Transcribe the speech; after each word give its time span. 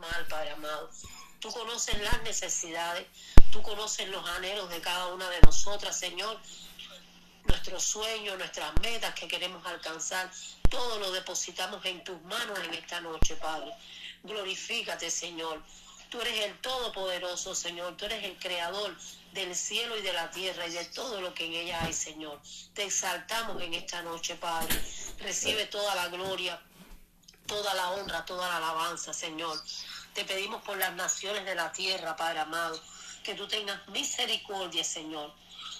mal, 0.00 0.26
Padre 0.28 0.50
amado. 0.50 0.90
Tú 1.40 1.50
conoces 1.50 1.98
las 2.02 2.22
necesidades, 2.22 3.06
tú 3.52 3.62
conoces 3.62 4.08
los 4.08 4.28
anhelos 4.30 4.68
de 4.70 4.80
cada 4.80 5.06
una 5.08 5.28
de 5.30 5.40
nosotras, 5.40 5.98
Señor. 5.98 6.38
Nuestros 7.44 7.82
sueños, 7.82 8.36
nuestras 8.36 8.72
metas 8.82 9.14
que 9.14 9.26
queremos 9.26 9.64
alcanzar, 9.66 10.30
todo 10.68 10.98
lo 10.98 11.10
depositamos 11.12 11.84
en 11.86 12.04
tus 12.04 12.20
manos 12.22 12.58
en 12.58 12.74
esta 12.74 13.00
noche, 13.00 13.36
Padre. 13.36 13.72
Glorifícate, 14.22 15.10
Señor. 15.10 15.62
Tú 16.10 16.20
eres 16.20 16.44
el 16.44 16.58
Todopoderoso, 16.58 17.54
Señor. 17.54 17.96
Tú 17.96 18.04
eres 18.04 18.24
el 18.24 18.36
Creador 18.38 18.94
del 19.32 19.54
cielo 19.54 19.96
y 19.96 20.02
de 20.02 20.12
la 20.12 20.30
tierra 20.30 20.66
y 20.66 20.72
de 20.72 20.84
todo 20.86 21.20
lo 21.20 21.32
que 21.32 21.46
en 21.46 21.54
ella 21.54 21.84
hay, 21.84 21.92
Señor. 21.92 22.40
Te 22.74 22.84
exaltamos 22.84 23.62
en 23.62 23.74
esta 23.74 24.02
noche, 24.02 24.34
Padre. 24.34 24.74
Recibe 25.20 25.66
toda 25.66 25.94
la 25.94 26.08
gloria, 26.08 26.60
toda 27.46 27.72
la 27.74 27.90
honra, 27.90 28.24
toda 28.24 28.48
la 28.48 28.56
alabanza, 28.56 29.14
Señor. 29.14 29.56
Te 30.14 30.24
pedimos 30.24 30.62
por 30.62 30.76
las 30.76 30.92
naciones 30.94 31.44
de 31.44 31.54
la 31.54 31.70
tierra, 31.72 32.16
Padre 32.16 32.40
amado, 32.40 32.80
que 33.22 33.34
tú 33.34 33.46
tengas 33.46 33.86
misericordia, 33.88 34.82
Señor. 34.82 35.32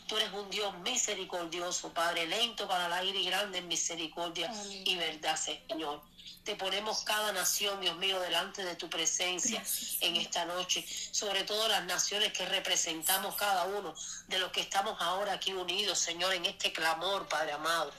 Tú 0.06 0.16
eres 0.16 0.32
un 0.32 0.50
Dios 0.50 0.76
misericordioso, 0.78 1.92
Padre, 1.92 2.26
lento 2.26 2.66
para 2.66 2.88
la 2.88 3.04
ira 3.04 3.18
y 3.18 3.26
grande 3.26 3.58
en 3.58 3.68
misericordia 3.68 4.52
y 4.84 4.96
verdad, 4.96 5.36
Señor. 5.36 6.02
Te 6.44 6.56
ponemos 6.56 7.02
cada 7.04 7.32
nación, 7.32 7.80
Dios 7.80 7.96
mío, 7.98 8.18
delante 8.20 8.64
de 8.64 8.74
tu 8.74 8.88
presencia 8.88 9.62
en 10.00 10.16
esta 10.16 10.44
noche. 10.46 10.84
Sobre 11.12 11.44
todo 11.44 11.68
las 11.68 11.84
naciones 11.84 12.32
que 12.32 12.46
representamos 12.46 13.34
cada 13.36 13.64
uno 13.64 13.94
de 14.28 14.38
los 14.38 14.50
que 14.50 14.60
estamos 14.60 14.96
ahora 15.00 15.34
aquí 15.34 15.52
unidos, 15.52 15.98
Señor, 15.98 16.34
en 16.34 16.46
este 16.46 16.72
clamor, 16.72 17.28
Padre 17.28 17.52
amado. 17.52 17.92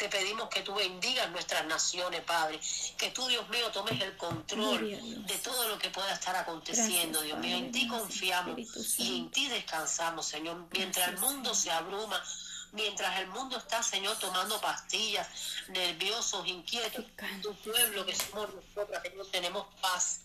Te 0.00 0.08
pedimos 0.08 0.48
que 0.48 0.62
tú 0.62 0.74
bendigas 0.74 1.30
nuestras 1.30 1.66
naciones, 1.66 2.22
Padre. 2.22 2.58
Que 2.96 3.10
tú, 3.10 3.26
Dios 3.28 3.46
mío, 3.50 3.70
tomes 3.70 4.00
el 4.00 4.16
control 4.16 4.80
de 5.26 5.38
todo 5.44 5.68
lo 5.68 5.78
que 5.78 5.90
pueda 5.90 6.14
estar 6.14 6.34
aconteciendo, 6.34 7.20
Dios 7.20 7.38
mío. 7.38 7.58
En 7.58 7.70
ti 7.70 7.86
confiamos 7.86 8.58
y 8.98 9.18
en 9.18 9.30
ti 9.30 9.48
descansamos, 9.48 10.24
Señor. 10.24 10.66
Mientras 10.72 11.06
el 11.06 11.18
mundo 11.18 11.54
se 11.54 11.70
abruma, 11.70 12.18
mientras 12.72 13.20
el 13.20 13.26
mundo 13.26 13.58
está, 13.58 13.82
Señor, 13.82 14.18
tomando 14.18 14.58
pastillas, 14.58 15.28
nerviosos, 15.68 16.46
inquietos, 16.46 17.04
tu 17.42 17.54
pueblo 17.56 18.06
que 18.06 18.16
somos 18.16 18.48
nosotros, 18.54 19.02
Señor, 19.02 19.26
tenemos 19.30 19.66
paz, 19.82 20.22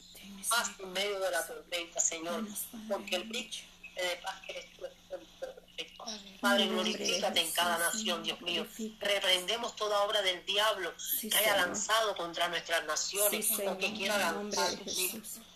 paz 0.47 0.69
en 0.79 0.93
medio 0.93 1.19
de 1.19 1.31
la 1.31 1.45
tormenta, 1.45 1.99
Señor, 1.99 2.47
porque 2.87 3.17
el 3.17 3.23
bicho 3.25 3.65
de 3.93 4.21
paz 4.23 4.39
que 4.45 4.51
eres 4.53 4.73
tú, 4.77 4.85
Padre, 6.39 6.67
glorifícate 6.67 7.41
en 7.41 7.51
cada 7.51 7.77
nación, 7.77 8.23
Dios 8.23 8.39
mío. 8.41 8.65
Reprendemos 8.99 9.75
toda 9.75 10.01
obra 10.03 10.21
del 10.21 10.45
diablo 10.45 10.93
que 11.21 11.35
haya 11.35 11.57
lanzado 11.57 12.15
contra 12.15 12.47
nuestras 12.49 12.85
naciones 12.85 13.51
o 13.65 13.77
que 13.77 13.93
quiera 13.93 14.17
lanzar. 14.17 14.73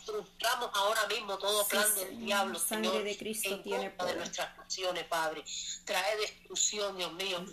Frustramos 0.05 0.71
ahora 0.73 1.05
mismo 1.07 1.37
todo 1.37 1.67
plan 1.67 1.93
del 1.95 2.19
diablo, 2.19 2.57
Señor, 2.57 3.03
de 3.03 3.15
Cristo 3.15 3.53
en 3.53 3.61
tiene 3.61 3.91
contra 3.91 4.05
de 4.07 4.15
nuestras 4.15 4.57
naciones, 4.57 5.03
Padre. 5.05 5.43
Trae 5.85 6.17
destrucción, 6.17 6.97
Dios 6.97 7.13
mío. 7.13 7.45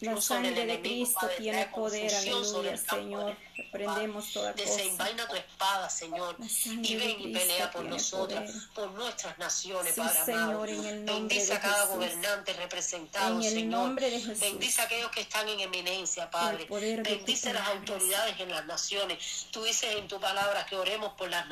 La 0.00 0.20
sangre 0.20 0.64
de 0.66 0.80
Cristo 0.80 1.28
tiene 1.36 1.66
poder, 1.66 2.14
aleluya, 2.14 2.76
Señor. 2.76 3.36
de- 3.36 3.48
Reprendemos 3.72 4.32
toda 4.32 4.52
cosa. 4.52 4.64
Desenvaina 4.64 5.26
tu 5.26 5.34
espada, 5.34 5.90
Señor, 5.90 6.36
y 6.80 6.94
ven 6.96 7.20
y 7.20 7.32
pelea 7.34 7.70
por 7.72 7.80
tiene 7.82 7.96
nosotras, 7.96 8.50
poder. 8.52 8.68
por 8.72 8.90
nuestras 8.92 9.36
naciones, 9.38 9.94
Sí, 9.96 10.00
Padre 10.00 10.24
Señor, 10.24 10.40
amado. 10.42 10.64
en 10.66 10.84
el 10.84 11.04
nombre 11.04 11.14
Bendice 11.36 11.54
a 11.54 11.60
cada 11.60 11.74
Jesús. 11.74 11.90
gobernante 11.90 12.52
representado, 12.52 13.36
En 13.40 13.42
el 13.42 13.52
Señor. 13.52 13.80
nombre 13.82 14.10
de 14.10 14.20
Jesús. 14.20 14.38
Bendice 14.40 14.80
a 14.80 14.84
aquellos 14.84 15.10
que 15.10 15.20
están 15.22 15.48
en 15.48 15.58
eminencia, 15.60 16.30
Padre. 16.30 16.66
Bendice 16.70 17.52
las 17.52 17.62
palabra, 17.64 17.80
autoridades 17.80 18.40
en 18.40 18.50
las 18.50 18.64
naciones. 18.66 19.46
Tú 19.50 19.64
dices 19.64 19.96
en 19.96 20.06
tu 20.06 20.20
palabra 20.20 20.64
que 20.64 20.76
oremos 20.76 21.14
por 21.14 21.28
las, 21.28 21.44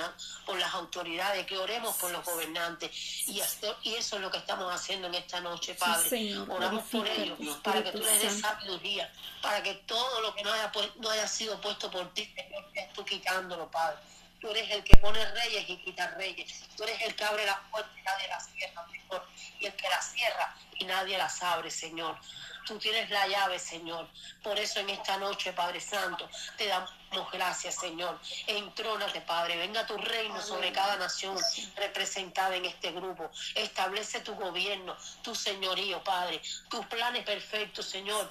por 0.47 0.57
las 0.61 0.73
autoridades, 0.75 1.45
que 1.45 1.59
oremos 1.59 1.97
por 1.97 2.13
los 2.13 2.25
gobernantes. 2.25 2.91
Y, 3.27 3.41
esto- 3.41 3.77
y 3.83 3.95
eso 3.97 4.15
es 4.17 4.23
lo 4.23 4.31
que 4.31 4.39
estamos 4.39 4.73
haciendo 4.73 5.09
en 5.09 5.17
esta 5.17 5.41
noche, 5.41 5.75
Padre. 5.75 6.09
Señor, 6.09 6.49
Oramos 6.49 6.85
por 6.85 7.07
ellos, 7.09 7.37
para 7.65 7.83
que 7.83 7.96
tú 7.97 8.05
les 8.05 8.21
des 8.23 8.41
sabiduría, 8.41 9.13
para 9.43 9.63
que 9.63 9.75
todo 9.87 10.21
lo 10.21 10.35
que 10.35 10.43
no 10.43 10.53
haya, 10.53 10.73
pu- 10.73 10.95
no 10.97 11.11
haya 11.11 11.27
sido 11.27 11.61
puesto 11.61 11.91
por 11.91 12.13
ti, 12.15 12.33
Señor, 12.35 12.65
tú 12.95 13.05
quitándolo, 13.05 13.71
Padre. 13.71 13.99
Tú 14.41 14.51
eres 14.51 14.71
el 14.71 14.85
que 14.85 14.97
pone 14.99 15.25
reyes 15.33 15.69
y 15.69 15.77
quita 15.79 16.09
reyes. 16.09 16.65
Tú 16.77 16.85
eres 16.85 17.01
el 17.03 17.15
que 17.17 17.25
abre 17.25 17.47
las 17.47 17.59
puertas 17.71 17.93
y 17.99 18.03
nadie 18.03 18.29
las 18.29 18.47
cierra, 18.53 18.87
Señor. 18.87 19.27
Y 19.61 19.67
el 19.67 19.75
que 19.75 19.89
las 19.89 20.13
cierra 20.13 20.55
y 20.79 20.85
nadie 20.85 21.17
las 21.19 21.43
abre, 21.43 21.71
Señor. 21.71 22.17
Tú 22.67 22.79
tienes 22.79 23.09
la 23.11 23.27
llave, 23.29 23.59
Señor. 23.59 24.09
Por 24.43 24.59
eso 24.59 24.81
en 24.81 24.91
esta 24.91 25.17
noche, 25.19 25.53
Padre 25.53 25.81
Santo, 25.81 26.29
te 26.57 26.67
damos 26.67 26.91
gracias, 27.33 27.77
Señor. 27.77 28.19
Entrónate, 28.47 29.21
Padre. 29.21 29.57
Venga 29.57 29.87
tu 29.87 29.97
reino 29.97 30.41
sobre 30.43 30.73
cada 30.73 30.97
nación 30.97 31.37
representada 31.77 32.57
en 32.57 32.65
este 32.65 32.91
grupo. 32.93 33.31
Establece 33.55 34.21
tu 34.21 34.35
gobierno, 34.35 34.97
tu 35.23 35.35
señorío, 35.35 36.03
Padre. 36.03 36.43
Tus 36.69 36.85
planes 36.87 37.25
perfectos, 37.25 37.87
Señor 37.87 38.29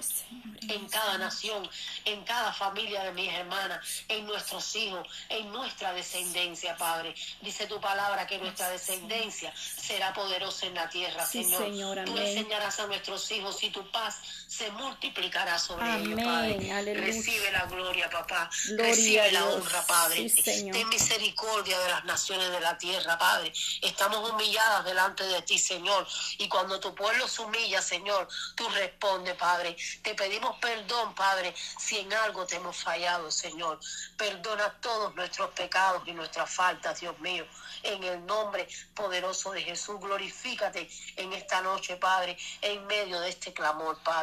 en 0.68 0.88
cada 0.88 1.18
nación, 1.18 1.68
en 2.04 2.24
cada 2.24 2.52
familia 2.52 3.04
de 3.04 3.12
mis 3.12 3.32
hermanas, 3.32 4.04
en 4.08 4.26
nuestros 4.26 4.74
hijos, 4.76 5.06
en 5.28 5.50
nuestra 5.52 5.92
descendencia, 5.92 6.76
Padre. 6.76 7.14
Dice 7.40 7.66
tu 7.66 7.80
palabra 7.80 8.26
que 8.26 8.38
nuestra 8.38 8.70
descendencia 8.70 9.52
será 9.56 10.12
poderosa 10.12 10.66
en 10.66 10.74
la 10.74 10.88
tierra, 10.88 11.26
Sí, 11.26 11.44
Señor. 11.44 12.04
Tú 12.04 12.16
enseñarás 12.16 12.80
a 12.80 12.86
nuestros 12.86 13.30
hijos 13.30 13.62
y 13.62 13.70
tu 13.70 13.88
paz 13.90 14.20
se 14.46 14.70
multiplicará 14.70 15.58
sobre 15.58 15.84
Amén, 15.84 16.18
ellos, 16.18 16.24
Padre. 16.24 16.72
aleluya. 16.72 17.06
Recibe 17.06 17.50
la 17.50 17.66
gloria, 17.66 18.08
papá. 18.08 18.48
Gloria 18.68 18.84
Recibe 18.86 19.32
la 19.32 19.44
honra, 19.44 19.86
Padre. 19.86 20.28
Sí, 20.28 20.42
Señor. 20.42 20.76
Ten 20.76 20.88
misericordia 20.88 21.78
de 21.78 21.88
las 21.90 22.04
naciones 22.04 22.50
de 22.50 22.60
la 22.60 22.78
tierra, 22.78 23.18
Padre. 23.18 23.52
Estamos 23.82 24.30
humilladas 24.30 24.84
delante 24.84 25.24
de 25.24 25.42
ti, 25.42 25.58
Señor. 25.58 26.06
Y 26.38 26.48
cuando 26.48 26.80
tu 26.80 26.94
pueblo 26.94 27.28
se 27.28 27.42
humilla, 27.42 27.82
Señor, 27.82 28.28
tú 28.54 28.66
respondes, 28.70 29.34
Padre. 29.34 29.76
Te 30.02 30.14
pedimos 30.14 30.56
perdón, 30.58 31.14
Padre, 31.14 31.54
si 31.78 31.98
en 31.98 32.12
algo 32.14 32.46
te 32.46 32.56
hemos 32.56 32.76
fallado, 32.76 33.30
Señor. 33.30 33.78
Perdona 34.16 34.72
todos 34.80 35.14
nuestros 35.14 35.50
pecados 35.50 36.02
y 36.06 36.12
nuestras 36.12 36.50
faltas, 36.50 37.00
Dios 37.00 37.18
mío. 37.20 37.46
En 37.82 38.02
el 38.02 38.24
nombre 38.24 38.66
poderoso 38.94 39.52
de 39.52 39.62
Jesús, 39.62 40.00
glorifícate 40.00 40.88
en 41.16 41.32
esta 41.34 41.60
noche, 41.60 41.96
Padre, 41.96 42.36
en 42.62 42.86
medio 42.86 43.20
de 43.20 43.28
este 43.28 43.52
clamor, 43.52 43.98
Padre. 44.02 44.15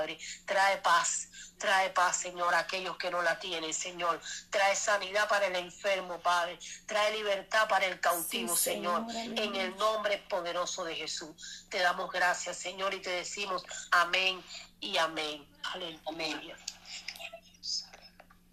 Trae 0.46 0.78
paz. 0.78 1.30
Trae 1.58 1.92
paz, 1.92 2.18
Señor, 2.18 2.54
a 2.54 2.60
aquellos 2.60 2.98
que 2.98 3.10
no 3.10 3.22
la 3.22 3.40
tienen, 3.40 3.74
Señor. 3.74 4.20
Trae 4.50 4.76
sanidad 4.76 5.28
para 5.30 5.48
el 5.48 5.56
enfermo, 5.56 6.20
Padre. 6.20 6.60
Trae 6.86 7.16
libertad 7.16 7.68
para 7.70 7.86
el 7.86 8.00
cautivo, 8.00 8.56
Sí, 8.56 8.72
Señor. 8.72 9.10
Señor, 9.12 9.40
En 9.40 9.56
el 9.56 9.76
nombre 9.78 10.18
poderoso 10.30 10.84
de 10.84 10.96
Jesús. 10.96 11.66
Te 11.70 11.80
damos 11.80 12.12
gracias, 12.12 12.58
Señor, 12.58 12.94
y 12.94 13.02
te 13.02 13.12
decimos 13.12 13.64
amén 13.92 14.42
y 14.82 14.98
amén. 14.98 15.46
Aleluya. 15.74 16.58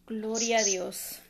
Gloria 0.07 0.59
a 0.59 0.63
Dios. 0.63 1.21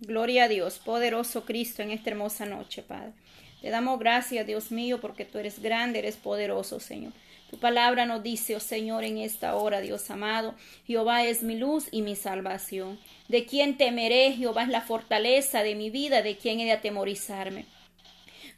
Gloria 0.00 0.44
a 0.44 0.48
Dios, 0.48 0.78
poderoso 0.78 1.44
Cristo, 1.44 1.82
en 1.82 1.90
esta 1.90 2.10
hermosa 2.10 2.46
noche, 2.46 2.82
Padre. 2.82 3.12
Te 3.60 3.70
damos 3.70 3.98
gracias, 3.98 4.46
Dios 4.46 4.70
mío, 4.70 5.00
porque 5.00 5.24
tú 5.24 5.38
eres 5.38 5.60
grande, 5.60 5.98
eres 5.98 6.16
poderoso, 6.16 6.78
Señor. 6.78 7.12
Tu 7.50 7.58
palabra 7.58 8.04
nos 8.04 8.22
dice, 8.22 8.56
oh 8.56 8.60
Señor, 8.60 9.04
en 9.04 9.18
esta 9.18 9.56
hora, 9.56 9.80
Dios 9.80 10.10
amado, 10.10 10.54
Jehová 10.86 11.24
es 11.24 11.42
mi 11.42 11.56
luz 11.56 11.88
y 11.90 12.02
mi 12.02 12.14
salvación. 12.14 12.98
¿De 13.28 13.46
quién 13.46 13.76
temeré? 13.76 14.32
Jehová 14.32 14.64
es 14.64 14.68
la 14.68 14.82
fortaleza 14.82 15.62
de 15.62 15.74
mi 15.74 15.88
vida, 15.88 16.22
¿de 16.22 16.36
quién 16.36 16.60
he 16.60 16.66
de 16.66 16.72
atemorizarme? 16.72 17.64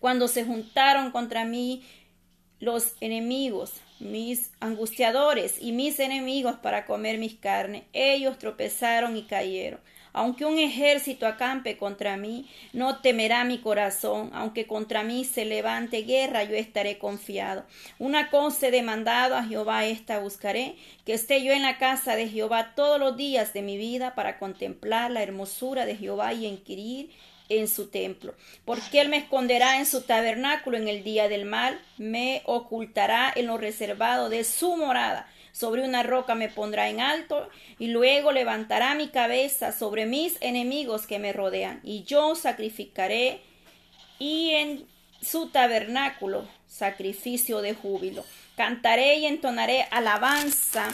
Cuando 0.00 0.26
se 0.26 0.44
juntaron 0.44 1.12
contra 1.12 1.44
mí 1.44 1.84
los 2.58 2.94
enemigos, 3.00 3.74
mis 4.00 4.50
angustiadores 4.60 5.60
y 5.60 5.72
mis 5.72 6.00
enemigos 6.00 6.56
para 6.56 6.86
comer 6.86 7.18
mis 7.18 7.34
carnes. 7.34 7.84
Ellos 7.92 8.38
tropezaron 8.38 9.16
y 9.16 9.22
cayeron. 9.22 9.80
Aunque 10.12 10.44
un 10.44 10.58
ejército 10.58 11.26
acampe 11.26 11.76
contra 11.76 12.16
mí, 12.16 12.48
no 12.72 13.00
temerá 13.00 13.44
mi 13.44 13.58
corazón. 13.58 14.30
Aunque 14.32 14.66
contra 14.66 15.02
mí 15.02 15.24
se 15.24 15.44
levante 15.44 16.02
guerra, 16.02 16.44
yo 16.44 16.54
estaré 16.54 16.98
confiado. 16.98 17.64
Una 17.98 18.30
cosa 18.30 18.68
he 18.68 18.70
demandado 18.70 19.36
a 19.36 19.44
Jehová, 19.44 19.86
esta 19.86 20.18
buscaré, 20.18 20.76
que 21.04 21.14
esté 21.14 21.42
yo 21.42 21.52
en 21.52 21.62
la 21.62 21.78
casa 21.78 22.16
de 22.16 22.28
Jehová 22.28 22.74
todos 22.74 22.98
los 22.98 23.16
días 23.16 23.52
de 23.52 23.62
mi 23.62 23.76
vida 23.76 24.14
para 24.14 24.38
contemplar 24.38 25.10
la 25.10 25.22
hermosura 25.22 25.86
de 25.86 25.96
Jehová 25.96 26.32
y 26.32 26.46
inquirir 26.46 27.10
en 27.50 27.68
su 27.68 27.88
templo, 27.88 28.34
porque 28.64 29.00
él 29.00 29.08
me 29.08 29.18
esconderá 29.18 29.78
en 29.78 29.86
su 29.86 30.02
tabernáculo 30.02 30.76
en 30.76 30.88
el 30.88 31.02
día 31.04 31.28
del 31.28 31.44
mal, 31.44 31.78
me 31.98 32.42
ocultará 32.46 33.30
en 33.34 33.48
lo 33.48 33.58
reservado 33.58 34.28
de 34.30 34.44
su 34.44 34.76
morada, 34.76 35.28
sobre 35.52 35.84
una 35.84 36.02
roca 36.02 36.34
me 36.34 36.48
pondrá 36.48 36.88
en 36.88 37.00
alto, 37.00 37.48
y 37.78 37.88
luego 37.88 38.32
levantará 38.32 38.94
mi 38.94 39.08
cabeza 39.08 39.72
sobre 39.72 40.06
mis 40.06 40.36
enemigos 40.40 41.06
que 41.06 41.18
me 41.18 41.32
rodean, 41.32 41.80
y 41.82 42.04
yo 42.04 42.34
sacrificaré 42.34 43.40
y 44.18 44.50
en 44.50 44.86
su 45.20 45.48
tabernáculo 45.48 46.48
sacrificio 46.66 47.62
de 47.62 47.74
júbilo. 47.74 48.24
Cantaré 48.56 49.16
y 49.16 49.26
entonaré 49.26 49.86
alabanza 49.90 50.88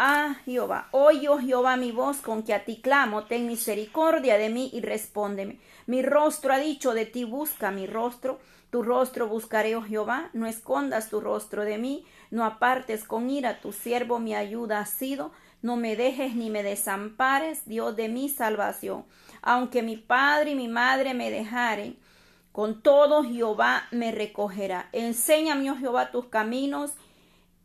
Ah, 0.00 0.36
Jehová, 0.44 0.86
oye, 0.92 1.28
oh 1.28 1.40
Jehová, 1.40 1.76
mi 1.76 1.90
voz 1.90 2.18
con 2.18 2.44
que 2.44 2.54
a 2.54 2.64
ti 2.64 2.76
clamo, 2.80 3.24
ten 3.24 3.48
misericordia 3.48 4.38
de 4.38 4.48
mí 4.48 4.70
y 4.72 4.80
respóndeme. 4.80 5.58
Mi 5.86 6.02
rostro 6.02 6.52
ha 6.52 6.58
dicho 6.58 6.94
de 6.94 7.04
ti, 7.04 7.24
busca 7.24 7.72
mi 7.72 7.88
rostro. 7.88 8.38
Tu 8.70 8.84
rostro 8.84 9.26
buscaré, 9.26 9.74
oh 9.74 9.82
Jehová, 9.82 10.30
no 10.34 10.46
escondas 10.46 11.10
tu 11.10 11.20
rostro 11.20 11.64
de 11.64 11.78
mí, 11.78 12.04
no 12.30 12.44
apartes 12.44 13.04
con 13.04 13.30
ira, 13.30 13.60
tu 13.60 13.72
siervo 13.72 14.18
mi 14.18 14.34
ayuda 14.34 14.80
ha 14.80 14.86
sido, 14.86 15.32
no 15.62 15.76
me 15.76 15.96
dejes 15.96 16.34
ni 16.34 16.50
me 16.50 16.62
desampares, 16.62 17.66
Dios 17.66 17.96
de 17.96 18.08
mi 18.08 18.28
salvación. 18.28 19.04
Aunque 19.42 19.82
mi 19.82 19.96
padre 19.96 20.52
y 20.52 20.54
mi 20.54 20.68
madre 20.68 21.14
me 21.14 21.30
dejaren, 21.30 21.96
con 22.52 22.82
todo 22.82 23.24
Jehová 23.24 23.84
me 23.90 24.12
recogerá. 24.12 24.88
Enséñame, 24.92 25.70
oh 25.70 25.76
Jehová, 25.76 26.10
tus 26.10 26.26
caminos 26.26 26.92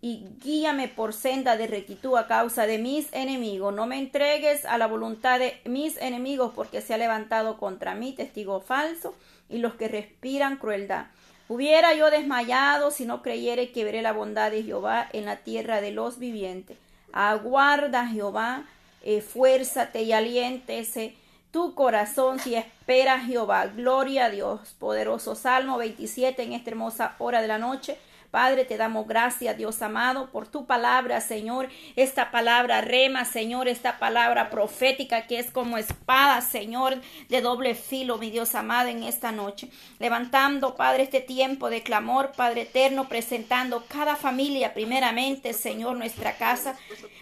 y 0.01 0.25
guíame 0.42 0.89
por 0.89 1.13
senda 1.13 1.56
de 1.56 1.65
rectitud 1.65 2.18
a 2.18 2.27
causa 2.27 2.68
de 2.68 2.77
mis 2.77 3.07
enemigos. 3.13 3.74
No 3.74 3.88
me 3.88 3.98
entregues 3.98 4.65
a 4.65 4.77
la 4.77 4.86
voluntad 4.86 5.39
de 5.39 5.62
mis 5.63 5.95
enemigos, 5.98 6.51
porque 6.54 6.81
se 6.81 6.94
ha 6.94 6.98
levantado 6.98 7.57
contra 7.57 7.95
mí 7.95 8.12
testigo 8.12 8.60
falso 8.60 9.15
y 9.48 9.60
los 9.60 9.75
que 9.75 9.88
respiran 9.88 10.57
crueldad. 10.57 11.06
Hubiera 11.47 11.93
yo 11.93 12.09
desmayado 12.09 12.91
si 12.91 13.05
no 13.05 13.21
creyere 13.21 13.71
que 13.71 13.83
veré 13.83 14.01
la 14.01 14.13
bondad 14.13 14.51
de 14.51 14.63
Jehová 14.63 15.07
en 15.13 15.25
la 15.25 15.37
tierra 15.37 15.81
de 15.81 15.91
los 15.91 16.17
vivientes. 16.17 16.77
Aguarda 17.11 18.07
Jehová, 18.07 18.63
esfuérzate 19.03 20.03
y 20.03 20.13
aliéntese 20.13 21.15
tu 21.51 21.75
corazón 21.75 22.39
si 22.39 22.55
espera 22.55 23.19
Jehová. 23.19 23.67
Gloria 23.67 24.25
a 24.25 24.29
Dios. 24.29 24.75
Poderoso 24.79 25.35
Salmo 25.35 25.77
27 25.77 26.41
en 26.41 26.53
esta 26.53 26.71
hermosa 26.71 27.15
hora 27.19 27.41
de 27.41 27.47
la 27.47 27.59
noche. 27.59 27.97
Padre, 28.33 28.65
te 28.65 28.77
damos 28.77 29.07
gracias, 29.07 29.56
Dios 29.56 29.80
amado, 29.83 30.31
por 30.31 30.47
tu 30.47 30.65
palabra, 30.65 31.21
Señor. 31.21 31.69
Esta 31.95 32.31
palabra 32.31 32.81
rema, 32.81 33.25
Señor, 33.25 33.68
esta 33.68 34.00
palabra 34.00 34.50
profética 34.50 35.27
que 35.27 35.38
es 35.38 35.51
como 35.51 35.77
espada, 35.77 36.41
Señor, 36.41 37.00
de 37.30 37.41
doble 37.41 37.75
filo, 37.75 38.18
mi 38.18 38.31
Dios 38.31 38.56
amado, 38.56 38.89
en 38.89 39.03
esta 39.03 39.31
noche. 39.31 39.69
Levantando, 40.00 40.74
Padre, 40.74 41.03
este 41.03 41.21
tiempo 41.21 41.69
de 41.69 41.83
clamor, 41.83 42.31
Padre 42.35 42.62
eterno, 42.62 43.07
presentando 43.07 43.85
cada 43.88 44.15
familia, 44.15 44.74
primeramente, 44.74 45.53
Señor, 45.53 45.95
nuestra 45.97 46.36
casa, 46.36 46.75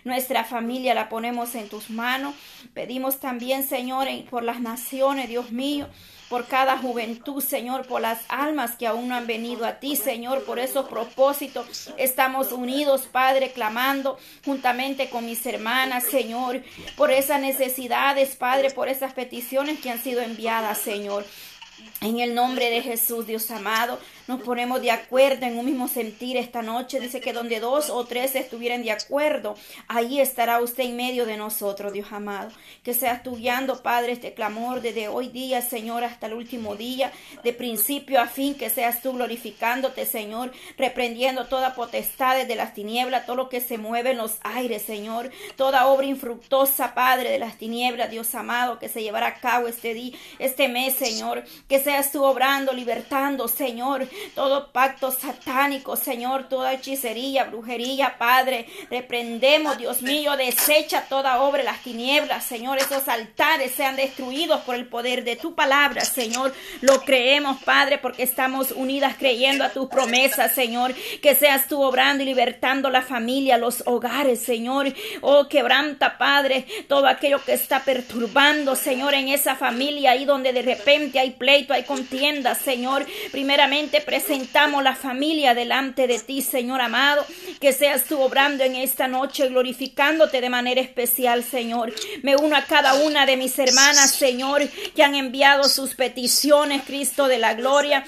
nuestra 0.06 0.46
familia 0.46 0.94
la 0.94 1.10
ponemos 1.10 1.56
en 1.56 1.68
tus 1.68 1.90
manos. 1.90 2.36
Pedimos 2.74 3.20
también, 3.20 3.68
Señor, 3.68 4.08
por 4.30 4.44
las 4.44 4.62
naciones, 4.62 5.28
Dios 5.28 5.52
mío 5.52 5.90
por 6.32 6.48
cada 6.48 6.78
juventud, 6.78 7.44
Señor, 7.44 7.86
por 7.86 8.00
las 8.00 8.20
almas 8.30 8.78
que 8.78 8.88
aún 8.88 9.10
no 9.10 9.16
han 9.16 9.28
venido 9.28 9.66
a 9.66 9.82
ti, 9.82 9.98
Señor, 9.98 10.46
por 10.46 10.60
esos 10.60 10.88
propósitos. 10.88 11.90
Estamos 11.98 12.54
unidos, 12.54 13.02
Padre, 13.12 13.52
clamando 13.52 14.18
juntamente 14.46 15.10
con 15.10 15.26
mis 15.26 15.46
hermanas, 15.46 16.06
Señor, 16.06 16.64
por 16.96 17.12
esas 17.12 17.42
necesidades, 17.42 18.38
Padre, 18.38 18.72
por 18.72 18.88
esas 18.88 19.12
peticiones 19.12 19.82
que 19.82 19.90
han 19.90 20.02
sido 20.02 20.22
enviadas, 20.22 20.78
Señor. 20.78 21.26
En 22.00 22.22
el 22.22 22.34
nombre 22.34 22.70
de 22.70 22.82
Jesús, 22.82 23.28
Dios 23.28 23.52
amado, 23.52 24.00
nos 24.28 24.42
ponemos 24.42 24.82
de 24.82 24.92
acuerdo 24.92 25.46
en 25.46 25.58
un 25.58 25.66
mismo 25.66 25.88
sentir 25.88 26.38
esta 26.38 26.62
noche. 26.62 27.00
Dice 27.00 27.22
que 27.22 27.34
donde 27.34 27.60
dos 27.60 27.90
o 27.90 28.06
tres 28.06 28.36
estuvieran 28.36 28.84
de 28.84 28.92
acuerdo, 28.92 29.56
ahí 29.88 30.20
estará 30.20 30.62
usted 30.62 30.84
en 30.84 30.96
medio 30.96 31.26
de 31.26 31.38
nosotros, 31.38 31.94
Dios 31.94 32.12
amado. 32.12 32.52
Que 32.84 32.94
seas 32.94 33.24
tú 33.24 33.36
guiando, 33.36 33.82
Padre, 33.82 34.14
este 34.14 34.34
clamor 34.34 34.82
desde 34.82 35.08
hoy 35.08 35.30
día, 35.30 35.62
Señor, 35.62 36.04
hasta 36.04 36.28
el 36.28 36.34
último 36.34 36.76
día, 36.76 37.12
de 37.44 37.54
principio 37.54 38.22
a 38.22 38.28
fin, 38.28 38.56
que 38.56 38.70
seas 38.70 39.02
tú 39.02 39.14
glorificándote, 39.14 40.06
Señor, 40.06 40.52
reprendiendo 40.78 41.46
toda 41.48 41.76
potestad 41.76 42.46
de 42.46 42.56
las 42.56 42.74
tinieblas, 42.74 43.26
todo 43.26 43.36
lo 43.36 43.50
que 43.50 43.62
se 43.62 43.78
mueve 43.78 44.12
en 44.12 44.18
los 44.18 44.38
aires, 44.42 44.84
Señor, 44.84 45.32
toda 45.56 45.88
obra 45.88 46.06
infructuosa, 46.06 46.94
Padre, 46.94 47.30
de 47.32 47.40
las 47.40 47.58
tinieblas, 47.58 48.10
Dios 48.10 48.34
amado, 48.36 48.80
que 48.80 48.90
se 48.90 49.02
llevará 49.02 49.28
a 49.28 49.40
cabo 49.40 49.68
este 49.68 49.94
día, 49.94 50.18
este 50.40 50.68
mes, 50.68 50.94
Señor, 50.94 51.44
que 51.68 51.80
seas 51.80 52.12
tú 52.12 52.24
obrando, 52.24 52.74
libertando, 52.74 53.48
Señor, 53.48 54.08
todo 54.36 54.72
pacto 54.72 55.12
satánico, 55.12 55.96
Señor, 55.96 56.50
toda 56.50 56.74
hechicería, 56.74 57.46
brujería, 57.46 58.18
Padre. 58.18 58.68
Reprendemos, 58.90 59.78
Dios 59.78 60.02
mío, 60.02 60.38
desecha 60.38 61.06
toda 61.08 61.42
obra 61.42 61.64
las 61.64 61.82
tinieblas, 61.84 62.46
Señor. 62.46 62.78
Esos 62.78 63.08
altares 63.08 63.74
sean 63.74 63.96
destruidos 63.96 64.62
por 64.62 64.76
el 64.76 64.88
poder 64.88 65.24
de 65.24 65.36
tu 65.36 65.56
palabra, 65.56 66.02
Señor. 66.02 66.54
Lo 66.82 67.02
creemos, 67.02 67.62
Padre, 67.64 67.98
porque 67.98 68.24
estamos 68.24 68.72
unidas 68.72 69.16
creyendo 69.18 69.64
a 69.64 69.70
tus 69.70 69.90
promesas, 69.90 70.54
Señor. 70.54 70.94
Que 71.22 71.36
seas 71.36 71.68
tú 71.68 71.82
obrando 71.82 72.24
y 72.24 72.26
libertando 72.26 72.90
la 72.90 73.02
familia, 73.02 73.58
los 73.58 73.84
hogares, 73.86 74.42
Señor. 74.42 74.94
Oh, 75.22 75.48
quebranta, 75.48 76.18
Padre, 76.18 76.66
todo 76.88 77.08
aquello 77.08 77.44
que 77.44 77.54
está 77.54 77.84
perturbando, 77.84 78.76
Señor, 78.76 79.14
en 79.14 79.30
esa 79.30 79.56
familia, 79.56 80.12
ahí 80.12 80.26
donde 80.26 80.54
de 80.54 80.62
repente 80.62 81.20
hay 81.20 81.32
pleito, 81.32 81.74
hay 81.74 81.84
contienda, 81.84 82.56
Señor. 82.56 83.06
Primeramente, 83.32 84.01
presentamos 84.02 84.84
la 84.84 84.96
familia 84.96 85.54
delante 85.54 86.08
de 86.08 86.20
ti, 86.20 86.42
Señor 86.42 86.82
amado. 86.82 87.26
Que 87.60 87.74
seas 87.74 88.06
tú 88.06 88.20
obrando 88.20 88.64
en 88.64 88.76
esta 88.76 89.08
noche, 89.08 89.48
glorificándote 89.50 90.42
de 90.42 90.50
manera 90.50 90.82
especial, 90.82 91.44
Señor. 91.44 91.94
Me 92.24 92.36
uno 92.36 92.56
a 92.56 92.66
cada 92.66 92.96
una 92.96 93.26
de 93.26 93.38
mis 93.38 93.58
hermanas, 93.60 94.12
Señor, 94.12 94.68
que 94.96 95.04
han 95.04 95.16
enviado 95.16 95.64
sus 95.66 95.96
peticiones, 95.96 96.84
Cristo 96.86 97.28
de 97.28 97.38
la 97.38 97.54
gloria. 97.54 98.04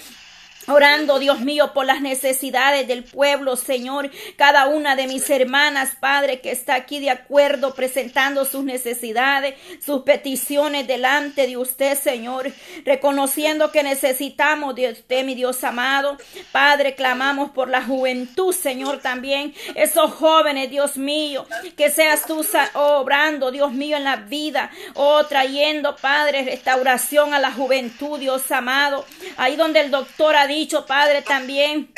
Orando, 0.68 1.20
Dios 1.20 1.42
mío, 1.42 1.74
por 1.74 1.86
las 1.86 2.02
necesidades 2.02 2.88
del 2.88 3.04
pueblo, 3.04 3.56
Señor. 3.56 4.10
Cada 4.38 4.68
una 4.68 4.96
de 4.96 5.08
mis 5.08 5.30
hermanas, 5.30 5.98
Padre, 6.00 6.40
que 6.40 6.52
está 6.52 6.76
aquí 6.76 7.00
de 7.00 7.10
acuerdo, 7.10 7.74
presentando 7.76 8.46
sus 8.46 8.64
necesidades, 8.64 9.56
sus 9.84 10.04
peticiones 10.04 10.88
delante 10.88 11.48
de 11.48 11.58
usted, 11.58 11.98
Señor. 11.98 12.52
Reconociendo 12.86 13.72
que 13.72 13.84
necesitamos 13.84 14.76
de 14.76 14.92
usted, 14.92 15.26
mi 15.26 15.36
Dios 15.36 15.64
amado. 15.64 16.18
Padre, 16.52 16.96
clamamos 16.96 17.52
por 17.52 17.68
la 17.68 17.84
juventud, 17.84 18.54
Señor, 18.54 19.02
también. 19.02 19.54
Esos 19.76 20.12
jóvenes, 20.12 20.70
Dios 20.70 20.98
mío, 20.98 21.46
que 21.76 21.90
seas 21.90 22.26
tú 22.26 22.46
obrando, 22.74 23.52
Dios 23.52 23.74
mío, 23.74 23.98
en 23.98 24.06
la 24.06 24.16
vida. 24.16 24.72
Oh, 24.94 25.26
trayendo, 25.26 25.96
Padre, 25.98 26.44
restauración 26.44 27.34
a 27.34 27.40
la 27.40 27.52
juventud, 27.52 28.20
Dios 28.20 28.50
amado. 28.52 29.06
Ahí 29.38 29.56
donde 29.56 29.82
el 29.82 29.92
doctor 29.92 30.36
ha 30.36 30.48
dicho, 30.54 30.86
Padre, 30.86 31.22
también 31.22 31.94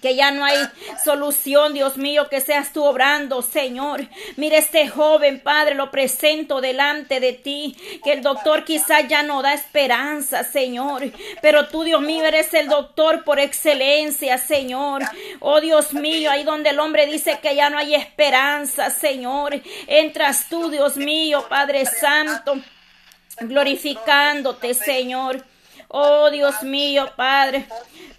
que 0.00 0.16
ya 0.16 0.30
no 0.30 0.44
hay 0.44 0.56
solución, 1.04 1.74
Dios 1.74 1.96
mío, 1.96 2.28
que 2.28 2.40
seas 2.40 2.72
tú 2.72 2.84
obrando, 2.84 3.42
Señor. 3.42 4.08
Mire 4.36 4.58
este 4.58 4.88
joven, 4.88 5.40
Padre, 5.40 5.74
lo 5.74 5.90
presento 5.90 6.60
delante 6.60 7.20
de 7.20 7.32
ti, 7.32 7.76
que 8.02 8.12
el 8.12 8.22
doctor 8.22 8.64
quizás 8.64 9.06
ya 9.08 9.22
no 9.22 9.42
da 9.42 9.52
esperanza, 9.52 10.44
Señor, 10.44 11.02
pero 11.42 11.68
tú, 11.68 11.84
Dios 11.84 12.00
mío, 12.00 12.24
eres 12.24 12.52
el 12.54 12.68
doctor 12.68 13.24
por 13.24 13.38
excelencia, 13.38 14.38
Señor. 14.38 15.02
Oh, 15.40 15.60
Dios 15.60 15.92
mío, 15.92 16.30
ahí 16.30 16.44
donde 16.44 16.70
el 16.70 16.80
hombre 16.80 17.06
dice 17.06 17.38
que 17.42 17.54
ya 17.54 17.70
no 17.70 17.78
hay 17.78 17.94
esperanza, 17.94 18.90
Señor, 18.90 19.60
entras 19.86 20.48
tú, 20.48 20.70
Dios 20.70 20.96
mío, 20.96 21.46
Padre 21.48 21.84
Santo, 21.84 22.58
glorificándote, 23.40 24.74
Señor. 24.74 25.44
Oh 25.92 26.30
Dios 26.30 26.62
mío, 26.62 27.10
Padre. 27.16 27.66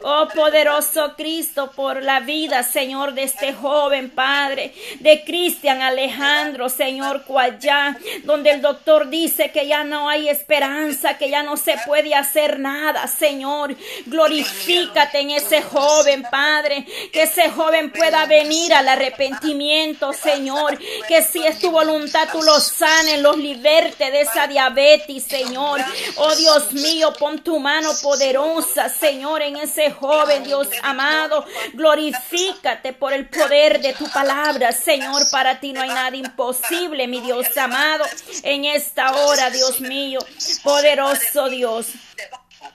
Oh 0.03 0.27
poderoso 0.33 1.13
Cristo, 1.15 1.71
por 1.75 2.01
la 2.01 2.21
vida, 2.21 2.63
Señor, 2.63 3.13
de 3.13 3.23
este 3.23 3.53
joven 3.53 4.09
Padre, 4.09 4.73
de 4.99 5.23
Cristian 5.23 5.83
Alejandro, 5.83 6.69
Señor, 6.69 7.23
Cuallá, 7.23 7.95
donde 8.23 8.49
el 8.49 8.61
doctor 8.61 9.09
dice 9.09 9.51
que 9.51 9.67
ya 9.67 9.83
no 9.83 10.09
hay 10.09 10.27
esperanza, 10.27 11.19
que 11.19 11.29
ya 11.29 11.43
no 11.43 11.55
se 11.55 11.75
puede 11.85 12.15
hacer 12.15 12.59
nada, 12.59 13.05
Señor. 13.05 13.75
Glorifícate 14.07 15.19
en 15.19 15.31
ese 15.31 15.61
joven, 15.61 16.23
Padre, 16.31 16.83
que 17.13 17.23
ese 17.23 17.51
joven 17.51 17.91
pueda 17.91 18.25
venir 18.25 18.73
al 18.73 18.89
arrepentimiento, 18.89 20.13
Señor, 20.13 20.79
que 21.07 21.21
si 21.21 21.45
es 21.45 21.59
tu 21.59 21.69
voluntad, 21.69 22.27
tú 22.31 22.41
los 22.41 22.63
sanes, 22.63 23.21
los 23.21 23.37
liberte 23.37 24.09
de 24.09 24.21
esa 24.21 24.47
diabetes, 24.47 25.25
Señor. 25.25 25.79
Oh 26.15 26.35
Dios 26.35 26.73
mío, 26.73 27.13
pon 27.19 27.39
tu 27.43 27.60
mano 27.61 27.91
poderosa, 28.01 28.89
Señor, 28.89 29.41
en 29.41 29.55
ese 29.57 29.91
joven, 29.91 30.43
Dios 30.43 30.67
amado. 30.83 31.45
Glorifícate 31.73 32.93
por 32.93 33.13
el 33.13 33.29
poder 33.29 33.81
de 33.81 33.93
tu 33.93 34.09
palabra, 34.09 34.71
Señor. 34.71 35.29
Para 35.31 35.59
ti 35.59 35.73
no 35.73 35.81
hay 35.81 35.89
nada 35.89 36.15
imposible, 36.15 37.07
mi 37.07 37.21
Dios 37.21 37.55
amado. 37.57 38.03
En 38.43 38.65
esta 38.65 39.13
hora, 39.15 39.49
Dios 39.49 39.79
mío, 39.81 40.19
poderoso 40.63 41.49
Dios. 41.49 41.87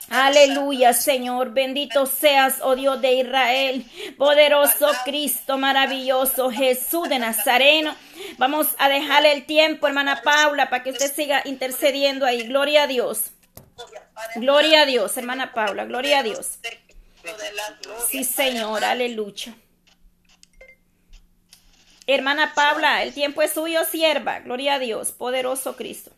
Aleluya, 0.09 0.93
Señor. 0.93 1.51
Bendito 1.51 2.05
seas, 2.05 2.55
oh 2.61 2.75
Dios 2.75 3.01
de 3.01 3.13
Israel. 3.15 3.85
Poderoso 4.17 4.89
Cristo, 5.03 5.57
maravilloso 5.57 6.49
Jesús 6.49 7.09
de 7.09 7.19
Nazareno. 7.19 7.93
Vamos 8.37 8.67
a 8.77 8.89
dejarle 8.89 9.33
el 9.33 9.45
tiempo, 9.45 9.87
hermana 9.87 10.21
Paula, 10.23 10.69
para 10.69 10.83
que 10.83 10.91
usted 10.91 11.13
siga 11.13 11.41
intercediendo 11.45 12.25
ahí. 12.25 12.43
Gloria 12.43 12.83
a 12.83 12.87
Dios. 12.87 13.31
Gloria 14.35 14.81
a 14.81 14.85
Dios, 14.85 15.15
hermana 15.17 15.53
Paula, 15.53 15.85
gloria 15.85 16.19
a 16.19 16.23
Dios. 16.23 16.59
Sí, 18.09 18.23
Señor, 18.23 18.83
aleluya. 18.83 19.55
Hermana 22.05 22.53
Paula, 22.55 23.03
el 23.03 23.13
tiempo 23.13 23.41
es 23.41 23.51
suyo, 23.51 23.83
sierva. 23.83 24.39
Gloria 24.39 24.75
a 24.75 24.79
Dios, 24.79 25.11
poderoso 25.11 25.75
Cristo 25.75 26.11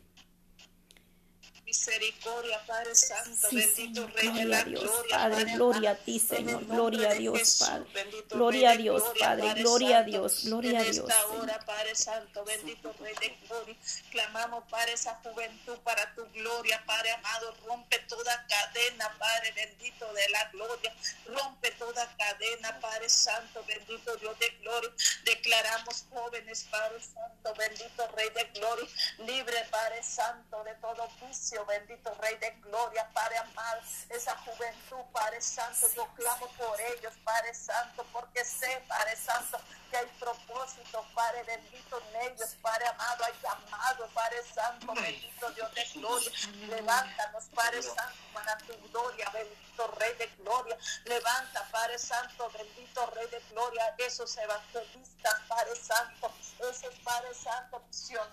misericordia, 1.69 2.59
Padre 2.65 2.95
Santo, 2.95 3.47
bendito 3.51 4.07
Rey 4.07 4.29
de 4.31 4.45
la 4.45 4.63
Dios, 4.63 4.81
gloria, 4.81 5.17
Padre, 5.17 5.45
gloria 5.53 5.91
a 5.91 5.95
ti, 5.95 6.19
Señor, 6.19 6.65
gloria 6.65 7.11
a 7.11 7.13
Dios, 7.13 7.57
Padre, 7.59 8.23
gloria 8.27 8.71
a 8.71 8.75
Dios, 8.75 9.03
Padre, 9.19 9.53
gloria 9.61 9.99
a 9.99 10.03
Dios, 10.03 10.45
gloria 10.45 10.79
a 10.79 10.83
Dios. 10.83 10.97
En 10.97 11.11
esta 11.11 11.27
hora, 11.27 11.59
Padre 11.67 11.95
Santo, 11.95 12.43
bendito 12.43 12.91
Rey 12.99 13.13
de 13.21 13.38
gloria, 13.47 13.75
clamamos, 14.09 14.63
para 14.71 14.91
esa 14.91 15.13
juventud, 15.23 15.77
para 15.83 16.15
tu 16.15 16.25
gloria, 16.33 16.83
Padre 16.88 17.11
amado, 17.11 17.55
rompe 17.67 17.99
toda 18.07 18.47
cadena, 18.47 19.15
Padre 19.19 19.51
bendito 19.51 20.11
de 20.13 20.29
la 20.29 20.49
gloria, 20.51 20.91
rompe 21.27 21.69
toda 21.71 22.03
cadena, 22.17 22.79
Padre 22.79 23.09
Santo, 23.09 23.63
bendito 23.67 24.15
Dios 24.17 24.39
de 24.39 24.49
gloria, 24.61 24.89
declaramos 25.23 26.05
jóvenes, 26.09 26.65
Padre 26.71 26.99
Santo, 26.99 27.53
bendito 27.55 28.07
Rey 28.15 28.29
de 28.31 28.59
gloria, 28.59 28.88
libre, 29.19 29.67
Padre 29.69 30.01
Santo, 30.01 30.63
de 30.63 30.73
todo 30.81 31.07
vicio, 31.21 31.59
bendito 31.66 32.13
Rey 32.16 32.36
de 32.38 32.51
Gloria, 32.62 33.08
Padre 33.13 33.38
amado, 33.38 33.82
esa 34.10 34.36
juventud, 34.38 35.04
Padre 35.12 35.42
Santo, 35.42 35.88
yo 35.94 36.08
clamo 36.16 36.48
por 36.58 36.80
ellos, 36.82 37.13
Padre 37.24 37.54
Santo, 37.54 38.06
porque 38.12 38.44
sé, 38.46 38.84
Padre 38.88 39.16
Santo, 39.16 39.60
que 39.89 39.98
hay 39.98 40.06
propósito, 40.20 41.06
Padre 41.13 41.44
bendito 41.44 42.01
en 42.01 42.32
ellos, 42.32 42.56
Padre 42.62 42.88
amado, 42.88 43.24
hay 43.25 43.34
llamado, 43.42 44.08
Padre 44.13 44.44
Santo, 44.54 44.94
bendito 44.94 45.51
Dios 45.51 45.74
de 45.74 45.86
gloria, 45.96 46.32
levántanos, 46.68 47.46
Padre 47.56 47.82
Santo, 47.82 48.18
para 48.34 48.58
tu 48.60 48.78
gloria, 48.89 49.30
bendito 49.30 49.88
Rey 49.98 50.13
de 50.16 50.28
gloria, 50.38 50.78
levanta, 51.06 51.68
Padre 51.72 51.98
Santo, 51.98 52.50
bendito 52.51 53.06
Rey 53.12 53.28
de 53.28 53.39
gloria, 53.51 53.96
esos 53.98 54.38
evangelistas, 54.38 55.42
Padre 55.48 55.75
Santo, 55.75 56.34
esos 56.60 56.96
Padre 57.04 57.34
Santo, 57.34 57.80
misión, 57.88 58.28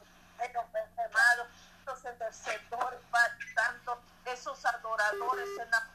amado, 1.16 1.46
esos 1.86 2.04
intercesores, 2.04 3.00
Padre 3.12 3.54
Santo, 3.54 4.02
esos 4.24 4.64
adoradores 4.66 5.48
en 5.60 5.70
la 5.70 5.88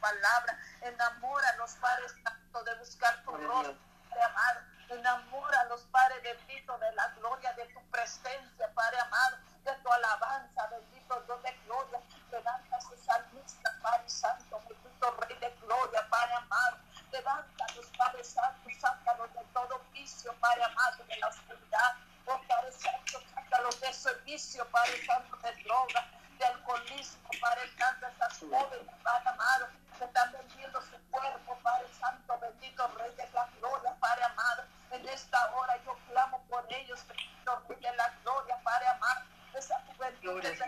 palabra, 0.00 0.58
enamora 0.80 1.48
a 1.50 1.56
los 1.56 1.72
padres 1.74 2.14
Santo 2.22 2.64
de 2.64 2.74
buscar 2.76 3.22
tu 3.22 3.36
rostro, 3.36 3.76
Padre 4.08 4.22
amado, 4.22 4.60
enamora 4.88 5.60
a 5.60 5.64
los 5.66 5.82
padres 5.82 6.22
benditos 6.22 6.80
de 6.80 6.92
la 6.92 7.08
gloria 7.18 7.52
de 7.52 7.66
tu 7.66 7.82
presencia, 7.90 8.72
Padre 8.74 8.98
amado, 9.00 9.36
de 9.64 9.74
tu 9.74 9.92
alabanza, 9.92 10.66
bendito 10.68 11.20
Dios 11.26 11.42
de 11.42 11.52
gloria, 11.66 12.00
levanta 12.30 12.80
sus 12.80 12.98
salmistas, 13.00 13.74
Padre 13.82 14.08
Santo, 14.08 14.62
bendito 14.68 15.10
Rey 15.20 15.36
de 15.38 15.50
gloria, 15.60 16.08
Padre 16.08 16.34
amado, 16.34 16.78
levanta 17.12 17.64
a 17.64 17.74
los 17.74 17.86
Padres 17.98 18.28
Santos, 18.28 18.72
sácalos 18.80 19.34
de 19.34 19.44
todo 19.52 19.80
vicio, 19.92 20.32
Padre 20.40 20.64
amado, 20.64 21.04
de 21.04 21.16
la 21.18 21.28
oscuridad, 21.28 21.96
oh 22.26 22.40
Padre 22.48 22.72
Santo, 22.72 23.23
sácalos 23.64 23.80
de 23.80 23.88
ese 23.88 24.14
vicio, 24.24 24.66
Padre 24.70 25.04
Santo, 25.06 25.36
de 25.38 25.62
droga, 25.62 26.06
de 26.38 26.44
alcoholismo, 26.44 27.28
Padre 27.40 27.70
Santo, 27.78 28.06
esas 28.06 28.38
jóvenes, 28.38 28.94
Padre 29.02 29.28
amado, 29.28 29.68
que 29.98 30.04
están 30.04 30.32
vendiendo 30.32 30.80
su 30.82 31.10
cuerpo, 31.10 31.58
Padre 31.62 31.86
Santo, 31.98 32.38
bendito 32.38 32.86
Rey 32.88 33.14
de 33.16 33.28
la 33.32 33.48
gloria, 33.58 33.96
Padre 34.00 34.24
amado, 34.24 34.64
en 34.90 35.08
esta 35.08 35.54
hora 35.54 35.76
yo 35.84 35.96
clamo 36.08 36.44
por 36.48 36.66
ellos, 36.72 37.00
bendito 37.06 37.62
Rey 37.68 37.80
de 37.80 37.96
la 37.96 38.08
gloria, 38.22 38.60
Padre 38.62 38.88
amado, 38.88 39.24
esa 39.54 39.80
juventud, 39.86 40.44
esa 40.44 40.66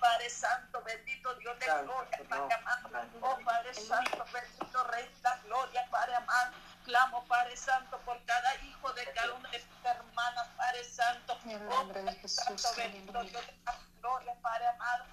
Padre 0.00 0.30
Santo, 0.30 0.82
bendito 0.82 1.34
Dios 1.34 1.58
de 1.58 1.66
gloria, 1.66 2.18
Padre 2.28 2.54
amado, 2.54 2.88
oh 3.20 3.38
Padre 3.44 3.74
Santo, 3.74 4.24
bendito 4.32 4.84
Rey 4.84 5.04
de 5.04 5.22
la 5.22 5.36
gloria, 5.44 5.86
Padre 5.90 6.14
amado, 6.14 6.52
clamo, 6.84 7.24
Padre 7.26 7.56
Santo, 7.56 7.98
por 7.98 8.22
cada 8.24 8.54
hijo 8.64 8.92
de 8.94 9.04
cada 9.12 9.34
una 9.34 9.50
de 9.50 9.60
sus 9.60 9.84
hermanas, 9.84 10.48
Padre 10.70 10.84
Santo. 10.84 11.36
Oh, 11.68 11.88
Padre 11.88 12.28
Santo, 12.28 12.68
bendito 12.76 13.24
Dios 13.24 13.44
de 13.44 13.54
la 13.64 13.76
gloria, 14.00 14.34
Padre 14.40 14.68
amado. 14.68 15.04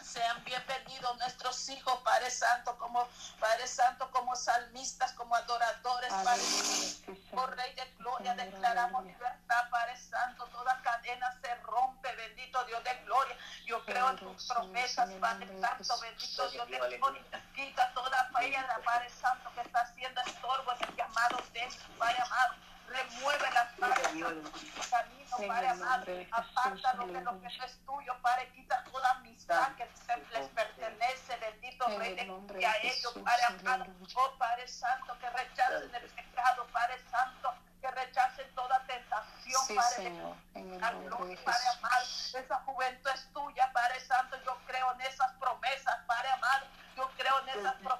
Sean 0.00 0.44
bienvenidos 0.44 1.18
nuestros 1.18 1.68
hijos, 1.70 1.98
Padre 2.04 2.30
Santo, 2.30 2.78
como 2.78 3.08
Padre 3.40 3.66
Santo, 3.66 4.08
como 4.12 4.36
salmistas, 4.36 5.12
como 5.14 5.34
adoradores, 5.34 6.12
Padre 6.12 6.42
Oh 7.32 7.46
Rey 7.46 7.74
de 7.74 7.84
Gloria, 7.98 8.36
declaramos 8.36 9.04
libertad, 9.04 9.68
Padre 9.68 9.96
Santo. 9.96 10.46
Toda 10.46 10.80
cadena 10.82 11.36
se 11.42 11.52
rompe, 11.56 12.14
bendito 12.14 12.64
Dios 12.66 12.84
de 12.84 12.94
gloria. 13.04 13.36
Yo 13.66 13.84
creo 13.84 14.10
en 14.10 14.16
tus 14.18 14.46
promesas, 14.46 15.10
Padre 15.14 15.60
Santo, 15.60 16.00
bendito 16.02 16.50
Dios 16.50 16.68
de 16.68 16.98
gloria. 16.98 17.22
Quita 17.52 17.92
toda 17.94 18.30
piedra, 18.38 18.80
Padre 18.84 19.10
Santo, 19.10 19.50
que 19.56 19.60
está 19.62 19.80
haciendo 19.80 20.20
estorbo 20.20 20.72
en 20.72 20.88
el 20.88 20.94
llamado 20.94 21.38
de 21.52 21.68
Padre 21.98 22.22
amado 22.22 22.67
remueve 23.08 23.50
las 23.52 23.78
manos. 23.78 23.98
Camino, 24.90 25.36
Padre 25.46 25.68
amado, 25.68 26.04
apártalo 26.32 27.06
de 27.06 27.20
lo 27.20 27.40
que 27.40 27.58
no 27.58 27.64
es 27.64 27.78
tuyo, 27.84 28.12
Padre, 28.22 28.50
quita 28.54 28.82
toda 28.84 29.10
amistad 29.12 29.74
que 29.76 29.88
les 30.32 30.48
pertenece, 30.48 31.36
bendito 31.36 31.86
Rey 31.98 32.14
de 32.14 32.66
a 32.66 32.76
ellos, 32.82 33.14
Padre 33.24 33.44
amado, 33.44 33.86
oh 34.14 34.38
Padre 34.38 34.66
Santo, 34.66 35.16
que 35.20 35.30
rechacen 35.30 35.94
el 35.94 36.08
pecado, 36.10 36.66
Padre 36.72 36.98
Santo, 37.10 37.54
que 37.80 37.90
rechacen 37.90 38.52
toda 38.54 38.84
tentación, 38.86 39.76
Padre, 39.76 39.94
Señor, 39.94 40.36
en 40.54 40.72
el 40.72 40.80
nombre 40.80 41.28
de 41.28 41.36
Padre 41.38 41.68
amado, 41.76 42.04
esa 42.34 42.56
juventud 42.64 43.10
es 43.14 43.32
tuya, 43.32 43.72
Padre 43.72 44.00
Santo, 44.00 44.36
yo 44.44 44.56
creo 44.66 44.92
en 44.92 45.00
esas 45.02 45.32
promesas, 45.34 45.98
Padre 46.06 46.30
amado, 46.30 46.66
yo 46.96 47.08
creo 47.16 47.38
en 47.40 47.48
esas 47.60 47.74
promesas, 47.74 47.97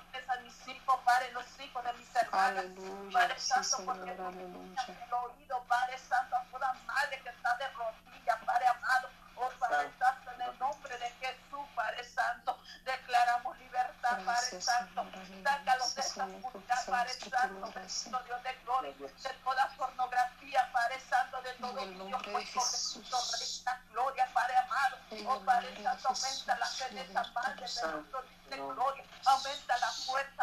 de 2.19 2.27
hermanos, 2.27 3.13
Padre 3.13 3.39
Santo, 3.39 3.85
porque 3.85 4.11
el 4.11 5.13
oído, 5.13 5.65
Padre 5.69 5.99
Santo, 5.99 6.37
a 6.37 6.45
toda 6.51 6.73
madre 6.87 7.21
que 7.23 7.29
está 7.29 7.57
de 7.57 7.69
rodillas, 7.69 8.39
Padre 8.45 8.67
amado, 8.67 9.09
oh 9.37 9.51
Padre 9.59 9.91
Santo, 9.99 10.31
en 10.33 10.41
el 10.43 10.59
nombre 10.59 10.99
de 10.99 11.11
Jesús, 11.11 11.67
Padre 11.75 12.05
Santo, 12.05 12.59
declaramos 12.85 13.59
libertad, 13.59 14.19
Padre 14.25 14.61
Santo, 14.61 15.07
sácalos 15.45 15.95
de 15.95 16.01
esta 16.01 16.25
oscuridad, 16.25 16.87
Padre 16.87 17.13
Santo, 17.13 17.73
bendito 17.75 18.23
Dios 18.25 18.43
de 18.43 18.55
gloria, 18.65 18.95
de 18.97 19.31
toda 19.45 19.69
pornografía, 19.77 20.71
Padre 20.73 21.01
Santo, 21.09 21.43
de 21.43 21.53
todo 21.55 21.87
Dios, 21.87 22.23
pues, 22.33 23.65
la 23.65 23.81
gloria, 23.93 24.29
Padre 24.33 24.57
amado, 24.57 24.97
oh 25.27 25.41
Padre 25.45 25.83
Santo, 25.83 26.09
aumenta 26.09 26.59
la 26.59 26.67
fe 26.67 26.95
de 26.95 27.01
esa 27.03 27.23
madre, 27.33 27.55
bendito 27.61 28.23
Dios 28.23 28.51
de 28.51 28.57
gloria, 28.57 29.05
aumenta 29.27 29.79
la 29.79 29.91
fuerza, 29.91 30.38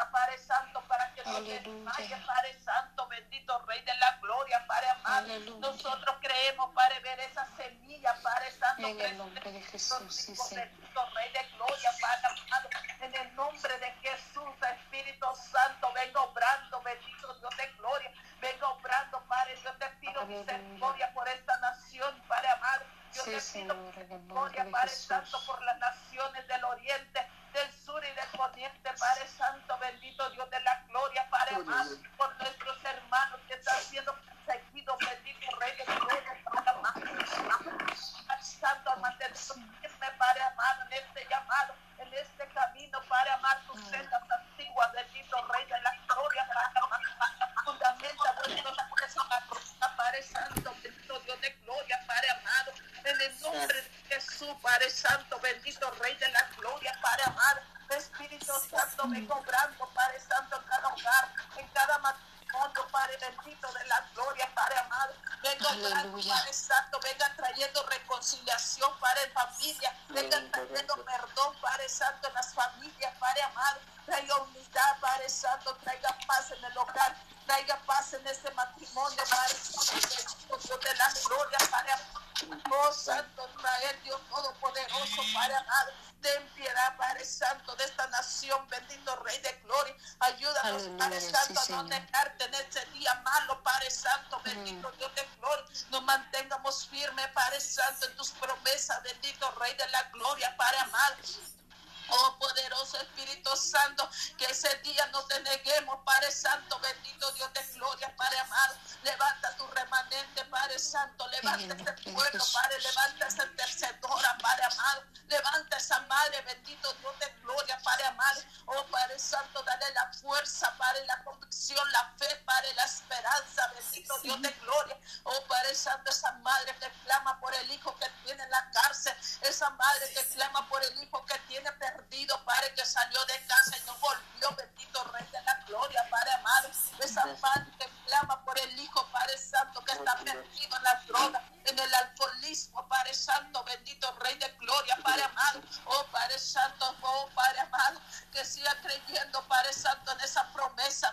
no 1.40 1.48
desmaye, 1.48 2.16
Padre 2.26 2.58
Santo, 2.64 3.08
bendito 3.08 3.60
Rey 3.66 3.82
de 3.82 3.94
la 3.96 4.18
gloria, 4.22 4.66
Padre 4.68 4.90
amado, 4.90 5.28
nosotros 5.60 6.16
creemos, 6.22 6.74
Padre, 6.74 7.00
ver 7.02 7.20
esa 7.20 7.46
semilla, 7.58 8.16
Padre 8.22 8.52
Santo, 8.52 8.88
en 8.88 9.02
el 9.02 9.18
nombre 9.18 9.52
de 9.52 9.62
Jesús, 9.62 10.16
sí, 10.16 10.56
bendito 10.56 11.10
Rey 11.14 11.32
de 11.32 11.44
gloria, 11.56 11.92
Padre 12.02 12.42
amado, 12.42 12.70
en 13.02 13.16
el 13.16 13.36
nombre 13.36 13.80
de 13.80 13.92
Jesús, 14.02 14.56
Espíritu 14.72 15.26
Santo, 15.52 15.92
venga 15.94 16.22
obrando, 16.22 16.82
bendito 16.82 17.34
Dios 17.40 17.58
de 17.58 17.68
gloria, 17.78 18.12
venga 18.42 18.70
obrando, 18.70 19.22
Padre, 19.28 19.58
yo 19.64 19.72
te 19.74 19.88
pido 20.02 20.26
misericordia 20.26 21.12
por 21.14 21.28
esta 21.28 21.58
nación, 21.58 22.22
Padre 22.28 22.50
amado, 22.50 22.86
yo 23.14 23.24
te 23.24 23.42
pido 23.42 23.76
misericordia, 23.76 24.68
Padre 24.72 24.90
Santo, 24.90 25.40
por 25.46 25.62
las 25.64 25.78
naciones 25.80 26.48
del 26.48 26.64
oriente, 26.64 27.28
del 27.54 27.72
sur 27.72 28.04
y 28.04 28.12
del 28.12 28.28
poniente, 28.38 28.90
Padre 29.00 29.28
Santo, 29.28 29.78
bendito 29.80 30.30
Dios 30.32 30.50
de 30.50 30.55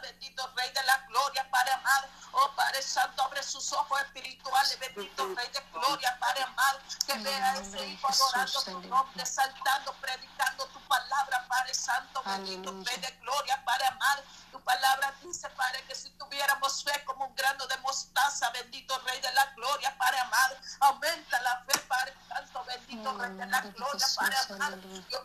bendito 0.02 0.46
Rey 0.56 0.70
de 0.72 0.82
la 0.82 0.98
Gloria, 1.08 1.48
Padre 1.50 1.72
amado. 1.72 2.08
Oh 2.32 2.50
Padre 2.56 2.82
Santo, 2.82 3.22
abre 3.22 3.42
sus 3.42 3.72
ojos 3.72 4.00
espirituales, 4.02 4.78
bendito 4.78 5.34
Rey 5.34 5.48
de 5.48 5.60
Gloria, 5.72 6.18
Padre 6.18 6.42
amado, 6.42 6.78
que 7.06 7.14
vea 7.18 7.52
a 7.52 7.56
ese 7.56 7.86
hijo 7.86 8.08
adorando 8.08 8.62
tu 8.62 8.80
nombre, 8.88 9.26
saltando, 9.26 9.92
predicando 9.94 10.66
tu 10.66 10.80
palabra, 10.80 11.46
Padre 11.48 11.74
Santo, 11.74 12.22
bendito 12.24 12.72
Rey 12.84 13.00
de 13.00 13.10
Gloria, 13.20 13.62
Padre 13.64 13.86
amado. 13.86 14.22
Tu 14.50 14.60
palabra 14.60 15.14
dice, 15.22 15.48
Padre, 15.50 15.84
que 15.86 15.94
si 15.94 16.10
tuviéramos 16.10 16.84
fe 16.84 17.04
como 17.04 17.26
un 17.26 17.34
grano 17.34 17.66
de 17.66 17.76
mostaza, 17.78 18.50
bendito 18.50 18.98
Rey 19.00 19.20
de 19.20 19.32
la 19.32 19.46
Gloria, 19.54 19.96
Padre 19.96 20.20
amado, 20.20 20.56
aumenta 20.80 21.40
la 21.42 21.64
fe, 21.66 21.78
Padre 21.80 22.14
Santo, 22.28 22.64
bendito 22.64 23.18
Rey 23.18 23.30
de 23.36 23.46
la 23.46 23.60
Gloria, 23.60 24.06
Padre 24.16 24.36
amado. 24.50 24.76
Yo 25.08 25.21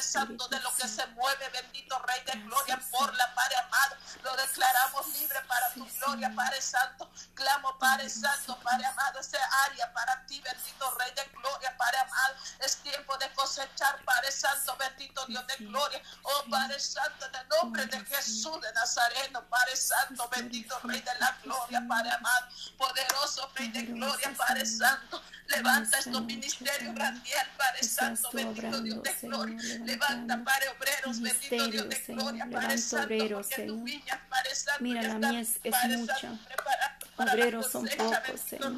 Padre 0.00 0.12
Santo, 0.12 0.48
de 0.48 0.60
lo 0.60 0.74
que 0.76 0.88
se 0.88 1.06
mueve, 1.08 1.48
bendito 1.50 1.98
Rey 1.98 2.24
de 2.24 2.32
gloria, 2.40 2.80
Porla, 2.90 3.34
Padre 3.34 3.56
amado. 3.56 3.96
Lo 4.22 4.34
declaramos 4.34 5.06
libre 5.08 5.38
para 5.46 5.74
tu 5.74 5.86
gloria, 5.86 6.32
Padre 6.34 6.62
Santo. 6.62 7.10
Clamo, 7.34 7.78
Padre 7.78 8.08
Santo, 8.08 8.58
Padre 8.60 8.86
amado, 8.86 9.20
ese 9.20 9.36
área 9.68 9.92
para 9.92 10.24
ti, 10.24 10.40
bendito 10.40 10.90
Rey 10.98 11.12
de 11.12 11.24
gloria, 11.36 11.76
Padre 11.76 11.98
amado. 11.98 12.34
Es 12.64 12.76
tiempo 12.76 13.16
de 13.18 13.28
cosechar, 13.32 14.04
Padre 14.04 14.30
Santo, 14.30 14.76
bendito 14.76 15.24
Dios 15.26 15.46
de 15.46 15.56
gloria. 15.64 16.02
Oh, 16.22 16.44
Padre 16.50 16.78
Santo, 16.78 17.26
en 17.26 17.34
el 17.36 17.48
nombre 17.48 17.86
de 17.86 17.98
Jesús 18.04 18.60
de 18.60 18.72
Nazareno, 18.74 19.42
Padre 19.48 19.76
Santo, 19.76 20.28
bendito 20.28 20.78
Rey 20.84 21.00
de 21.00 21.10
la 21.20 21.38
gloria, 21.42 21.82
Padre 21.88 22.10
amado. 22.12 22.46
Poderoso 22.76 23.50
Rey 23.54 23.68
de 23.68 23.82
gloria, 23.84 24.34
Padre 24.36 24.66
Santo. 24.66 25.22
Levanta 25.46 25.98
estos 25.98 26.22
ministerios 26.22 26.94
grandiel, 26.94 27.46
Padre 27.56 27.82
Santo, 27.82 28.30
bendito 28.32 28.80
Dios 28.82 29.02
de 29.02 29.14
gloria. 29.22 29.56
Levanta, 29.84 30.44
Padre, 30.44 30.68
obreros, 30.68 31.20
bendito 31.20 31.66
Dios 31.68 31.88
de 31.88 31.98
gloria, 32.14 32.46
Padre 32.50 32.78
Santo, 32.78 33.14
porque 33.34 33.62
tu 33.66 33.82
viña, 33.82 34.26
Padre 34.28 34.54
Santo, 34.54 34.82
Mira, 34.84 35.02
ya 35.02 35.08
la 35.08 35.28
mía 35.32 35.40
es- 35.40 35.58
mucha. 35.64 36.38
Preparada 36.46 36.98
Obreros 37.20 37.70
son 37.70 37.86
pocos, 37.96 38.40
Señor. 38.48 38.72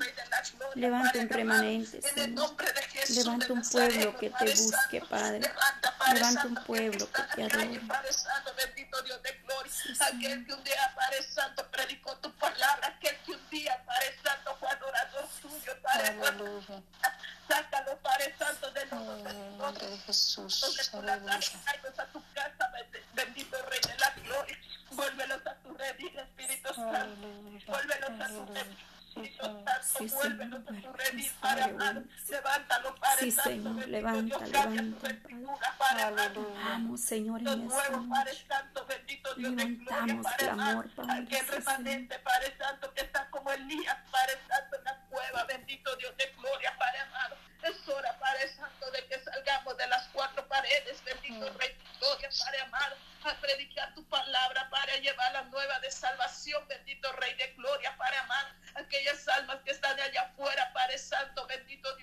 Levanta 0.74 1.18
un 1.18 1.28
remanente, 1.28 2.02
Señor. 2.02 2.56
Levanta 3.10 3.52
un 3.52 3.62
pueblo 3.62 4.16
que 4.18 4.30
te 4.30 4.44
busque, 4.44 4.98
Santo. 5.00 5.08
Padre. 5.08 5.40
Levanta, 5.40 5.94
Santo, 6.32 6.48
un 6.48 6.54
pueblo 6.64 7.08
que 7.12 7.22
te 7.34 7.42
adore. 7.44 7.80
Padre 7.86 8.12
Santo, 8.12 8.54
bendito 8.56 9.02
Dios 9.02 9.22
de 9.22 9.32
gloria. 9.44 9.72
Aquel 10.00 10.46
que 10.46 10.54
un 10.54 10.64
día, 10.64 10.92
Padre 10.94 11.22
Santo, 11.22 11.66
predicó 11.70 12.16
tu 12.18 12.32
palabra. 12.34 12.88
Aquel 12.88 13.16
que 13.24 13.32
un 13.32 13.50
día, 13.50 13.82
Padre 13.84 14.14
Santo, 14.22 14.56
fue 14.58 14.68
adorador 14.68 15.28
tuyo, 15.40 15.72
Padre. 15.82 16.08
Aleluya. 16.08 16.82
Sácalo, 17.48 17.98
Padre 17.98 18.34
Santo, 18.38 18.70
de 18.70 18.86
los 18.86 19.02
En 19.30 19.36
el 19.36 19.58
nombre 19.58 19.86
de 19.86 19.98
Jesús. 19.98 20.62
a 20.64 22.06
tu 22.06 22.22
casa, 22.34 22.70
bend- 22.72 23.02
bendito 23.14 23.56
Rey 23.66 23.80
de 23.86 23.98
la 23.98 24.10
gloria. 24.10 24.58
Vuélvelos 24.90 25.46
a 25.46 25.54
tu 25.56 25.74
redil, 25.74 26.18
Espíritu 26.18 26.74
Santo. 26.74 26.96
Aleluya. 26.96 27.64
Vuélvelos 27.66 28.10
a 28.10 28.16
tu 28.16 28.22
Aleluya. 28.22 28.62
redil. 28.62 28.76
Sí, 29.14 29.20
Espíritu 29.20 29.42
Señor. 29.44 29.64
Santo, 29.64 29.91
Sí, 30.08 30.08
Señor, 30.08 30.36
vuélvelos 30.36 30.60
a 30.60 30.64
tu 30.64 30.72
vuélvelos, 30.72 30.96
redil, 30.96 31.32
Padre 31.40 31.60
Padre 31.62 31.62
amado. 31.64 31.92
bueno. 32.00 32.10
Levántalo, 32.28 32.94
Padre 32.96 33.20
Sí, 33.20 33.30
Santo. 33.32 33.50
Señor, 33.50 33.74
bendito 33.74 33.90
levanta, 33.90 34.38
levanta, 34.46 35.08
Padre. 35.78 36.04
Vamos, 36.64 37.00
Señor, 37.00 37.40
en 37.40 37.46
esta 37.48 37.56
nuevo, 37.56 38.08
Padre 38.10 38.32
noche. 38.32 38.46
Santo, 38.48 38.86
bendito 38.86 39.34
Dios 39.34 39.56
de 39.56 39.64
gloria, 39.64 39.84
Levantamos 39.86 40.24
Padre 40.24 40.38
clamor, 40.38 40.64
amado. 40.66 40.90
Padre, 40.96 41.22
Aquel 41.24 41.46
remanente, 41.48 42.18
Padre 42.20 42.56
Santo, 42.58 42.94
que 42.94 43.00
está 43.02 43.30
como 43.30 43.50
Elías, 43.52 43.96
Padre 44.10 44.38
Santo, 44.48 44.76
en 44.78 44.84
la 44.84 44.96
cueva, 45.10 45.44
bendito 45.44 45.96
Dios 45.96 46.16
de 46.16 46.26
gloria, 46.38 46.74
Padre 46.78 47.00
amado. 47.00 47.36
Es 47.62 47.88
hora, 47.88 48.18
Padre 48.18 48.48
Santo, 48.56 48.90
de 48.90 49.06
que 49.06 49.20
salgamos 49.22 49.76
de 49.76 49.86
las 49.86 50.08
cuatro 50.08 50.46
paredes, 50.48 51.00
bendito 51.04 51.48
Rey 51.58 51.68
de 51.68 51.98
gloria, 52.00 52.28
Padre 52.44 52.60
amado, 52.62 52.96
a 53.24 53.34
predicar 53.40 53.94
tu 53.94 54.04
palabra, 54.08 54.68
Padre, 54.68 54.92
a 54.94 54.96
llevar 54.96 55.32
la 55.32 55.42
nueva 55.44 55.78
de 55.78 55.90
salvación, 55.92 56.66
bendito 56.66 57.12
Rey 57.12 57.34
de 57.34 57.52
gloria, 57.52 57.96
Padre 57.96 58.16
amado. 58.16 58.48
Aquellas 58.74 59.28
almas 59.28 59.58
que 59.64 59.70
están 59.70 59.98
allá 60.00 60.22
afuera, 60.22 60.72
Padre 60.92 60.98
Santo, 60.98 61.46
bendito 61.46 61.94
Dios 61.96 62.01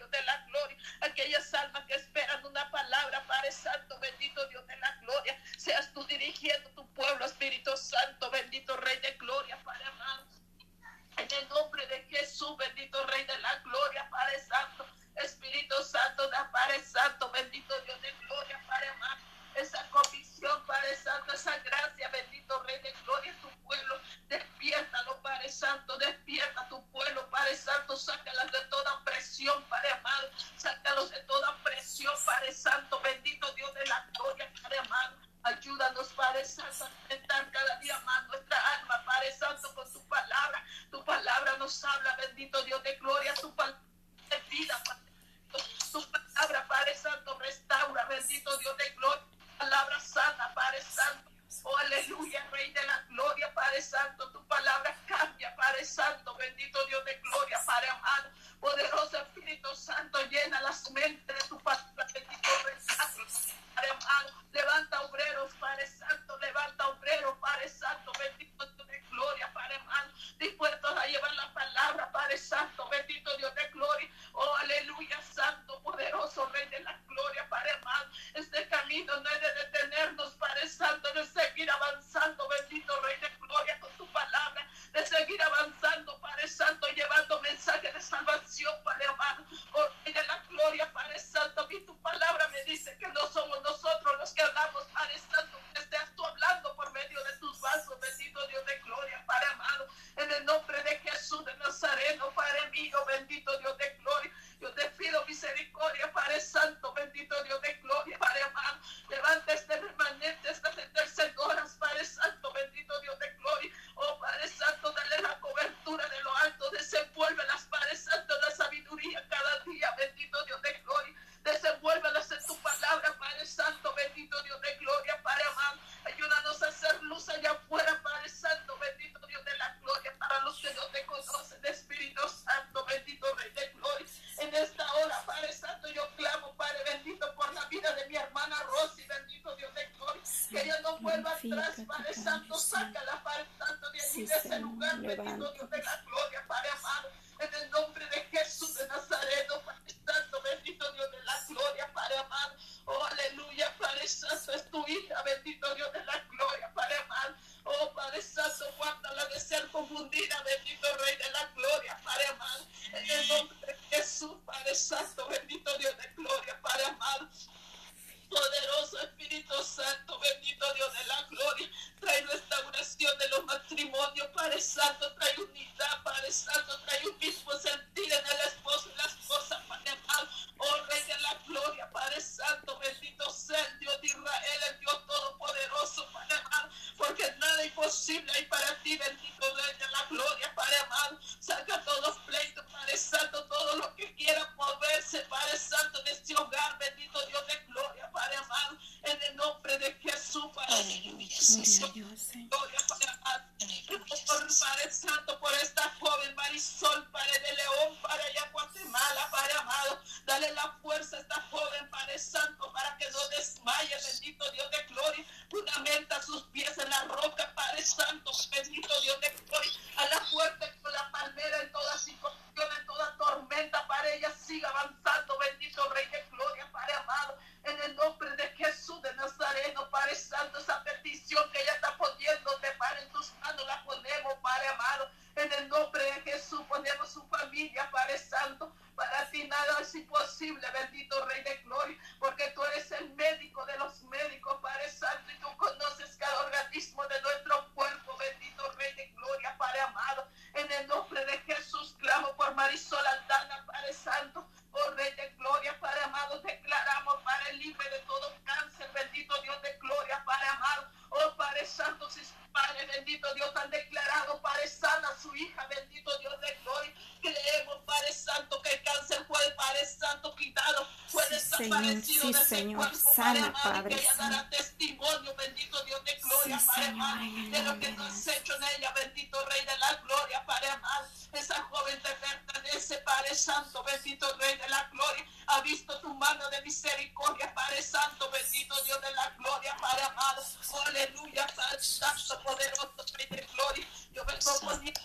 sí, 272.22 272.30
ese 272.30 272.46
Señor. 272.46 272.78
cuerpo, 272.78 273.14
Sana, 273.16 273.54
Padre 273.54 273.96
que 273.96 274.02
ella 274.02 274.50
testimonio, 274.50 275.36
bendito 275.36 275.84
Dios 275.86 276.04
de 276.06 276.16
gloria, 276.16 276.60
Sí, 276.60 276.66
Padre 276.68 276.88
amado, 276.88 277.20
de 277.52 277.64
lo 277.64 277.80
que 277.80 277.88
tú 277.90 278.04
has 278.04 278.28
hecho 278.28 278.56
en 278.56 278.64
ella, 278.64 278.92
bendito 278.92 279.46
Rey 279.46 279.66
de 279.66 279.78
la 279.78 279.94
gloria, 279.96 280.46
Padre 280.46 280.70
amado. 280.70 281.08
Esa 281.32 281.62
joven 281.64 282.02
te 282.02 282.10
pertenece, 282.10 282.98
Padre 283.00 283.36
Santo, 283.36 283.84
bendito 283.84 284.36
Rey 284.38 284.58
de 284.58 284.70
la 284.70 284.84
gloria. 284.92 285.26
Ha 285.48 285.62
visto 285.62 286.00
tu 286.00 286.14
mano 286.14 286.50
de 286.50 286.62
misericordia, 286.62 287.54
Padre 287.54 287.82
Santo, 287.82 288.30
bendito 288.32 288.76
Dios 288.84 289.02
de 289.02 289.12
la 289.12 289.30
gloria, 289.38 289.76
Padre 289.78 290.04
amado. 290.04 290.44
Oh, 290.72 290.82
aleluya, 290.88 291.48
Padre 291.56 291.82
Santo, 291.82 292.42
poderoso 292.44 292.94
Rey 293.14 293.28
de 293.30 293.48
gloria. 293.54 293.88
Yo 294.14 294.26
vengo 294.26 294.60
poniendo, 294.62 295.02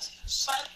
Padre, 0.46 0.70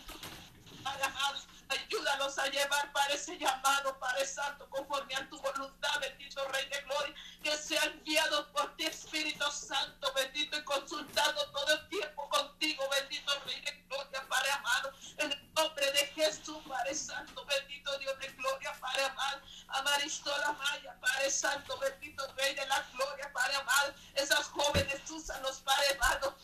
Padre 0.82 1.04
amado, 1.04 1.40
ayúdalos 1.68 2.38
a 2.38 2.46
llevar 2.46 2.92
para 2.92 3.14
ese 3.14 3.38
llamado, 3.38 3.98
Padre 3.98 4.26
Santo, 4.26 4.68
conforme 4.70 5.14
a 5.14 5.28
tu 5.28 5.40
voluntad, 5.40 6.00
bendito 6.00 6.46
Rey 6.48 6.68
de 6.68 6.80
Gloria, 6.82 7.14
que 7.42 7.56
sean 7.56 8.02
guiados 8.04 8.46
por 8.48 8.74
ti, 8.76 8.86
Espíritu 8.86 9.50
Santo, 9.50 10.12
bendito 10.14 10.58
y 10.58 10.64
consultando 10.64 11.50
todo 11.50 11.72
el 11.74 11.88
tiempo 11.88 12.28
contigo, 12.28 12.88
bendito 12.90 13.32
Rey 13.46 13.60
de 13.60 13.72
Gloria, 13.88 14.26
Padre 14.28 14.50
amado, 14.50 14.92
en 15.18 15.32
el 15.32 15.54
nombre 15.54 15.92
de 15.92 16.06
Jesús, 16.08 16.58
Padre 16.66 16.94
Santo, 16.94 17.44
bendito 17.44 17.98
Dios 17.98 18.18
de 18.18 18.28
Gloria, 18.28 18.72
Padre 18.80 19.04
amado, 19.04 19.42
a 19.68 19.82
Marisol 19.82 20.42
Amaya, 20.44 20.96
Padre 21.00 21.30
Santo, 21.30 21.78
bendito 21.78 22.26
Rey 22.36 22.54
de 22.54 22.66
la 22.66 22.80
Gloria, 22.92 23.32
Padre 23.32 23.56
amado, 23.56 23.94
esas 24.14 24.46
jóvenes, 24.48 25.10
úsanos, 25.10 25.58
Padre 25.60 25.92
amado, 25.94 26.36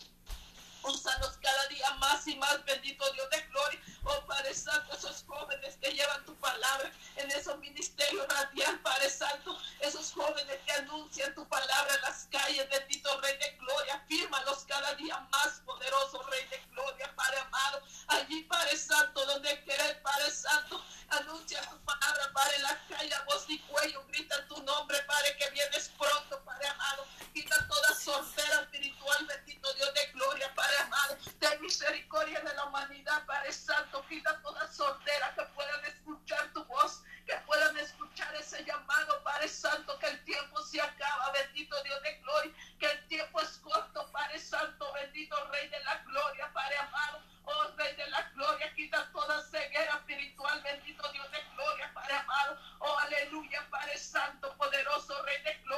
Úsanos 0.84 1.38
cada 1.40 1.66
día 1.68 1.90
más 1.94 2.26
y 2.26 2.36
más, 2.36 2.62
bendito 2.64 3.10
Dios 3.12 3.30
de 3.30 3.40
gloria. 3.42 3.80
Oh 4.04 4.26
Padre 4.26 4.54
Santo, 4.54 4.94
esos 4.94 5.24
jóvenes 5.26 5.76
que 5.80 5.90
llevan 5.92 6.24
tu 6.26 6.34
palabra 6.36 6.90
en 7.16 7.30
esos 7.30 7.58
ministerios 7.58 8.26
radial, 8.28 8.78
Padre 8.80 9.08
Santo. 9.08 9.58
Esos 9.80 10.12
jóvenes 10.12 10.58
que 10.66 10.72
anuncian 10.72 11.34
tu 11.34 11.46
palabra 11.48 11.94
en 11.94 12.02
las 12.02 12.28
calles, 12.30 12.68
bendito 12.68 13.20
Rey 13.20 13.36
de 13.38 13.50
gloria. 13.58 14.04
Fírmalos 14.08 14.64
cada 14.66 14.94
día 14.94 15.18
más, 15.30 15.60
poderoso 15.64 16.22
Rey 16.24 16.46
de 16.48 16.58
gloria, 16.72 17.10
Padre 17.14 17.38
amado. 17.38 17.82
Allí, 18.08 18.42
Padre 18.42 18.76
Santo, 18.76 19.24
donde 19.26 19.62
quieres, 19.64 19.94
Padre 20.02 20.30
Santo, 20.30 20.84
anuncia 21.08 21.60
tu 21.70 21.78
palabra, 21.84 22.30
Padre, 22.32 22.56
en 22.56 22.62
la 22.62 22.86
calle, 22.88 23.14
voz 23.26 23.44
y 23.48 23.58
cuello, 23.60 24.04
grita 24.08 24.46
tu 24.48 24.62
nombre, 24.62 25.00
Padre, 25.02 25.36
que 25.36 25.50
vienes 25.50 25.90
pronto, 25.98 26.42
Padre 26.44 26.68
amado. 26.68 27.06
Quita 27.32 27.66
toda 27.68 27.94
sordera 27.94 28.60
espiritual, 28.62 29.26
bendito 29.26 29.72
Dios 29.74 29.94
de 29.94 30.06
gloria, 30.12 30.54
Padre 30.54 30.73
amado. 30.78 31.16
Ten 31.38 31.60
misericordia 31.60 32.40
de 32.40 32.54
la 32.54 32.64
humanidad, 32.64 33.24
Padre 33.26 33.52
Santo. 33.52 34.04
Quita 34.08 34.40
toda 34.42 34.66
sordera 34.72 35.34
que 35.34 35.42
puedan 35.54 35.84
escuchar 35.84 36.52
tu 36.52 36.64
voz, 36.64 37.02
que 37.26 37.34
puedan 37.46 37.76
escuchar 37.78 38.34
ese 38.36 38.64
llamado, 38.64 39.22
Padre 39.22 39.48
Santo, 39.48 39.98
que 39.98 40.06
el 40.06 40.24
tiempo 40.24 40.62
se 40.62 40.80
acaba, 40.80 41.32
bendito 41.32 41.82
Dios 41.82 42.02
de 42.02 42.14
gloria, 42.18 42.52
que 42.78 42.86
el 42.86 43.06
tiempo 43.08 43.40
es 43.40 43.58
corto, 43.58 44.10
Padre 44.12 44.38
Santo, 44.38 44.92
bendito 44.92 45.36
Rey 45.50 45.68
de 45.68 45.82
la 45.84 45.96
gloria, 45.98 46.50
Padre 46.52 46.76
amado. 46.78 47.22
Oh 47.46 47.64
Rey 47.76 47.94
de 47.96 48.06
la 48.08 48.22
gloria, 48.34 48.72
quita 48.74 49.10
toda 49.12 49.42
ceguera 49.42 49.96
espiritual, 49.96 50.62
bendito 50.62 51.12
Dios 51.12 51.30
de 51.30 51.42
gloria, 51.54 51.92
Padre 51.92 52.14
amado. 52.14 52.58
Oh 52.78 52.98
aleluya, 52.98 53.66
Padre 53.70 53.98
Santo, 53.98 54.56
poderoso 54.56 55.22
Rey 55.24 55.42
de 55.42 55.54
gloria, 55.64 55.73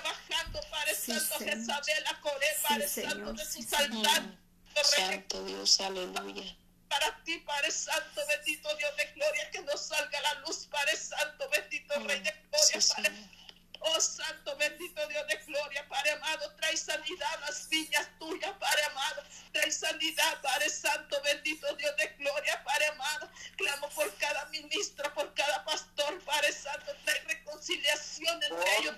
gloria. 0.00 0.14
Sí, 0.14 0.32
Señor. 0.32 0.38
venga 0.38 0.40
bajando, 0.40 0.60
Padre 0.70 0.94
Sí, 0.94 1.12
Santo, 1.12 1.38
Señor. 1.38 1.54
Jezabel, 1.58 2.06
a 2.06 2.20
Coré, 2.20 2.46
Sí, 2.54 2.62
Padre 2.68 2.88
Señor. 2.88 3.12
Santo, 3.12 3.32
de 3.32 3.44
Sí, 3.44 3.64
de 3.64 4.84
Santo 4.84 5.44
Dios, 5.44 5.80
aleluya. 5.80 6.56
para 6.88 7.22
ti, 7.24 7.38
Padre 7.38 7.70
Santo, 7.70 8.20
bendito 8.28 8.76
Dios 8.76 8.96
de 8.96 9.04
gloria, 9.12 9.50
que 9.50 9.60
nos 9.62 9.80
salga 9.86 10.20
la 10.20 10.34
luz, 10.40 10.66
Padre 10.70 10.96
Santo, 10.96 11.48
bendito 11.50 11.94
Rey 12.00 12.20
de 12.20 12.30
gloria, 12.32 12.80
Sí, 12.80 12.88
Padre. 12.94 13.10
Señor. 13.10 13.38
Oh 13.80 14.00
Santo, 14.00 14.56
bendito 14.56 15.06
Dios 15.06 15.26
de 15.28 15.36
gloria, 15.46 15.86
Padre 15.88 16.10
amado, 16.10 16.52
trae 16.56 16.76
sanidad 16.76 17.32
a 17.34 17.40
las 17.46 17.68
viñas 17.68 18.08
tuyas, 18.18 18.50
Padre 18.58 18.82
amado, 18.84 19.22
trae 19.52 19.70
sanidad, 19.70 20.40
Padre 20.42 20.68
Santo, 20.68 21.20
bendito 21.22 21.72
Dios 21.76 21.96
de 21.96 22.08
gloria, 22.18 22.64
Padre 22.64 22.86
amado, 22.86 23.30
clamo 23.56 23.88
por 23.90 24.12
cada 24.16 24.46
ministro, 24.46 25.14
por 25.14 25.32
cada 25.34 25.64
pastor, 25.64 26.20
Padre 26.24 26.52
Santo, 26.52 26.92
trae 27.04 27.20
reconciliación 27.20 28.42
entre 28.42 28.76
ellos, 28.80 28.96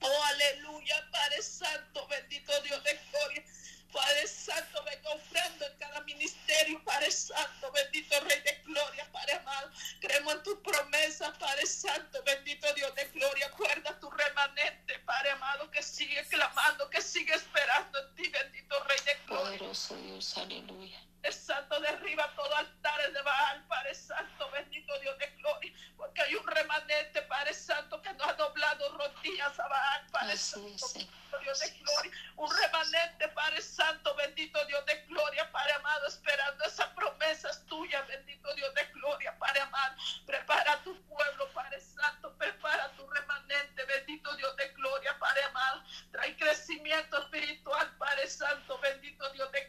Oh, 0.00 0.22
aleluya, 0.24 1.08
Padre 1.10 1.42
Santo, 1.42 2.06
bendito 2.08 2.52
Dios 2.62 2.82
de 2.84 3.00
gloria. 3.10 3.44
Padre 3.92 4.26
Santo, 4.26 4.84
venga 4.84 5.10
ofrendo 5.10 5.66
en 5.66 5.78
cada 5.78 6.00
ministerio, 6.02 6.82
Padre 6.84 7.10
Santo, 7.10 7.72
bendito 7.72 8.20
Rey 8.20 8.40
de 8.40 8.62
Gloria, 8.64 9.10
Padre 9.10 9.32
amado. 9.32 9.70
Creemos 10.00 10.34
en 10.34 10.42
tu 10.42 10.62
promesa, 10.62 11.32
Padre 11.38 11.66
Santo, 11.66 12.22
bendito 12.22 12.72
Dios 12.74 12.94
de 12.94 13.04
Gloria. 13.06 13.46
Acuerda 13.46 13.98
tu 13.98 14.10
remanente, 14.10 14.98
Padre 15.00 15.30
amado, 15.30 15.70
que 15.70 15.82
sigue 15.82 16.22
clamando, 16.28 16.88
que 16.90 17.00
sigue 17.00 17.34
esperando 17.34 17.98
en 17.98 18.14
ti, 18.14 18.28
bendito 18.28 18.84
Rey 18.84 18.98
de 19.04 19.14
Gloria. 19.26 19.58
Poderoso 19.58 19.96
Dios, 19.96 20.36
aleluya. 20.36 21.00
Padre 21.20 21.32
Santo, 21.32 21.80
derriba 21.80 22.32
todo 22.36 22.54
altares 22.54 23.12
de 23.12 23.22
Baal, 23.22 23.64
Padre 23.66 23.94
Santo, 23.94 24.50
bendito 24.52 24.98
Dios 25.00 25.18
de 25.18 25.26
gloria, 25.32 25.72
porque 25.96 26.22
hay 26.22 26.34
un 26.36 26.46
remanente, 26.46 27.22
Padre 27.22 27.52
Santo, 27.54 28.00
que 28.00 28.12
no 28.14 28.24
ha 28.24 28.32
doblado 28.34 28.96
rodillas 28.96 29.58
a 29.58 29.66
Baal, 29.66 30.06
Padre 30.12 30.32
Así 30.34 30.52
Santo, 30.52 30.86
es, 30.86 30.94
bendito 30.94 31.38
Dios 31.40 31.58
de 31.58 31.70
gloria, 31.70 32.12
un 32.36 32.56
remanente, 32.56 33.28
Padre 33.28 33.62
Santo, 33.62 34.14
bendito 34.14 34.64
Dios 34.66 34.86
de 34.86 34.96
gloria, 35.06 35.50
Padre 35.50 35.72
amado, 35.72 36.06
esperando 36.06 36.64
esa 36.64 36.94
promesa 36.94 37.50
es 37.50 37.66
tuya, 37.66 38.00
bendito 38.02 38.54
Dios 38.54 38.72
de 38.74 38.84
gloria, 38.86 39.36
Padre 39.38 39.60
amado, 39.62 39.96
prepara 40.24 40.80
tu 40.84 41.00
pueblo, 41.02 41.48
Padre 41.52 41.80
Santo, 41.80 42.32
prepara 42.38 42.92
tu 42.92 43.08
remanente, 43.10 43.84
bendito 43.86 44.34
Dios 44.36 44.56
de 44.56 44.68
gloria, 44.68 45.18
Padre 45.18 45.42
amado, 45.42 45.82
trae 46.12 46.36
crecimiento 46.36 47.18
espiritual, 47.18 47.96
Padre 47.98 48.28
Santo, 48.28 48.78
bendito 48.78 49.28
Dios 49.32 49.50
de 49.50 49.60
gloria, 49.60 49.67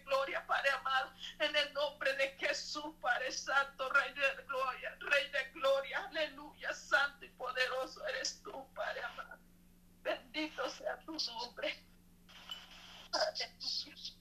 en 1.39 1.56
el 1.56 1.73
nombre 1.73 2.13
de 2.13 2.30
Jesús, 2.38 2.95
Padre 3.02 3.32
Santo, 3.32 3.89
Rey 3.89 4.13
de 4.13 4.43
gloria, 4.43 4.95
Rey 4.99 5.30
de 5.32 5.52
gloria, 5.52 6.06
aleluya, 6.06 6.73
santo 6.73 7.25
y 7.25 7.30
poderoso 7.30 8.06
eres 8.08 8.41
tú, 8.43 8.67
Padre 8.73 9.02
amado. 9.04 9.39
Bendito 10.04 10.69
sea 10.69 10.97
tu 11.06 11.13
nombre. 11.13 11.84
Aleluya. 13.12 14.19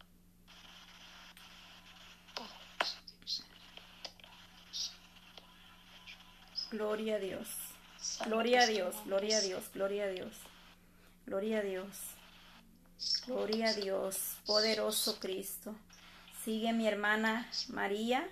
Gloria 6.70 7.16
a 7.16 7.18
Dios. 7.18 7.48
Gloria 8.26 8.62
a 8.62 8.66
Dios, 8.66 8.94
gloria 9.04 9.38
a 9.38 9.40
Dios, 9.40 9.64
gloria 9.74 10.04
a 10.04 10.08
Dios. 10.08 10.34
Gloria 11.26 11.58
a 11.58 11.62
Dios, 11.62 11.96
gloria 13.26 13.68
a 13.68 13.74
Dios, 13.74 14.38
poderoso 14.46 15.20
Cristo. 15.20 15.74
Sigue 16.48 16.72
mi 16.72 16.86
hermana 16.86 17.46
María. 17.68 18.26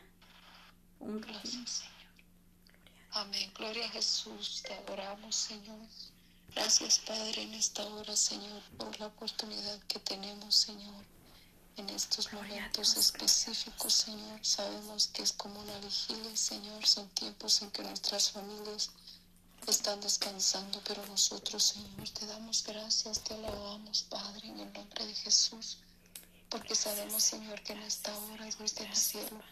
Un- 1.00 1.20
Gracias, 1.20 1.70
Señor. 1.82 1.92
Amén. 3.10 3.52
Gloria 3.54 3.84
a 3.84 3.90
Jesús. 3.90 4.62
Te 4.66 4.72
adoramos, 4.72 5.36
Señor. 5.36 5.86
Gracias, 6.54 6.98
Padre, 7.00 7.42
en 7.42 7.52
esta 7.52 7.84
hora, 7.84 8.16
Señor, 8.16 8.62
por 8.78 8.98
la 8.98 9.08
oportunidad 9.08 9.78
que 9.80 9.98
tenemos, 9.98 10.54
Señor. 10.56 11.04
En 11.76 11.90
estos 11.90 12.32
momentos 12.32 12.96
específicos, 12.96 13.92
Señor, 13.92 14.42
sabemos 14.42 15.08
que 15.08 15.22
es 15.22 15.32
como 15.32 15.60
una 15.60 15.78
vigilia, 15.80 16.34
Señor. 16.38 16.86
Son 16.86 17.06
tiempos 17.10 17.60
en 17.60 17.70
que 17.70 17.82
nuestras 17.82 18.30
familias 18.30 18.92
están 19.66 20.00
descansando, 20.00 20.80
pero 20.88 21.04
nosotros, 21.06 21.62
Señor, 21.62 22.08
te 22.18 22.24
damos 22.24 22.64
gracias, 22.64 23.22
te 23.22 23.34
alabamos, 23.34 24.04
Padre, 24.04 24.48
en 24.48 24.60
el 24.60 24.72
nombre 24.72 25.04
de 25.04 25.14
Jesús. 25.14 25.76
Porque 26.48 26.74
sabemos, 26.74 27.22
Señor, 27.22 27.60
que 27.62 27.72
en 27.72 27.82
esta 27.82 28.16
hora, 28.16 28.44
Dios 28.44 28.74
del 28.74 28.94
cielo, 28.94 29.42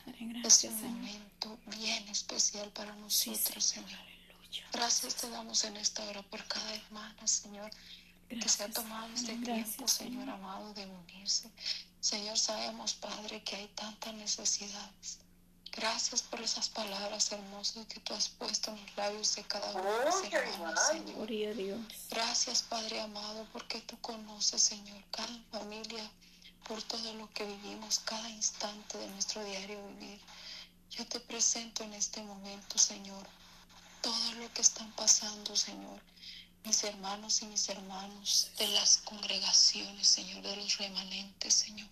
es 0.45 0.65
un 0.65 0.83
momento 0.83 1.59
bien 1.67 2.09
especial 2.09 2.71
para 2.71 2.95
nosotros, 2.97 3.65
Señor. 3.65 4.15
Gracias 4.73 5.17
te 5.17 5.29
damos 5.31 5.65
en 5.65 5.77
esta 5.77 6.05
hora 6.05 6.23
por 6.23 6.47
cada 6.47 6.75
hermana, 6.75 7.27
Señor, 7.27 7.71
que 8.29 8.49
se 8.49 8.65
ha 8.65 8.71
tomado 8.71 9.13
este 9.15 9.37
tiempo, 9.37 9.89
Señor 9.89 10.29
amado, 10.29 10.73
de 10.75 10.87
unirse. 10.87 11.51
Señor, 12.01 12.39
sabemos, 12.39 12.95
Padre, 12.95 13.43
que 13.43 13.57
hay 13.57 13.69
tantas 13.69 14.15
necesidades. 14.15 15.19
Gracias 15.73 16.23
por 16.23 16.41
esas 16.41 16.69
palabras 16.69 17.33
hermosas 17.33 17.87
que 17.89 17.99
tú 17.99 18.15
has 18.15 18.29
puesto 18.29 18.71
en 18.71 18.81
los 18.81 18.97
labios 18.97 19.35
de 19.35 19.43
cada 19.43 19.73
una 19.73 19.91
de 19.91 20.05
las 20.05 20.33
hermanas, 20.33 20.89
Señor. 20.89 21.29
Gracias, 22.11 22.63
Padre 22.63 23.01
amado, 23.01 23.47
porque 23.53 23.81
tú 23.81 23.99
conoces, 24.01 24.63
Señor, 24.63 25.03
cada 25.11 25.37
familia, 25.51 26.09
por 26.65 26.83
todo 26.83 27.13
lo 27.15 27.31
que 27.33 27.45
vivimos, 27.45 28.01
cada 28.01 28.29
instante 28.31 28.99
de 28.99 29.09
nuestro 29.09 29.45
diario 29.45 29.87
vivir. 29.89 30.21
Yo 30.91 31.07
te 31.07 31.21
presento 31.21 31.85
en 31.85 31.95
este 31.95 32.23
momento, 32.23 32.79
Señor, 32.79 33.27
todo 34.01 34.33
lo 34.33 34.53
que 34.53 34.63
están 34.63 34.91
pasando, 34.93 35.57
Señor, 35.57 36.01
mis 36.65 36.83
hermanos 36.85 37.43
y 37.43 37.47
mis 37.47 37.69
hermanos 37.69 38.51
de 38.59 38.69
las 38.69 38.99
congregaciones, 38.99 40.09
Señor, 40.09 40.43
de 40.43 40.57
los 40.57 40.79
remanentes, 40.79 41.55
Señor. 41.55 41.89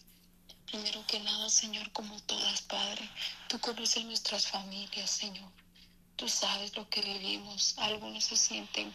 Primero 0.66 1.06
que 1.06 1.20
nada, 1.20 1.50
Señor, 1.50 1.92
como 1.92 2.18
todas, 2.22 2.62
Padre, 2.62 3.08
tú 3.48 3.60
conoces 3.60 4.04
nuestras 4.04 4.46
familias, 4.46 5.10
Señor. 5.10 5.50
Tú 6.16 6.28
sabes 6.28 6.74
lo 6.76 6.88
que 6.88 7.02
vivimos. 7.02 7.74
Algunos 7.78 8.24
se 8.24 8.36
sienten 8.36 8.94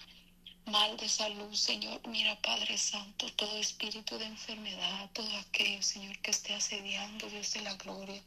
mal 0.67 0.97
de 0.97 1.07
salud, 1.07 1.53
Señor. 1.53 1.99
Mira, 2.07 2.35
Padre 2.41 2.77
Santo, 2.77 3.31
todo 3.33 3.57
espíritu 3.57 4.17
de 4.17 4.25
enfermedad, 4.25 5.09
todo 5.13 5.37
aquello, 5.37 5.81
Señor, 5.81 6.17
que 6.19 6.31
esté 6.31 6.53
asediando, 6.53 7.29
Dios 7.29 7.53
de 7.53 7.61
la 7.61 7.73
gloria. 7.75 8.21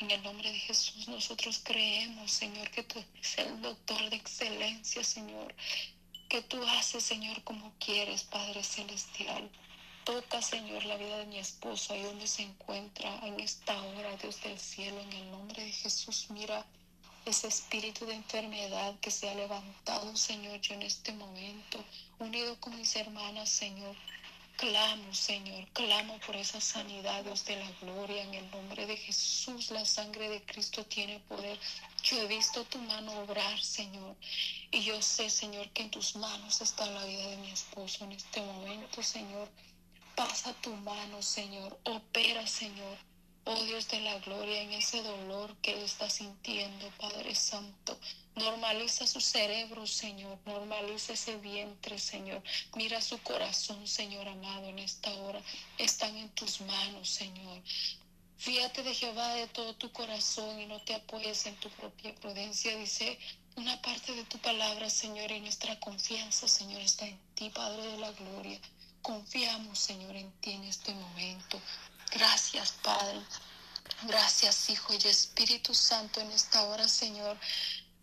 En 0.00 0.10
el 0.10 0.22
nombre 0.22 0.52
de 0.52 0.58
Jesús, 0.58 1.08
nosotros 1.08 1.60
creemos, 1.64 2.30
Señor, 2.30 2.70
que 2.70 2.82
tú 2.82 2.98
eres 2.98 3.38
el 3.38 3.62
doctor 3.62 4.10
de 4.10 4.16
excelencia, 4.16 5.02
Señor. 5.02 5.54
Que 6.28 6.42
tú 6.42 6.62
haces, 6.62 7.02
Señor, 7.02 7.42
como 7.44 7.72
quieres, 7.78 8.24
Padre 8.24 8.62
Celestial. 8.62 9.50
Toca, 10.04 10.42
Señor, 10.42 10.84
la 10.84 10.96
vida 10.96 11.18
de 11.18 11.26
mi 11.26 11.38
esposo 11.38 11.94
ahí 11.94 12.02
donde 12.02 12.28
se 12.28 12.42
encuentra 12.42 13.18
en 13.26 13.40
esta 13.40 13.80
hora, 13.82 14.16
Dios 14.16 14.42
del 14.42 14.58
cielo, 14.58 15.00
en 15.00 15.12
el 15.12 15.30
nombre 15.30 15.64
de 15.64 15.72
Jesús. 15.72 16.26
Mira 16.30 16.64
ese 17.26 17.48
espíritu 17.48 18.06
de 18.06 18.14
enfermedad 18.14 18.94
que 19.00 19.10
se 19.10 19.28
ha 19.28 19.34
levantado, 19.34 20.16
Señor, 20.16 20.60
yo 20.60 20.74
en 20.74 20.82
este 20.82 21.12
momento, 21.12 21.84
unido 22.20 22.58
con 22.60 22.76
mis 22.76 22.94
hermanas, 22.94 23.50
Señor. 23.50 23.96
Clamo, 24.56 25.12
Señor, 25.12 25.66
clamo 25.74 26.18
por 26.20 26.34
esa 26.34 26.62
sanidad, 26.62 27.24
Dios 27.24 27.44
de 27.44 27.56
la 27.56 27.70
gloria, 27.82 28.22
en 28.22 28.32
el 28.32 28.50
nombre 28.50 28.86
de 28.86 28.96
Jesús. 28.96 29.70
La 29.70 29.84
sangre 29.84 30.30
de 30.30 30.40
Cristo 30.44 30.86
tiene 30.86 31.18
poder. 31.28 31.58
Yo 32.02 32.18
he 32.20 32.26
visto 32.26 32.64
tu 32.64 32.78
mano 32.78 33.12
obrar, 33.20 33.60
Señor. 33.60 34.16
Y 34.70 34.82
yo 34.82 35.02
sé, 35.02 35.28
Señor, 35.28 35.68
que 35.72 35.82
en 35.82 35.90
tus 35.90 36.16
manos 36.16 36.62
está 36.62 36.86
la 36.86 37.04
vida 37.04 37.28
de 37.28 37.36
mi 37.36 37.50
esposo 37.50 38.04
en 38.04 38.12
este 38.12 38.40
momento, 38.40 39.02
Señor. 39.02 39.50
Pasa 40.14 40.54
tu 40.62 40.74
mano, 40.76 41.20
Señor. 41.20 41.78
Opera, 41.84 42.46
Señor. 42.46 42.96
Oh 43.48 43.62
Dios 43.62 43.86
de 43.86 44.00
la 44.00 44.18
gloria, 44.18 44.60
en 44.60 44.72
ese 44.72 45.00
dolor 45.04 45.54
que 45.62 45.72
él 45.72 45.82
está 45.82 46.10
sintiendo, 46.10 46.90
Padre 46.98 47.32
Santo. 47.36 47.96
Normaliza 48.34 49.06
su 49.06 49.20
cerebro, 49.20 49.86
Señor. 49.86 50.36
Normaliza 50.46 51.12
ese 51.12 51.36
vientre, 51.36 51.96
Señor. 52.00 52.42
Mira 52.74 53.00
su 53.00 53.22
corazón, 53.22 53.86
Señor 53.86 54.26
amado, 54.26 54.66
en 54.66 54.80
esta 54.80 55.12
hora. 55.12 55.40
Están 55.78 56.16
en 56.16 56.28
tus 56.30 56.60
manos, 56.62 57.08
Señor. 57.08 57.62
Fíjate 58.36 58.82
de 58.82 58.92
Jehová 58.92 59.34
de 59.34 59.46
todo 59.46 59.76
tu 59.76 59.92
corazón 59.92 60.58
y 60.58 60.66
no 60.66 60.82
te 60.82 60.96
apoyes 60.96 61.46
en 61.46 61.54
tu 61.60 61.70
propia 61.70 62.12
prudencia. 62.16 62.76
Dice 62.76 63.16
una 63.54 63.80
parte 63.80 64.12
de 64.12 64.24
tu 64.24 64.38
palabra, 64.38 64.90
Señor, 64.90 65.30
y 65.30 65.38
nuestra 65.38 65.78
confianza, 65.78 66.48
Señor, 66.48 66.82
está 66.82 67.06
en 67.06 67.20
ti, 67.36 67.50
Padre 67.50 67.86
de 67.86 67.98
la 67.98 68.10
gloria. 68.10 68.58
Confiamos, 69.02 69.78
Señor, 69.78 70.16
en 70.16 70.32
ti 70.40 70.50
en 70.50 70.64
este 70.64 70.92
momento. 70.92 71.60
Gracias, 72.12 72.72
Padre. 72.82 73.20
Gracias, 74.02 74.68
Hijo 74.70 74.92
y 74.94 75.08
Espíritu 75.08 75.74
Santo, 75.74 76.20
en 76.20 76.30
esta 76.30 76.62
hora, 76.64 76.88
Señor. 76.88 77.38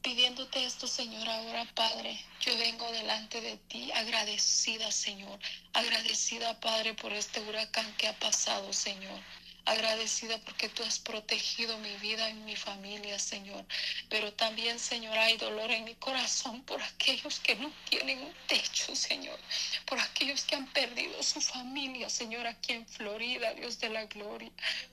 Pidiéndote 0.01 0.65
esto, 0.65 0.87
Señor, 0.87 1.29
ahora, 1.29 1.65
Padre, 1.75 2.19
yo 2.41 2.57
vengo 2.57 2.91
delante 2.91 3.39
de 3.39 3.57
ti 3.57 3.91
agradecida, 3.93 4.91
Señor. 4.91 5.39
Agradecida, 5.71 6.59
Padre, 6.59 6.93
por 6.93 7.13
este 7.13 7.39
huracán 7.39 7.95
que 7.95 8.07
ha 8.07 8.19
pasado, 8.19 8.73
Señor. 8.73 9.19
Agradecida 9.65 10.37
porque 10.39 10.69
tú 10.69 10.83
has 10.83 10.99
protegido 10.99 11.77
mi 11.79 11.95
vida 11.97 12.29
y 12.29 12.33
mi 12.33 12.55
familia, 12.55 13.17
Señor. 13.17 13.65
Pero 14.09 14.33
también, 14.33 14.79
Señor, 14.79 15.17
hay 15.17 15.37
dolor 15.37 15.71
en 15.71 15.85
mi 15.85 15.95
corazón 15.95 16.63
por 16.63 16.81
aquellos 16.81 17.39
que 17.39 17.55
no 17.55 17.71
tienen 17.89 18.19
un 18.21 18.33
techo, 18.47 18.95
Señor. 18.95 19.39
Por 19.85 19.99
aquellos 19.99 20.43
que 20.43 20.55
han 20.55 20.67
perdido 20.67 21.21
su 21.23 21.39
familia, 21.41 22.09
Señor, 22.09 22.47
aquí 22.47 22.73
en 22.73 22.87
Florida, 22.87 23.53
Dios 23.53 23.79
de 23.79 23.89
la 23.89 24.05
gloria. 24.05 24.51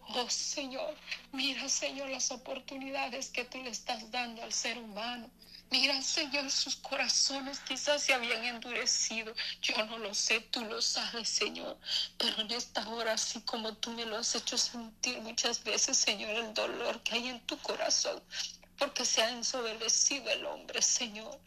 Oh, 0.09 0.29
Señor, 0.31 0.97
mira, 1.33 1.69
Señor, 1.69 2.09
las 2.11 2.31
oportunidades 2.31 3.31
que 3.31 3.45
tú 3.45 3.63
le 3.63 3.71
estás 3.71 4.11
dando 4.11 4.43
al 4.43 4.53
ser 4.53 4.79
humano. 4.79 5.31
Mira, 5.71 6.03
Señor, 6.03 6.51
sus 6.51 6.75
corazones 6.77 7.61
quizás 7.61 8.03
se 8.03 8.13
habían 8.13 8.45
endurecido. 8.45 9.33
Yo 9.63 9.85
no 9.87 9.99
lo 9.99 10.13
sé, 10.15 10.41
tú 10.41 10.65
lo 10.65 10.83
sabes, 10.83 11.29
Señor. 11.29 11.79
Pero 12.19 12.41
en 12.43 12.51
esta 12.51 12.89
hora, 12.89 13.13
así 13.13 13.41
como 13.43 13.75
tú 13.75 13.91
me 13.93 14.05
lo 14.05 14.17
has 14.17 14.35
hecho 14.35 14.59
sentir 14.59 15.21
muchas 15.21 15.63
veces, 15.63 15.97
Señor, 15.97 16.31
el 16.31 16.55
dolor 16.55 17.01
que 17.03 17.15
hay 17.15 17.29
en 17.29 17.41
tu 17.47 17.57
corazón, 17.59 18.21
porque 18.79 19.05
se 19.05 19.23
ha 19.23 19.31
ensoberbecido 19.31 20.29
el 20.31 20.45
hombre, 20.47 20.83
Señor. 20.83 21.39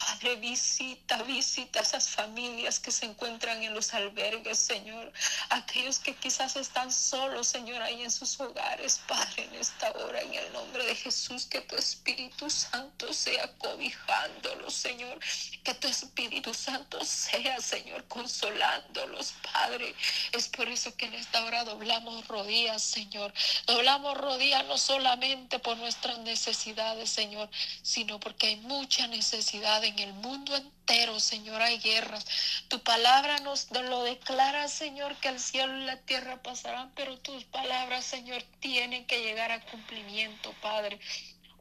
Padre, 0.00 0.36
visita, 0.36 1.22
visita 1.24 1.80
a 1.80 1.82
esas 1.82 2.08
familias 2.08 2.80
que 2.80 2.90
se 2.90 3.04
encuentran 3.04 3.62
en 3.62 3.74
los 3.74 3.92
albergues, 3.92 4.58
Señor. 4.58 5.12
Aquellos 5.50 5.98
que 5.98 6.14
quizás 6.14 6.56
están 6.56 6.90
solos, 6.90 7.48
Señor, 7.48 7.82
ahí 7.82 8.02
en 8.02 8.10
sus 8.10 8.40
hogares. 8.40 9.02
Padre, 9.06 9.44
en 9.44 9.54
esta 9.56 9.90
hora, 9.92 10.22
en 10.22 10.32
el 10.32 10.52
nombre 10.54 10.86
de 10.86 10.94
Jesús, 10.94 11.44
que 11.44 11.60
tu 11.60 11.76
Espíritu 11.76 12.48
Santo 12.48 13.12
sea 13.12 13.46
cobijándolos, 13.58 14.72
Señor. 14.72 15.20
Que 15.62 15.74
tu 15.74 15.86
Espíritu 15.86 16.54
Santo 16.54 17.04
sea, 17.04 17.60
Señor, 17.60 18.02
consolándolos, 18.08 19.34
Padre. 19.52 19.94
Es 20.32 20.48
por 20.48 20.66
eso 20.68 20.96
que 20.96 21.06
en 21.06 21.14
esta 21.14 21.44
hora 21.44 21.64
doblamos 21.64 22.26
rodillas, 22.26 22.82
Señor. 22.82 23.34
Doblamos 23.66 24.16
rodillas 24.16 24.64
no 24.64 24.78
solamente 24.78 25.58
por 25.58 25.76
nuestras 25.76 26.18
necesidades, 26.20 27.10
Señor, 27.10 27.50
sino 27.82 28.18
porque 28.18 28.46
hay 28.46 28.56
mucha 28.56 29.06
necesidad 29.06 29.84
en 29.84 29.89
el 29.98 30.14
mundo 30.14 30.54
entero, 30.56 31.18
Señor, 31.20 31.60
hay 31.60 31.78
guerras. 31.78 32.24
Tu 32.68 32.82
palabra 32.82 33.38
nos 33.40 33.70
lo 33.70 34.04
declara, 34.04 34.68
Señor, 34.68 35.16
que 35.16 35.28
el 35.28 35.40
cielo 35.40 35.76
y 35.76 35.84
la 35.84 35.96
tierra 35.98 36.42
pasarán, 36.42 36.92
pero 36.94 37.18
tus 37.18 37.44
palabras, 37.44 38.04
Señor, 38.04 38.42
tienen 38.60 39.06
que 39.06 39.22
llegar 39.22 39.50
a 39.52 39.64
cumplimiento, 39.66 40.52
Padre. 40.60 41.00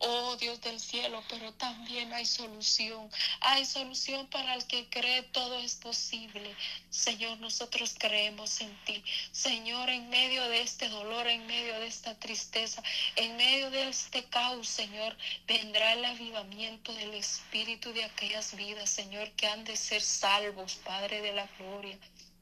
Oh 0.02 0.38
Dios 0.38 0.62
del 0.62 0.80
cielo, 0.80 1.22
pero 1.30 1.52
también 1.54 2.14
hay 2.14 2.26
solución. 2.26 3.10
Hay 3.41 3.66
solución 3.66 4.28
para 4.28 4.54
el 4.54 4.66
que 4.66 4.89
cree 4.89 5.24
todo 5.24 5.60
es 5.60 5.76
posible. 5.76 6.56
Señor, 6.89 7.38
nosotros 7.39 7.95
creemos 7.97 8.62
en 8.62 8.74
ti. 8.86 9.04
Señor, 9.32 9.89
en 9.89 10.10
medio 10.10 10.47
de 10.47 10.62
este 10.62 10.88
dolor, 10.88 11.28
en 11.28 11.45
medio 11.47 11.80
de 11.80 11.88
esta 11.88 12.18
tristeza, 12.18 12.82
en 13.16 13.36
medio 13.36 13.72
de 13.72 13.89
este 13.89 14.24
caos, 14.26 14.68
Señor, 14.70 15.18
vendrá 15.47 15.93
el 15.93 16.06
avivamiento 16.06 16.93
del 16.93 17.14
Espíritu 17.14 17.91
de 17.91 18.06
aquellas 18.06 18.56
vidas, 18.56 18.89
Señor, 18.89 19.30
que 19.32 19.47
han 19.47 19.66
de 19.66 19.76
ser 19.76 20.02
salvos, 20.02 20.76
Padre 20.86 21.22
de 21.22 21.34
la 21.34 21.47
Gloria. 21.58 21.97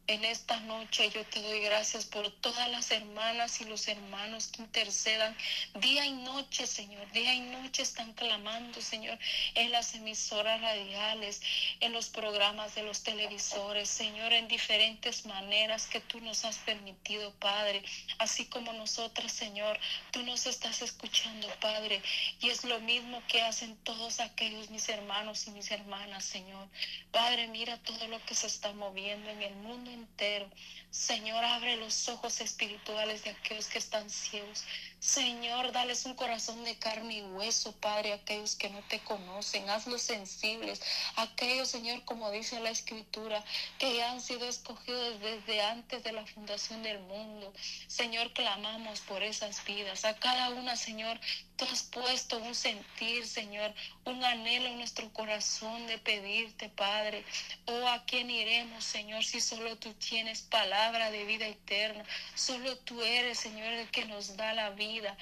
En 0.08 0.24
esta 0.24 0.58
noche 0.62 1.10
yo 1.10 1.26
te 1.26 1.42
doy 1.42 1.60
gracias 1.60 2.06
por 2.06 2.32
todas 2.40 2.72
las 2.72 2.92
hermanas 2.92 3.60
y 3.60 3.66
los 3.66 3.90
hermanos 3.90 4.48
que 4.48 4.62
intercedan 4.62 5.36
día 5.82 6.06
y 6.06 6.14
noche, 6.14 6.66
Señor. 6.66 7.12
Día 7.12 7.34
y 7.34 7.42
noche 7.42 7.84
están 7.84 8.14
clamando, 8.14 8.82
Señor, 8.82 9.20
en 9.56 9.70
las 9.74 9.96
emisoras 9.96 10.62
radiales, 10.62 11.42
en 11.82 11.92
los 11.92 12.08
programas 12.08 12.74
de 12.74 12.84
los 12.84 13.04
televisores, 13.04 13.90
Señor, 13.90 14.32
en 14.32 14.48
diferentes 14.48 15.26
maneras 15.26 15.88
que 15.88 16.00
tú 16.00 16.22
nos 16.22 16.46
has 16.46 16.58
permitido, 16.60 17.34
Padre. 17.34 17.84
Así 18.18 18.46
como 18.46 18.72
nosotras, 18.72 19.34
Señor, 19.34 19.78
tú 20.12 20.24
nos 20.24 20.48
estás 20.48 20.82
escuchando, 20.82 21.50
Padre. 21.60 22.02
Y 22.40 22.50
es 22.50 22.64
lo 22.64 22.80
mismo 22.80 23.22
que 23.28 23.42
hacen 23.42 23.76
todos 23.84 24.22
aquellos 24.22 24.70
mis 24.70 24.88
hermanos 24.88 25.48
y 25.48 25.52
mis 25.52 25.70
hermanas, 25.70 26.24
Señor. 26.24 26.70
Padre, 27.12 27.48
mira 27.48 27.78
todo 27.80 28.08
lo 28.08 28.24
que 28.26 28.36
se 28.36 28.48
está 28.48 28.72
moviendo 28.72 29.30
en 29.30 29.42
el 29.42 29.56
mundo 29.56 29.97
entero. 29.98 30.50
Señor, 30.90 31.44
abre 31.44 31.76
los 31.78 32.08
ojos 32.10 32.42
espirituales 32.42 33.24
de 33.24 33.32
aquellos 33.32 33.68
que 33.68 33.80
están 33.80 34.10
ciegos. 34.10 34.66
Señor, 35.00 35.72
dales 35.74 36.06
un 36.06 36.16
corazón 36.16 36.64
de 36.64 36.76
carne 36.80 37.18
y 37.18 37.22
hueso, 37.22 37.72
Padre, 37.74 38.14
a 38.14 38.16
aquellos 38.16 38.56
que 38.56 38.72
no 38.72 38.82
te 38.90 39.00
conocen. 39.00 39.70
Hazlos 39.70 40.02
sensibles. 40.02 40.82
Aquellos, 41.16 41.70
Señor, 41.70 42.04
como 42.04 42.32
dice 42.32 42.60
la 42.60 42.72
Escritura, 42.72 43.44
que 43.78 44.02
han 44.04 44.20
sido 44.22 44.50
escogidos 44.50 45.20
desde 45.20 45.62
antes 45.62 46.04
de 46.04 46.14
la 46.14 46.26
fundación 46.26 46.82
del 46.82 47.00
mundo. 47.02 47.54
Señor, 47.88 48.34
clamamos 48.34 49.02
por 49.02 49.22
esas 49.22 49.64
vidas. 49.66 50.04
A 50.04 50.16
cada 50.16 50.50
una, 50.50 50.76
Señor, 50.76 51.20
tú 51.58 51.66
has 51.66 51.84
puesto 51.84 52.40
un 52.40 52.56
sentir, 52.56 53.28
Señor, 53.28 53.74
un 54.04 54.24
anhelo 54.24 54.68
en 54.68 54.80
nuestro 54.80 55.14
corazón 55.14 55.86
de 55.86 56.00
pedirte, 56.00 56.70
Padre. 56.70 57.24
Oh, 57.66 57.88
¿a 57.88 58.04
quién 58.06 58.32
iremos, 58.32 58.84
Señor, 58.84 59.24
si 59.24 59.42
solo 59.42 59.78
tú 59.78 59.94
tienes 59.94 60.42
palabra 60.42 61.12
de 61.12 61.24
vida 61.26 61.48
eterna? 61.48 62.04
Solo 62.34 62.78
tú 62.80 63.04
eres, 63.04 63.40
Señor, 63.40 63.74
el 63.74 63.92
que 63.92 64.06
nos 64.06 64.36
da 64.36 64.54
la 64.54 64.72
vida 64.72 64.87
vida. 64.88 65.18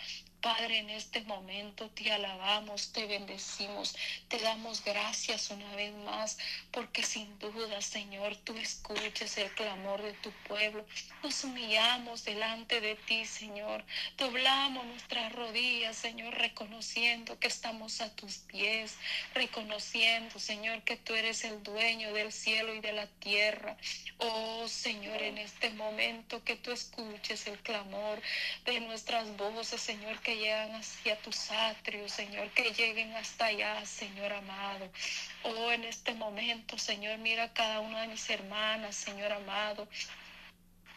Padre, 0.46 0.78
en 0.78 0.92
este 0.92 1.22
momento 1.22 1.90
te 1.90 2.12
alabamos, 2.12 2.92
te 2.92 3.08
bendecimos, 3.08 3.96
te 4.28 4.38
damos 4.38 4.84
gracias 4.84 5.50
una 5.50 5.76
vez 5.76 5.92
más, 6.06 6.38
porque 6.70 7.02
sin 7.02 7.40
duda, 7.40 7.82
Señor, 7.82 8.36
tú 8.44 8.56
escuches 8.56 9.40
el 9.40 9.52
clamor 9.56 10.04
de 10.04 10.14
tu 10.14 10.30
pueblo. 10.48 10.86
Nos 11.24 11.44
humillamos 11.44 12.26
delante 12.26 12.80
de 12.80 12.94
ti, 12.94 13.26
Señor. 13.26 13.84
Doblamos 14.20 14.86
nuestras 14.86 15.34
rodillas, 15.34 15.96
Señor, 15.96 16.36
reconociendo 16.36 17.40
que 17.40 17.48
estamos 17.48 18.00
a 18.02 18.16
tus 18.16 18.38
pies, 18.38 18.98
reconociendo, 19.34 20.38
Señor, 20.38 20.84
que 20.84 20.96
tú 20.96 21.16
eres 21.16 21.44
el 21.44 21.64
dueño 21.64 22.14
del 22.14 22.32
cielo 22.32 22.76
y 22.76 22.82
de 22.82 22.94
la 22.94 23.08
tierra. 23.08 23.78
Oh, 24.20 24.68
Señor, 24.68 25.24
en 25.24 25.40
este 25.40 25.72
momento 25.72 26.44
que 26.44 26.56
tú 26.56 26.72
escuches 26.72 27.48
el 27.48 27.58
clamor 27.64 28.22
de 28.66 28.80
nuestras 28.82 29.36
voces, 29.38 29.82
Señor, 29.82 30.20
que 30.22 30.35
llegan 30.36 30.76
hacia 30.76 31.18
tus 31.22 31.52
atrios, 31.52 32.12
Señor, 32.12 32.50
que 32.52 32.72
lleguen 32.72 33.14
hasta 33.16 33.46
allá, 33.46 33.86
Señor 33.86 34.34
amado. 34.34 34.90
Oh, 35.44 35.72
en 35.72 35.84
este 35.84 36.14
momento, 36.14 36.78
Señor, 36.78 37.18
mira 37.20 37.54
cada 37.54 37.80
una 37.80 38.02
de 38.02 38.08
mis 38.08 38.30
hermanas, 38.30 38.96
Señor 38.96 39.32
amado. 39.32 39.88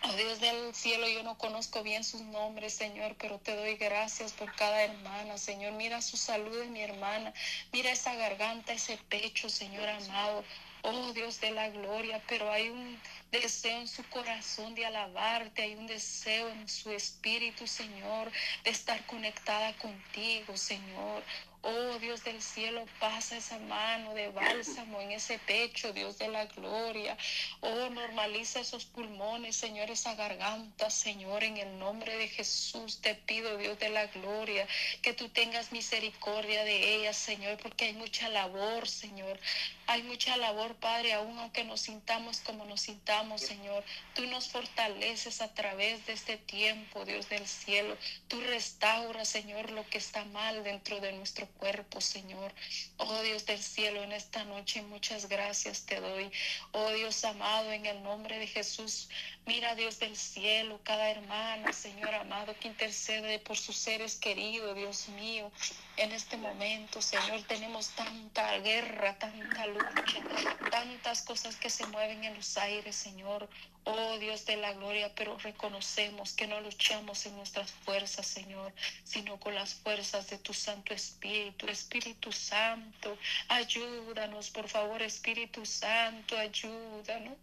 Oh 0.03 0.13
Dios 0.13 0.39
del 0.41 0.75
cielo, 0.75 1.09
yo 1.09 1.25
no 1.25 1.37
conozco 1.39 1.83
bien 1.83 2.05
sus 2.05 2.21
nombres, 2.21 2.73
Señor, 2.75 3.17
pero 3.19 3.39
te 3.39 3.57
doy 3.57 3.75
gracias 3.75 4.33
por 4.33 4.55
cada 4.55 4.85
hermana, 4.85 5.39
Señor. 5.39 5.73
Mira 5.73 6.01
su 6.03 6.17
salud 6.17 6.57
de 6.57 6.67
mi 6.67 6.83
hermana, 6.83 7.35
mira 7.73 7.91
esa 7.91 8.15
garganta, 8.15 8.73
ese 8.73 8.97
pecho, 9.09 9.49
Señor 9.49 9.89
amado. 9.89 10.45
Oh 10.83 11.13
Dios 11.13 11.41
de 11.41 11.51
la 11.51 11.69
gloria, 11.71 12.23
pero 12.29 12.51
hay 12.53 12.69
un 12.69 13.01
deseo 13.31 13.81
en 13.81 13.89
su 13.89 14.03
corazón 14.09 14.75
de 14.75 14.87
alabarte, 14.87 15.63
hay 15.63 15.75
un 15.75 15.87
deseo 15.87 16.49
en 16.49 16.69
su 16.69 16.91
espíritu, 16.91 17.67
Señor, 17.67 18.31
de 18.65 18.71
estar 18.71 19.05
conectada 19.07 19.77
contigo, 19.77 20.57
Señor. 20.57 21.23
Oh 21.63 21.99
Dios 21.99 22.23
del 22.23 22.41
cielo, 22.41 22.87
pasa 23.01 23.37
esa 23.37 23.59
mano 23.59 24.15
de 24.15 24.29
bálsamo 24.29 25.01
en 25.01 25.11
ese 25.11 25.41
pecho, 25.41 25.93
Dios 25.93 26.17
de 26.19 26.29
la 26.29 26.47
gloria. 26.47 27.19
Oh, 27.61 27.91
normaliza 27.91 28.61
esos 28.61 28.85
pulmones, 28.85 29.57
Señor, 29.57 29.91
esa 29.91 30.15
garganta, 30.15 30.89
Señor, 30.89 31.43
en 31.43 31.57
el 31.57 31.79
nombre 31.81 32.17
de 32.17 32.29
Jesús 32.29 33.01
te 33.01 33.17
pido, 33.17 33.57
Dios 33.57 33.77
de 33.81 33.89
la 33.89 34.07
gloria, 34.07 34.69
que 35.03 35.13
tú 35.15 35.29
tengas 35.31 35.73
misericordia 35.73 36.63
de 36.63 36.95
ella, 36.95 37.13
Señor, 37.13 37.59
porque 37.59 37.87
hay 37.87 37.93
mucha 37.95 38.29
labor, 38.29 38.89
Señor. 38.89 39.41
Hay 39.89 40.03
mucha 40.03 40.37
labor, 40.37 40.77
Padre, 40.77 41.15
aún 41.15 41.39
aunque 41.39 41.65
nos 41.65 41.81
sintamos 41.81 42.41
como 42.41 42.67
nos 42.67 42.83
sintamos, 42.83 43.41
Señor. 43.41 43.83
Tú 44.15 44.27
nos 44.27 44.49
fortaleces 44.49 45.41
a 45.41 45.55
través 45.55 46.05
de 46.07 46.13
este 46.13 46.37
tiempo, 46.37 47.07
Dios 47.07 47.29
del 47.31 47.47
cielo. 47.49 47.97
Tú 48.29 48.39
restauras, 48.43 49.29
Señor, 49.29 49.71
lo 49.71 49.89
que 49.89 49.97
está 49.97 50.27
mal 50.27 50.63
dentro 50.63 51.01
de 51.01 51.13
nuestro 51.13 51.48
cuerpo, 51.49 52.01
Señor. 52.01 52.53
Oh 52.97 53.21
Dios 53.23 53.47
del 53.47 53.63
cielo, 53.63 54.03
en 54.03 54.13
esta 54.13 54.45
noche 54.45 54.83
muchas 54.83 55.29
gracias 55.29 55.87
te 55.87 56.01
doy. 56.01 56.31
Oh 56.73 56.91
Dios 56.91 57.25
amado, 57.25 57.73
en 57.73 57.87
el 57.87 58.03
nombre 58.03 58.39
de 58.39 58.47
Jesús, 58.47 59.09
mira 59.47 59.75
Dios 59.75 59.99
del 59.99 60.17
cielo, 60.17 60.81
cada 60.85 61.11
hermana, 61.11 61.73
Señor 61.73 62.15
amado, 62.15 62.55
que 62.61 62.69
intercede 62.69 63.39
por 63.39 63.57
sus 63.57 63.77
seres 63.77 64.17
queridos, 64.17 64.77
Dios 64.77 65.09
mío. 65.11 65.51
En 65.97 66.13
este 66.13 66.37
momento, 66.37 67.03
Señor, 67.03 67.43
tenemos 67.49 67.89
tanta 67.91 68.59
guerra, 68.59 69.19
tanta 69.19 69.67
lucha, 69.67 70.23
tantas 70.71 71.23
cosas 71.23 71.57
que 71.57 71.71
se 71.71 71.87
mueven 71.87 72.23
en 72.25 72.35
los 72.35 72.57
aires, 72.57 72.95
Señor. 72.95 73.49
Oh 73.91 74.19
Dios 74.19 74.45
de 74.45 74.59
la 74.59 74.75
gloria, 74.75 75.11
pero 75.15 75.39
reconocemos 75.39 76.35
que 76.35 76.47
no 76.47 76.61
luchamos 76.61 77.25
en 77.25 77.35
nuestras 77.37 77.71
fuerzas, 77.73 78.27
Señor, 78.27 78.71
sino 79.03 79.41
con 79.41 79.55
las 79.55 79.77
fuerzas 79.77 80.29
de 80.29 80.37
tu 80.37 80.53
Santo 80.53 80.93
Espíritu. 80.93 81.67
Espíritu 81.69 82.31
Santo, 82.31 83.17
ayúdanos, 83.49 84.51
por 84.51 84.69
favor, 84.69 85.01
Espíritu 85.01 85.65
Santo, 85.65 86.37
ayúdanos. 86.37 87.39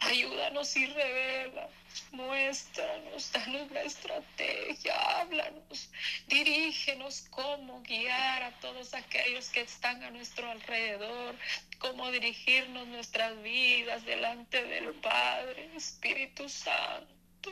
Ayúdanos 0.00 0.76
y 0.76 0.86
revela, 0.86 1.68
muéstranos, 2.12 3.32
danos 3.32 3.70
la 3.70 3.82
estrategia, 3.82 4.94
háblanos, 5.20 5.88
dirígenos 6.26 7.26
cómo 7.30 7.80
guiar 7.82 8.42
a 8.42 8.50
todos 8.60 8.92
aquellos 8.92 9.48
que 9.50 9.62
están 9.62 10.02
a 10.02 10.10
nuestro 10.10 10.50
alrededor, 10.50 11.36
cómo 11.84 12.10
dirigirnos 12.10 12.88
nuestras 12.88 13.42
vidas 13.42 14.06
delante 14.06 14.64
del 14.64 14.94
Padre, 14.94 15.70
Espíritu 15.76 16.48
Santo. 16.48 17.50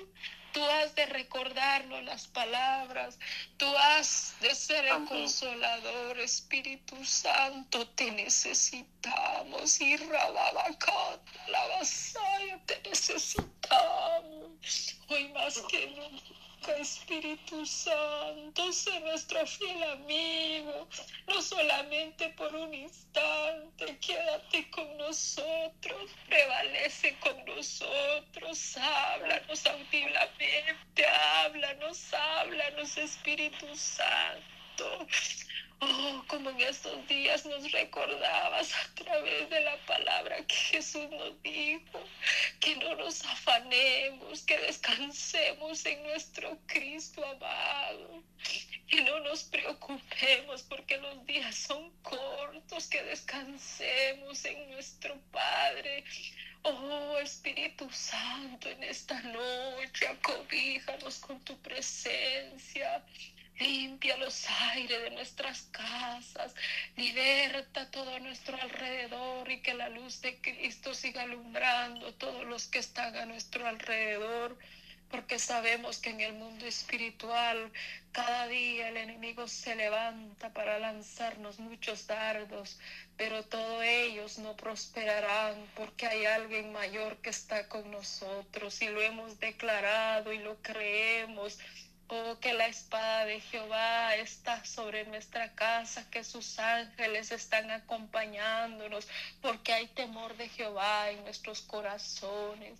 Tú 0.52 0.64
has 0.64 0.94
de 0.94 1.04
recordarnos 1.04 2.02
las 2.04 2.28
palabras. 2.28 3.18
Tú 3.58 3.66
has 3.76 4.34
de 4.40 4.54
ser 4.54 4.86
el 4.86 5.04
consolador, 5.04 6.18
Espíritu 6.18 6.96
Santo. 7.04 7.86
Te 7.88 8.10
necesitamos. 8.10 9.78
Y 9.82 9.98
la 9.98 11.66
vasalla, 11.68 12.58
te 12.64 12.80
necesitamos. 12.88 14.96
Hoy 15.08 15.28
más 15.34 15.58
que 15.70 15.88
nunca. 15.88 16.41
Espíritu 16.70 17.66
Santo, 17.66 18.72
sé 18.72 19.00
nuestro 19.00 19.44
fiel 19.46 19.82
amigo, 19.82 20.88
no 21.26 21.42
solamente 21.42 22.28
por 22.30 22.54
un 22.54 22.72
instante, 22.72 23.98
quédate 23.98 24.70
con 24.70 24.96
nosotros, 24.96 26.10
prevalece 26.28 27.16
con 27.18 27.44
nosotros, 27.44 28.76
háblanos 28.76 29.66
audiblemente, 29.66 31.06
háblanos, 31.06 32.14
háblanos, 32.14 32.96
Espíritu 32.96 33.66
Santo. 33.74 35.06
Oh, 35.84 36.24
como 36.28 36.50
en 36.50 36.60
estos 36.60 37.08
días 37.08 37.44
nos 37.44 37.72
recordabas 37.72 38.72
a 38.72 38.94
través 38.94 39.50
de 39.50 39.60
la 39.62 39.76
palabra 39.78 40.36
que 40.46 40.54
Jesús 40.54 41.10
nos 41.10 41.42
dijo, 41.42 41.98
que 42.60 42.76
no 42.76 42.94
nos 42.94 43.24
afanemos, 43.24 44.42
que 44.44 44.58
descansemos 44.58 45.84
en 45.84 46.04
nuestro 46.04 46.56
Cristo 46.68 47.24
amado, 47.24 48.22
que 48.86 49.00
no 49.00 49.18
nos 49.20 49.42
preocupemos 49.42 50.62
porque 50.62 50.98
los 50.98 51.26
días 51.26 51.56
son 51.56 51.90
cortos, 52.02 52.86
que 52.86 53.02
descansemos 53.02 54.44
en 54.44 54.70
nuestro 54.70 55.20
Padre. 55.32 56.04
Oh 56.62 57.18
Espíritu 57.18 57.90
Santo, 57.90 58.68
en 58.70 58.84
esta 58.84 59.20
noche 59.20 60.06
acobíjanos 60.06 61.18
con 61.18 61.40
tu 61.40 61.60
presencia. 61.60 63.04
Limpia 63.58 64.16
los 64.16 64.48
aires 64.72 65.02
de 65.02 65.10
nuestras 65.10 65.62
casas, 65.70 66.54
liberta 66.96 67.90
todo 67.90 68.18
nuestro 68.18 68.60
alrededor 68.60 69.50
y 69.50 69.60
que 69.60 69.74
la 69.74 69.88
luz 69.88 70.20
de 70.22 70.40
Cristo 70.40 70.94
siga 70.94 71.22
alumbrando 71.22 72.12
todos 72.14 72.44
los 72.44 72.66
que 72.66 72.78
están 72.78 73.14
a 73.16 73.26
nuestro 73.26 73.66
alrededor, 73.66 74.58
porque 75.10 75.38
sabemos 75.38 75.98
que 75.98 76.10
en 76.10 76.22
el 76.22 76.32
mundo 76.32 76.64
espiritual 76.66 77.70
cada 78.12 78.46
día 78.46 78.88
el 78.88 78.96
enemigo 78.96 79.46
se 79.46 79.74
levanta 79.74 80.50
para 80.52 80.78
lanzarnos 80.78 81.58
muchos 81.58 82.06
dardos, 82.06 82.78
pero 83.16 83.44
todos 83.44 83.84
ellos 83.84 84.38
no 84.38 84.56
prosperarán 84.56 85.54
porque 85.76 86.06
hay 86.06 86.24
alguien 86.24 86.72
mayor 86.72 87.18
que 87.18 87.30
está 87.30 87.68
con 87.68 87.90
nosotros 87.90 88.80
y 88.82 88.88
lo 88.88 89.02
hemos 89.02 89.38
declarado 89.38 90.32
y 90.32 90.38
lo 90.38 90.56
creemos 90.62 91.58
Oh, 92.08 92.38
que 92.40 92.52
la 92.52 92.66
espada 92.66 93.24
de 93.24 93.40
Jehová 93.40 94.16
está 94.16 94.64
sobre 94.64 95.06
nuestra 95.06 95.54
casa, 95.54 96.10
que 96.10 96.24
sus 96.24 96.58
ángeles 96.58 97.32
están 97.32 97.70
acompañándonos, 97.70 99.08
porque 99.40 99.72
hay 99.72 99.86
temor 99.88 100.36
de 100.36 100.48
Jehová 100.48 101.10
en 101.10 101.24
nuestros 101.24 101.62
corazones. 101.62 102.78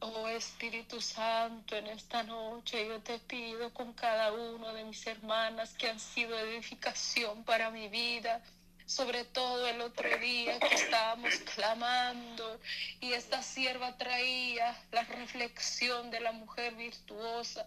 Oh 0.00 0.28
Espíritu 0.28 1.00
Santo, 1.00 1.76
en 1.76 1.86
esta 1.86 2.22
noche 2.24 2.86
yo 2.86 3.00
te 3.00 3.18
pido 3.20 3.72
con 3.72 3.92
cada 3.94 4.32
uno 4.32 4.74
de 4.74 4.84
mis 4.84 5.06
hermanas 5.06 5.74
que 5.74 5.88
han 5.88 6.00
sido 6.00 6.38
edificación 6.38 7.44
para 7.44 7.70
mi 7.70 7.88
vida, 7.88 8.42
sobre 8.86 9.24
todo 9.24 9.66
el 9.66 9.80
otro 9.80 10.18
día 10.18 10.58
que 10.58 10.74
estábamos 10.74 11.34
clamando 11.54 12.60
y 13.00 13.12
esta 13.12 13.42
sierva 13.42 13.96
traía 13.96 14.76
la 14.92 15.04
reflexión 15.04 16.10
de 16.10 16.20
la 16.20 16.32
mujer 16.32 16.74
virtuosa 16.74 17.66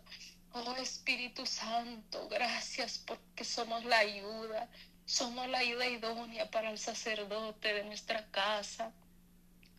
Oh 0.66 0.76
Espíritu 0.78 1.46
Santo, 1.46 2.28
gracias 2.30 2.98
porque 3.06 3.44
somos 3.44 3.86
la 3.86 4.00
ayuda, 4.00 4.68
somos 5.06 5.48
la 5.50 5.60
ayuda 5.60 5.86
idónea 5.88 6.50
para 6.50 6.72
el 6.72 6.80
sacerdote 6.80 7.76
de 7.76 7.84
nuestra 7.84 8.26
casa. 8.32 8.92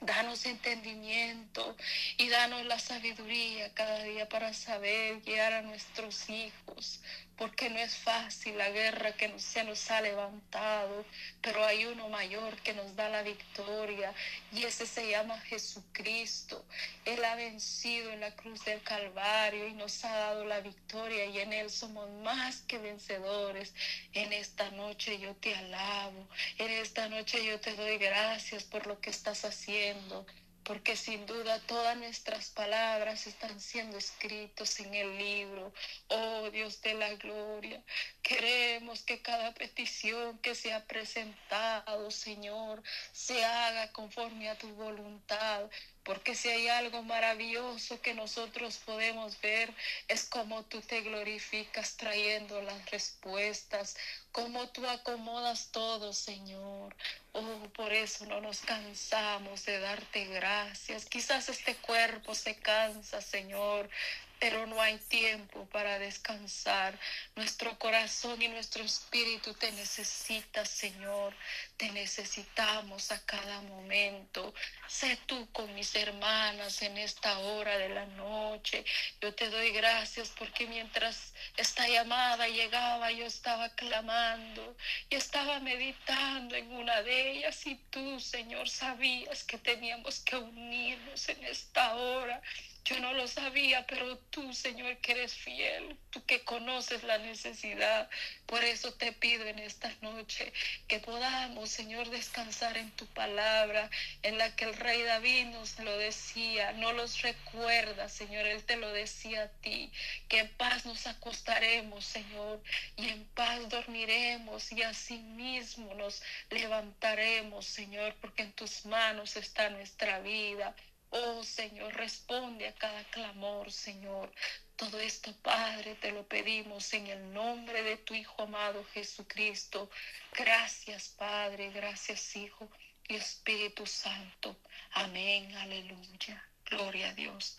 Danos 0.00 0.46
entendimiento 0.46 1.76
y 2.16 2.28
danos 2.28 2.64
la 2.66 2.78
sabiduría 2.78 3.74
cada 3.74 4.04
día 4.04 4.28
para 4.28 4.54
saber 4.54 5.20
guiar 5.22 5.52
a 5.52 5.62
nuestros 5.62 6.30
hijos, 6.30 7.00
porque 7.38 7.70
no 7.70 7.78
es 7.78 7.96
fácil 7.96 8.58
la 8.58 8.68
guerra 8.70 9.12
que 9.12 9.38
se 9.38 9.62
nos 9.62 9.90
ha 9.92 10.00
levantado, 10.00 11.04
pero 11.40 11.64
hay 11.64 11.84
uno 11.86 12.08
mayor 12.08 12.56
que 12.62 12.74
nos 12.74 12.96
da 12.96 13.08
la 13.08 13.22
victoria 13.22 14.12
y 14.52 14.64
ese 14.64 14.86
se 14.86 15.08
llama 15.08 15.40
Jesucristo. 15.42 16.64
Él 17.04 17.24
ha 17.24 17.36
vencido 17.36 18.10
en 18.10 18.20
la 18.20 18.34
cruz 18.34 18.64
del 18.64 18.82
Calvario 18.82 19.68
y 19.68 19.72
nos 19.74 20.04
ha 20.04 20.14
dado 20.14 20.44
la 20.44 20.60
victoria 20.60 21.26
y 21.26 21.38
en 21.38 21.52
Él 21.52 21.70
somos 21.70 22.10
más 22.22 22.62
que 22.62 22.78
vencedores. 22.78 23.72
En 24.12 24.32
esta 24.32 24.70
noche 24.72 25.20
yo 25.20 25.34
te 25.36 25.54
alabo, 25.54 26.28
en 26.58 26.70
esta 26.72 27.08
noche 27.08 27.44
yo 27.44 27.60
te 27.60 27.74
doy 27.74 27.98
gracias 27.98 28.64
por 28.64 28.86
lo 28.88 29.00
que 29.00 29.10
estás 29.10 29.44
haciendo 29.44 30.26
porque 30.68 30.96
sin 30.96 31.24
duda 31.24 31.58
todas 31.60 31.96
nuestras 31.96 32.50
palabras 32.50 33.26
están 33.26 33.58
siendo 33.58 33.96
escritos 33.96 34.78
en 34.80 34.94
el 34.94 35.16
libro. 35.16 35.72
Oh 36.08 36.50
Dios 36.50 36.82
de 36.82 36.92
la 36.92 37.14
gloria, 37.14 37.82
queremos 38.22 39.00
que 39.00 39.22
cada 39.22 39.54
petición 39.54 40.38
que 40.40 40.54
se 40.54 40.74
ha 40.74 40.84
presentado, 40.84 42.10
Señor, 42.10 42.82
se 43.12 43.42
haga 43.46 43.90
conforme 43.92 44.50
a 44.50 44.58
tu 44.58 44.68
voluntad, 44.74 45.70
porque 46.08 46.34
si 46.34 46.48
hay 46.48 46.68
algo 46.68 47.02
maravilloso 47.02 48.00
que 48.00 48.14
nosotros 48.14 48.78
podemos 48.78 49.38
ver 49.42 49.70
es 50.08 50.24
cómo 50.24 50.64
tú 50.64 50.80
te 50.80 51.02
glorificas 51.02 51.98
trayendo 51.98 52.62
las 52.62 52.90
respuestas, 52.90 53.94
cómo 54.32 54.70
tú 54.70 54.88
acomodas 54.88 55.68
todo, 55.70 56.14
Señor. 56.14 56.96
Oh, 57.32 57.68
por 57.76 57.92
eso 57.92 58.24
no 58.24 58.40
nos 58.40 58.60
cansamos 58.60 59.66
de 59.66 59.80
darte 59.80 60.24
gracias. 60.24 61.04
Quizás 61.04 61.50
este 61.50 61.76
cuerpo 61.76 62.34
se 62.34 62.56
cansa, 62.56 63.20
Señor, 63.20 63.90
pero 64.38 64.66
no 64.66 64.80
hay 64.80 64.98
tiempo 64.98 65.66
para 65.66 65.98
descansar. 65.98 66.98
Nuestro 67.36 67.78
corazón 67.78 68.40
y 68.40 68.48
nuestro 68.48 68.84
espíritu 68.84 69.54
te 69.54 69.72
necesitan, 69.72 70.66
Señor. 70.66 71.34
Te 71.76 71.90
necesitamos 71.90 73.10
a 73.10 73.24
cada 73.24 73.60
momento. 73.62 74.54
Sé 74.86 75.18
tú 75.26 75.48
con 75.52 75.74
mis 75.74 75.94
hermanas 75.94 76.82
en 76.82 76.98
esta 76.98 77.38
hora 77.38 77.76
de 77.78 77.88
la 77.88 78.06
noche. 78.06 78.84
Yo 79.20 79.34
te 79.34 79.50
doy 79.50 79.70
gracias 79.70 80.32
porque 80.38 80.66
mientras 80.66 81.32
esta 81.56 81.88
llamada 81.88 82.48
llegaba, 82.48 83.10
yo 83.10 83.26
estaba 83.26 83.68
clamando 83.70 84.76
y 85.10 85.16
estaba 85.16 85.60
meditando 85.60 86.54
en 86.54 86.72
una 86.72 87.02
de 87.02 87.32
ellas 87.32 87.66
y 87.66 87.76
tú, 87.90 88.20
Señor, 88.20 88.68
sabías 88.68 89.44
que 89.44 89.58
teníamos 89.58 90.20
que 90.20 90.36
unirnos 90.36 91.28
en 91.28 91.44
esta 91.44 91.94
hora. 91.94 92.40
Yo 92.88 92.98
no 93.00 93.12
lo 93.12 93.28
sabía, 93.28 93.86
pero 93.86 94.16
tú, 94.30 94.54
Señor, 94.54 94.96
que 94.98 95.12
eres 95.12 95.34
fiel, 95.34 95.98
tú 96.08 96.24
que 96.24 96.42
conoces 96.42 97.02
la 97.02 97.18
necesidad. 97.18 98.08
Por 98.46 98.64
eso 98.64 98.94
te 98.94 99.12
pido 99.12 99.44
en 99.44 99.58
esta 99.58 99.92
noche 100.00 100.54
que 100.86 100.98
podamos, 100.98 101.68
Señor, 101.68 102.08
descansar 102.08 102.78
en 102.78 102.90
tu 102.92 103.04
palabra, 103.08 103.90
en 104.22 104.38
la 104.38 104.56
que 104.56 104.64
el 104.64 104.74
rey 104.74 105.02
David 105.02 105.48
nos 105.48 105.78
lo 105.80 105.98
decía. 105.98 106.72
No 106.72 106.94
los 106.94 107.20
recuerda, 107.20 108.08
Señor, 108.08 108.46
él 108.46 108.64
te 108.64 108.76
lo 108.76 108.90
decía 108.90 109.42
a 109.42 109.48
ti, 109.60 109.92
que 110.28 110.38
en 110.38 110.48
paz 110.56 110.86
nos 110.86 111.06
acostaremos, 111.06 112.06
Señor, 112.06 112.62
y 112.96 113.10
en 113.10 113.22
paz 113.34 113.68
dormiremos 113.68 114.72
y 114.72 114.82
así 114.82 115.18
mismo 115.18 115.92
nos 115.92 116.22
levantaremos, 116.48 117.66
Señor, 117.66 118.16
porque 118.22 118.44
en 118.44 118.52
tus 118.54 118.86
manos 118.86 119.36
está 119.36 119.68
nuestra 119.68 120.20
vida. 120.20 120.74
Oh 121.10 121.42
Señor, 121.42 121.94
responde 121.94 122.68
a 122.68 122.74
cada 122.74 123.02
clamor, 123.04 123.72
Señor. 123.72 124.30
Todo 124.76 125.00
esto, 125.00 125.32
Padre, 125.42 125.94
te 125.96 126.12
lo 126.12 126.26
pedimos 126.26 126.92
en 126.92 127.06
el 127.06 127.32
nombre 127.32 127.82
de 127.82 127.96
tu 127.96 128.14
Hijo 128.14 128.42
amado 128.42 128.84
Jesucristo. 128.92 129.90
Gracias, 130.32 131.08
Padre, 131.08 131.70
gracias, 131.70 132.36
Hijo 132.36 132.68
y 133.08 133.16
Espíritu 133.16 133.86
Santo. 133.86 134.56
Amén, 134.92 135.54
aleluya. 135.56 136.44
Gloria 136.66 137.08
a 137.08 137.14
Dios. 137.14 137.58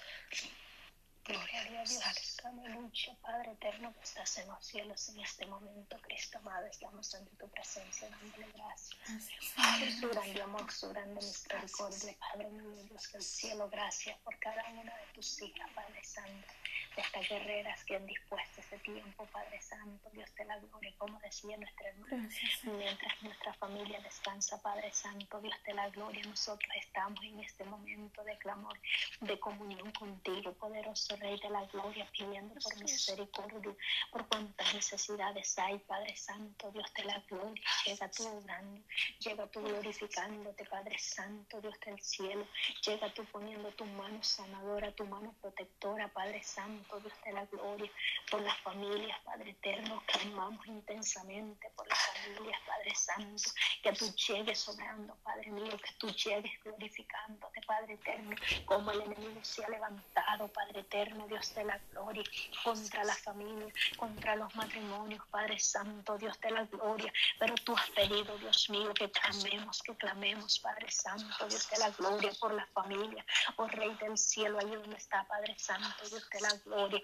Gloria 1.30 1.62
a 1.62 1.64
Dios. 1.66 2.02
Aleluya, 2.44 3.16
Padre 3.22 3.52
eterno 3.52 3.94
que 3.94 4.04
estás 4.04 4.40
en 4.40 4.48
los 4.48 4.66
cielos 4.66 5.10
en 5.10 5.20
este 5.20 5.46
momento, 5.46 5.96
Cristo 6.02 6.40
amado, 6.40 6.66
estamos 6.66 7.14
ante 7.14 7.36
tu 7.36 7.48
presencia, 7.50 8.10
dándole 8.10 8.48
gracias. 8.54 10.00
Su 10.00 10.10
grande 10.10 10.42
amor, 10.42 10.72
su 10.72 10.90
grande 10.90 11.14
misericordia, 11.14 12.16
Padre 12.20 12.50
mío, 12.50 12.84
Dios 12.84 13.12
del 13.12 13.22
cielo, 13.22 13.70
gracias 13.70 14.18
por 14.22 14.40
cada 14.40 14.68
una 14.70 14.96
de 14.96 15.06
tus 15.14 15.40
hijas, 15.44 15.70
Padre 15.76 16.04
Santo 16.04 16.48
de 16.96 17.02
estas 17.02 17.30
guerreras 17.30 17.84
que 17.86 17.96
han 17.96 18.06
dispuesto 18.06 18.62
ese 18.62 18.78
tiempo, 18.80 19.26
Padre 19.28 19.62
Santo, 19.62 20.10
Dios 20.12 20.34
de 20.36 20.46
la 20.46 20.58
gloria, 20.60 20.94
como 20.98 21.20
decía 21.20 21.58
nuestra 21.58 21.90
hermana, 21.90 22.30
mientras 22.64 23.24
nuestra 23.24 23.54
familia 23.54 24.00
descansa, 24.02 24.62
Padre 24.62 24.92
Santo, 24.92 25.40
Dios 25.40 25.56
de 25.66 25.74
la 25.74 25.90
gloria, 25.90 26.22
nosotros 26.26 26.72
estamos 26.78 27.24
en 27.24 27.40
este 27.40 27.64
momento 27.66 28.24
de 28.24 28.38
clamor, 28.40 28.78
de 29.22 29.40
comunión 29.40 29.92
contigo, 29.92 30.54
poderoso 30.54 31.16
Rey 31.20 31.40
de 31.40 31.50
la 31.50 31.66
gloria, 31.66 32.08
pidiendo 32.12 32.56
por 32.62 32.76
misericordia, 32.82 33.76
por 34.12 34.28
cuantas 34.28 34.74
necesidades 34.74 35.58
hay, 35.60 35.78
Padre 35.80 36.16
Santo, 36.16 36.72
Dios 36.72 36.92
de 36.94 37.04
la 37.04 37.20
gloria, 37.30 37.64
llega 37.86 38.10
tú 38.10 38.28
orando, 38.28 38.82
llega 39.20 39.48
tú 39.48 39.62
glorificándote, 39.62 40.66
Padre 40.66 40.98
Santo, 40.98 41.62
Dios 41.62 41.80
del 41.86 42.00
cielo, 42.02 42.48
llega 42.86 43.14
tú 43.14 43.26
poniendo 43.26 43.70
tu 43.72 43.86
mano 43.86 44.22
sanadora, 44.24 44.92
tu 44.94 45.06
mano 45.06 45.34
protectora, 45.42 46.08
Padre 46.10 46.42
Santo, 46.44 47.00
Dios 47.00 47.14
de 47.26 47.34
la 47.34 47.46
gloria, 47.46 47.92
por 48.30 48.42
las 48.42 48.58
familias, 48.60 49.20
Padre 49.24 49.52
eterno, 49.52 50.02
clamamos 50.06 50.66
intensamente 50.68 51.70
por 51.76 51.88
las 51.88 52.00
familias, 52.00 52.60
Padre 52.66 52.96
Santo, 52.96 53.50
que 53.84 53.94
tú 53.94 54.06
llegues 54.16 54.60
sobrando, 54.60 55.16
Padre 55.24 55.52
mío, 55.52 55.78
que 55.78 55.94
tú 55.98 56.08
llegues 56.10 56.52
glorificándote, 56.64 57.62
Padre 57.68 57.94
eterno, 57.94 58.36
como 58.66 58.92
el 58.92 59.02
enemigo 59.02 59.40
se 59.44 59.64
ha 59.64 59.70
levantado, 59.70 60.48
Padre 60.50 60.82
eterno, 60.82 61.09
Dios 61.28 61.54
de 61.54 61.64
la 61.64 61.80
gloria, 61.92 62.24
contra 62.64 63.04
la 63.04 63.16
familia, 63.16 63.74
contra 63.98 64.36
los 64.36 64.54
matrimonios, 64.56 65.26
Padre 65.30 65.60
Santo, 65.60 66.18
Dios 66.18 66.40
de 66.42 66.52
la 66.52 66.66
gloria, 66.66 67.12
pero 67.40 67.56
tú 67.56 67.76
has 67.76 67.90
pedido, 67.92 68.38
Dios 68.38 68.70
mío, 68.70 68.94
que 68.94 69.10
clamemos, 69.12 69.82
que 69.82 69.96
clamemos, 69.96 70.60
Padre 70.60 70.92
Santo, 70.92 71.48
Dios 71.48 71.70
de 71.70 71.78
la 71.78 71.90
gloria, 71.92 72.32
por 72.40 72.54
la 72.54 72.66
familia, 72.68 73.26
oh 73.58 73.68
Rey 73.68 73.96
del 73.96 74.18
cielo, 74.18 74.60
ahí 74.60 74.72
donde 74.72 74.98
está, 74.98 75.28
Padre 75.28 75.58
Santo, 75.58 76.10
Dios 76.10 76.30
de 76.30 76.42
la 76.42 76.54
gloria 76.66 77.04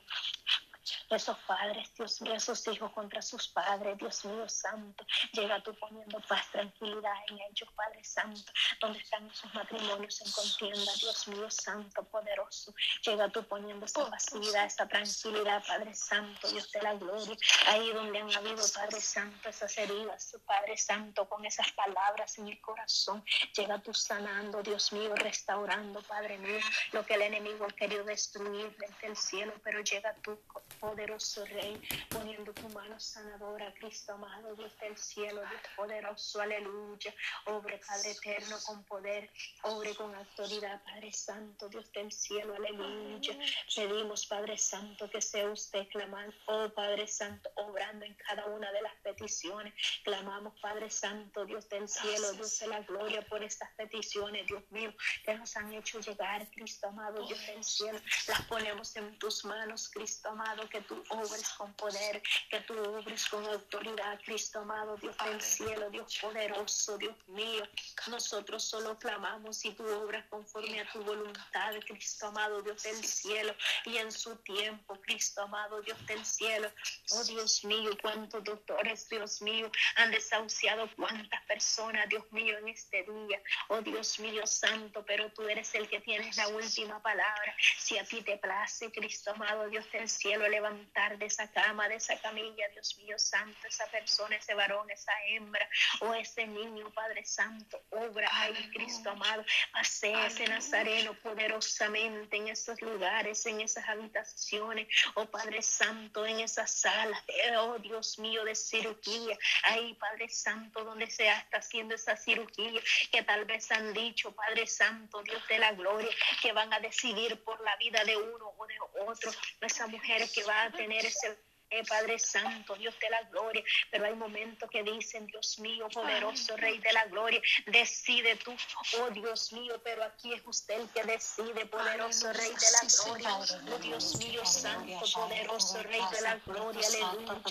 Esos 1.10 1.38
padres, 1.40 1.94
Dios 1.96 2.22
mío, 2.22 2.34
esos 2.34 2.68
hijos 2.68 2.92
contra 2.92 3.22
sus 3.22 3.48
padres, 3.48 3.98
Dios 3.98 4.26
mío 4.26 4.48
santo, 4.50 5.06
llega 5.34 5.62
tú 5.64 5.74
poniendo 5.76 6.20
paz, 6.22 6.50
tranquilidad 6.52 7.14
en 7.30 7.40
ellos, 7.40 7.70
Padre 7.76 8.04
Santo, 8.04 8.52
donde 8.80 9.00
están 9.00 9.28
esos 9.28 9.54
matrimonios 9.54 10.22
en 10.22 10.32
contienda, 10.32 10.92
Dios 11.00 11.28
mío 11.28 11.50
santo, 11.50 12.04
poderoso, 12.06 12.74
llega 13.04 13.30
tú 13.30 13.44
poniendo 13.44 13.86
esa 13.86 14.06
facilidad, 14.06 14.66
esa 14.66 14.88
tranquilidad, 14.88 15.64
Padre 15.66 15.94
Santo, 15.94 16.50
Dios 16.50 16.72
de 16.72 16.82
la 16.82 16.94
gloria, 16.96 17.36
ahí 17.68 17.92
donde 17.94 18.20
han 18.20 18.34
habido, 18.34 18.64
Padre 18.74 19.02
Santo, 19.02 19.50
esas 19.50 19.78
heridas, 19.78 20.36
Padre 20.46 20.78
Santo, 20.78 21.28
con 21.28 21.46
esas 21.46 21.72
palabras 21.72 22.38
en 22.38 22.48
el 22.48 22.60
corazón, 22.62 23.24
llega 23.56 23.80
tú 23.80 23.94
sanando, 23.94 24.62
Dios 24.62 24.92
mío, 24.94 25.16
restaurando, 25.16 26.02
Padre 26.04 26.38
mío, 26.38 26.60
lo 26.92 27.06
que 27.06 27.16
el 27.16 27.24
enemigo 27.24 27.66
ha 27.66 27.86
destruir 28.04 28.76
desde 28.78 29.08
el 29.08 29.16
cielo, 29.16 29.54
pero 29.64 29.82
llega 29.82 30.14
tú 30.24 30.40
poderoso 30.80 31.46
Rey, 31.46 31.82
poniendo 32.10 32.54
tu 32.54 32.68
mano 32.70 33.00
sanadora, 33.00 33.74
Cristo 33.74 34.14
amado, 34.14 34.56
Dios 34.56 34.72
del 34.80 34.98
cielo, 34.98 35.42
Dios 35.50 35.62
poderoso, 35.76 36.42
aleluya. 36.42 37.14
Obre, 37.46 37.80
Padre 37.86 38.12
eterno, 38.12 38.58
con 38.66 38.84
poder, 38.84 39.30
obre 39.64 39.96
con 39.96 40.14
autoridad, 40.14 40.82
Padre 40.84 41.12
Santo, 41.12 41.70
Dios 41.70 41.92
del 41.92 42.12
cielo, 42.12 42.56
aleluya. 42.56 43.38
Pedimos, 43.76 44.26
Padre 44.26 44.58
Santo, 44.58 45.10
que 45.10 45.22
sea 45.22 45.50
usted 45.50 45.88
clamando, 45.90 46.36
oh 46.48 46.70
Padre 46.70 47.08
Santo, 47.08 47.50
obrando 47.56 48.06
en 48.06 48.14
cada 48.16 48.46
una 48.48 48.72
de 48.72 48.82
las 48.82 48.96
peticiones. 49.04 49.74
Clamamos, 50.04 50.60
Padre 50.60 50.90
Santo, 50.90 51.46
Dios 51.46 51.68
del 51.70 51.88
cielo, 51.88 52.32
Dios 52.34 52.60
de 52.60 52.68
la 52.68 52.82
gloria, 52.82 53.22
por 53.24 53.44
estas 53.44 53.72
peticiones, 53.76 54.48
Dios 54.48 54.64
mío, 54.72 54.94
que 55.24 55.36
nos 55.36 55.56
han 55.56 55.74
hecho 55.74 56.00
llegar, 56.00 56.48
Cristo 56.52 56.88
amado, 56.88 57.26
Dios 57.26 57.46
del 57.48 57.64
cielo. 57.64 58.00
Las 58.28 58.42
ponemos 58.44 58.96
en 58.96 59.18
tus 59.20 59.46
manos, 59.46 59.90
Cristo 59.90 60.30
amado 60.30 60.65
que 60.70 60.82
tú 60.82 61.04
obres 61.10 61.50
con 61.58 61.74
poder, 61.74 62.22
que 62.50 62.60
tú 62.62 62.74
obres 62.80 63.28
con 63.28 63.46
autoridad, 63.46 64.20
Cristo 64.24 64.60
amado, 64.60 64.98
Dios 64.98 65.16
del 65.18 65.42
cielo, 65.42 65.90
Dios 65.90 66.18
poderoso, 66.22 66.98
Dios 66.98 67.16
mío. 67.28 67.68
Nosotros 68.08 68.64
solo 68.64 68.98
clamamos 68.98 69.64
y 69.66 69.72
tú 69.72 69.86
obras 69.86 70.26
conforme 70.30 70.82
a 70.82 70.92
tu 70.92 71.04
voluntad, 71.04 71.74
Cristo 71.88 72.28
amado, 72.28 72.62
Dios 72.62 72.84
del 72.84 73.04
cielo, 73.04 73.56
y 73.86 73.98
en 73.98 74.12
su 74.12 74.36
tiempo, 74.38 75.00
Cristo 75.02 75.44
amado, 75.44 75.82
Dios 75.82 76.04
del 76.06 76.26
cielo. 76.26 76.72
Oh 77.12 77.24
Dios 77.24 77.64
mío, 77.66 77.92
cuántos 78.02 78.44
doctores, 78.44 79.08
Dios 79.10 79.42
mío, 79.42 79.72
han 79.96 80.12
desahuciado 80.12 80.90
cuántas 80.96 81.42
personas, 81.46 82.08
Dios 82.10 82.24
mío, 82.32 82.58
en 82.58 82.70
este 82.70 83.04
día. 83.04 83.42
Oh 83.70 83.82
Dios 83.82 84.20
mío, 84.20 84.46
santo, 84.46 85.04
pero 85.06 85.32
tú 85.32 85.44
eres 85.48 85.74
el 85.76 85.88
que 85.90 86.00
tienes 86.00 86.38
la 86.38 86.48
última 86.50 87.02
palabra. 87.02 87.56
Si 87.78 87.98
a 87.98 88.04
ti 88.04 88.22
te 88.22 88.38
place, 88.38 88.92
Cristo 88.92 89.32
amado, 89.32 89.70
Dios 89.70 89.90
del 89.92 90.10
cielo, 90.10 90.48
levantar 90.56 91.18
de 91.18 91.26
esa 91.26 91.48
cama, 91.52 91.90
de 91.90 91.96
esa 91.96 92.18
camilla, 92.22 92.68
Dios 92.70 92.98
mío 93.00 93.20
santo, 93.20 93.68
esa 93.68 93.86
persona, 93.88 94.38
ese 94.38 94.54
varón, 94.54 94.90
esa 94.90 95.12
hembra 95.28 95.68
o 96.00 96.14
ese 96.14 96.48
niño, 96.48 96.90
Padre 96.94 97.26
Santo, 97.26 97.82
obra 97.92 98.30
ahí, 98.32 98.70
Cristo 98.74 99.10
amado, 99.10 99.44
pase 99.74 100.14
ese 100.26 100.46
nazareno 100.48 101.14
poderosamente 101.16 102.38
en 102.38 102.48
esos 102.48 102.82
lugares, 102.82 103.46
en 103.46 103.60
esas 103.60 103.86
habitaciones, 103.90 104.88
oh 105.16 105.26
Padre 105.26 105.62
Santo, 105.62 106.26
en 106.26 106.40
esas 106.40 106.72
salas, 106.72 107.22
oh 107.58 107.78
Dios 107.80 108.18
mío, 108.20 108.46
de 108.46 108.56
cirugía, 108.56 109.38
ahí, 109.64 109.94
Padre 109.96 110.30
Santo, 110.30 110.86
donde 110.86 111.08
se 111.10 111.28
está 111.28 111.58
haciendo 111.58 111.96
esa 111.96 112.16
cirugía, 112.16 112.82
que 113.12 113.24
tal 113.24 113.44
vez 113.44 113.70
han 113.72 113.94
dicho, 113.94 114.34
Padre 114.34 114.68
Santo, 114.68 115.22
Dios 115.24 115.46
de 115.50 115.60
la 115.60 115.74
gloria, 115.74 116.12
que 116.42 116.54
van 116.54 116.72
a 116.74 116.80
decidir 116.80 117.44
por 117.44 117.60
la 117.62 117.76
vida 117.76 118.04
de 118.06 118.16
uno 118.16 118.54
o 118.58 118.66
de 118.68 118.76
otro, 119.06 119.32
esa 119.60 119.88
mujer 119.88 120.22
que 120.34 120.45
va 120.48 120.64
a 120.64 120.72
tener 120.72 121.06
ese 121.06 121.38
eh, 121.76 121.84
Padre 121.88 122.18
Santo, 122.20 122.76
Dios 122.76 122.96
de 123.00 123.10
la 123.10 123.22
gloria. 123.24 123.64
Pero 123.92 124.06
hay 124.06 124.16
momentos 124.16 124.70
que 124.70 124.84
dicen, 124.84 125.26
Dios 125.28 125.60
mío, 125.60 125.88
poderoso 125.90 126.56
Rey 126.58 126.78
de 126.80 126.94
la 126.94 127.06
gloria, 127.06 127.42
decide 127.68 128.36
tú, 128.38 128.56
oh 129.00 129.10
Dios 129.10 129.52
mío, 129.54 129.80
pero 129.84 130.04
aquí 130.04 130.34
es 130.34 130.42
usted 130.46 130.80
el 130.80 130.90
que 130.90 131.04
decide, 131.04 131.66
poderoso 131.66 132.32
Rey 132.34 132.50
de 132.50 132.72
la 132.72 132.88
gloria. 133.04 133.40
Oh 133.74 133.78
Dios 133.80 134.18
mío, 134.18 134.46
Santo, 134.46 135.06
poderoso 135.14 135.84
Rey 135.84 136.02
de 136.12 136.22
la 136.22 136.36
gloria, 136.46 136.88
aleluya. 136.88 137.42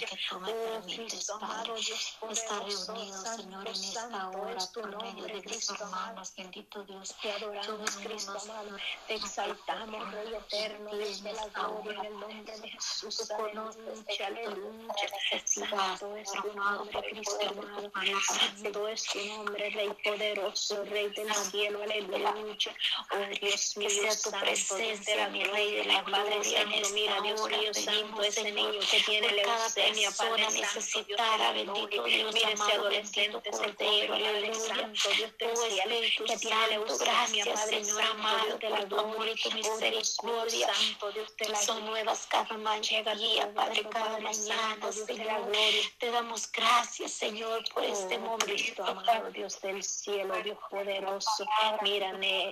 Oh 0.47 0.83
Cristo 0.87 1.35
amado, 1.35 1.75
Dios 1.75 2.17
poderoso, 2.21 2.97
Santo, 2.97 3.75
Santo 3.75 4.49
es 4.57 4.73
tu 4.73 4.87
nombre, 4.87 5.43
Cristo 5.43 5.75
amado. 5.85 6.23
Bendito 6.37 6.85
Dios, 6.85 7.15
te 7.21 7.33
adoramos, 7.33 7.91
Cristo 7.97 8.39
amado, 8.43 8.77
te 9.07 9.15
exaltamos, 9.15 10.13
Rey 10.13 10.35
eterno, 10.35 10.97
Dios 10.97 11.23
de 11.23 11.33
la 11.33 11.47
gloria, 11.49 12.01
en 12.01 12.07
el 12.07 12.21
nombre 12.21 12.59
de 12.61 12.69
Jesús, 12.71 13.31
aleluya 13.31 13.65
aleluya. 14.23 14.85
Santo 15.45 16.17
es 16.17 16.31
tu 16.33 16.53
nombre, 16.55 17.03
Cristo 17.11 17.39
amado. 17.49 17.93
Santo 18.27 18.89
es 18.89 19.05
tu 19.05 19.25
nombre, 19.25 19.71
Rey 19.71 19.91
poderoso, 20.05 20.85
Rey 20.85 21.09
del 21.11 21.35
cielo, 21.35 21.83
aleluya. 21.83 22.35
Oh 23.11 23.17
Dios 23.41 23.77
mío, 23.77 23.91
sea 23.91 24.17
tu 24.23 24.31
presencia, 24.39 25.29
mi 25.29 25.45
Rey 25.45 25.75
de 25.77 25.85
la 25.85 26.05
Padre 26.05 26.45
Santo. 26.45 26.89
Mira, 26.95 27.21
Dios 27.23 27.49
mío, 27.49 27.75
Santo, 27.75 28.23
ese 28.23 28.53
niño 28.53 28.81
que 28.91 29.01
tiene 29.01 29.33
leucemia, 29.33 30.11
Padre 30.13 30.47
necesitará, 30.51 31.53
bendito 31.53 32.05
Dios, 32.05 32.35
mira 32.35 32.51
ese 32.51 32.73
adolescente, 32.73 33.53
Santo, 33.53 33.85
Dios 35.17 35.31
cielo, 35.39 36.27
que 36.27 36.37
tiene 36.37 36.69
leucemia, 36.69 37.45
Padre 37.55 37.85
Santo, 37.85 38.45
Dios 38.45 38.59
de 38.61 38.71
la 38.71 38.85
gloria, 38.85 39.35
tu 39.43 39.51
misericordia, 39.53 40.75
Santo, 40.75 41.13
Dios 41.13 41.37
de 41.37 41.49
la 41.49 41.59
son 41.61 41.87
nuevas 41.87 42.27
cada 42.27 42.57
mañana, 42.59 43.15
Padre 43.55 43.83
cada 43.95 44.19
mañana, 44.19 44.93
Señor. 44.93 45.53
Te 45.99 46.11
damos 46.11 46.51
gracias, 46.51 47.13
Señor, 47.13 47.63
por 47.73 47.85
este 47.85 48.19
momento, 48.19 48.85
amado 48.85 49.31
Dios 49.31 49.61
del 49.61 49.83
cielo, 49.83 50.35
Dios 50.43 50.59
poderoso. 50.69 51.47
Mírame, 51.83 52.51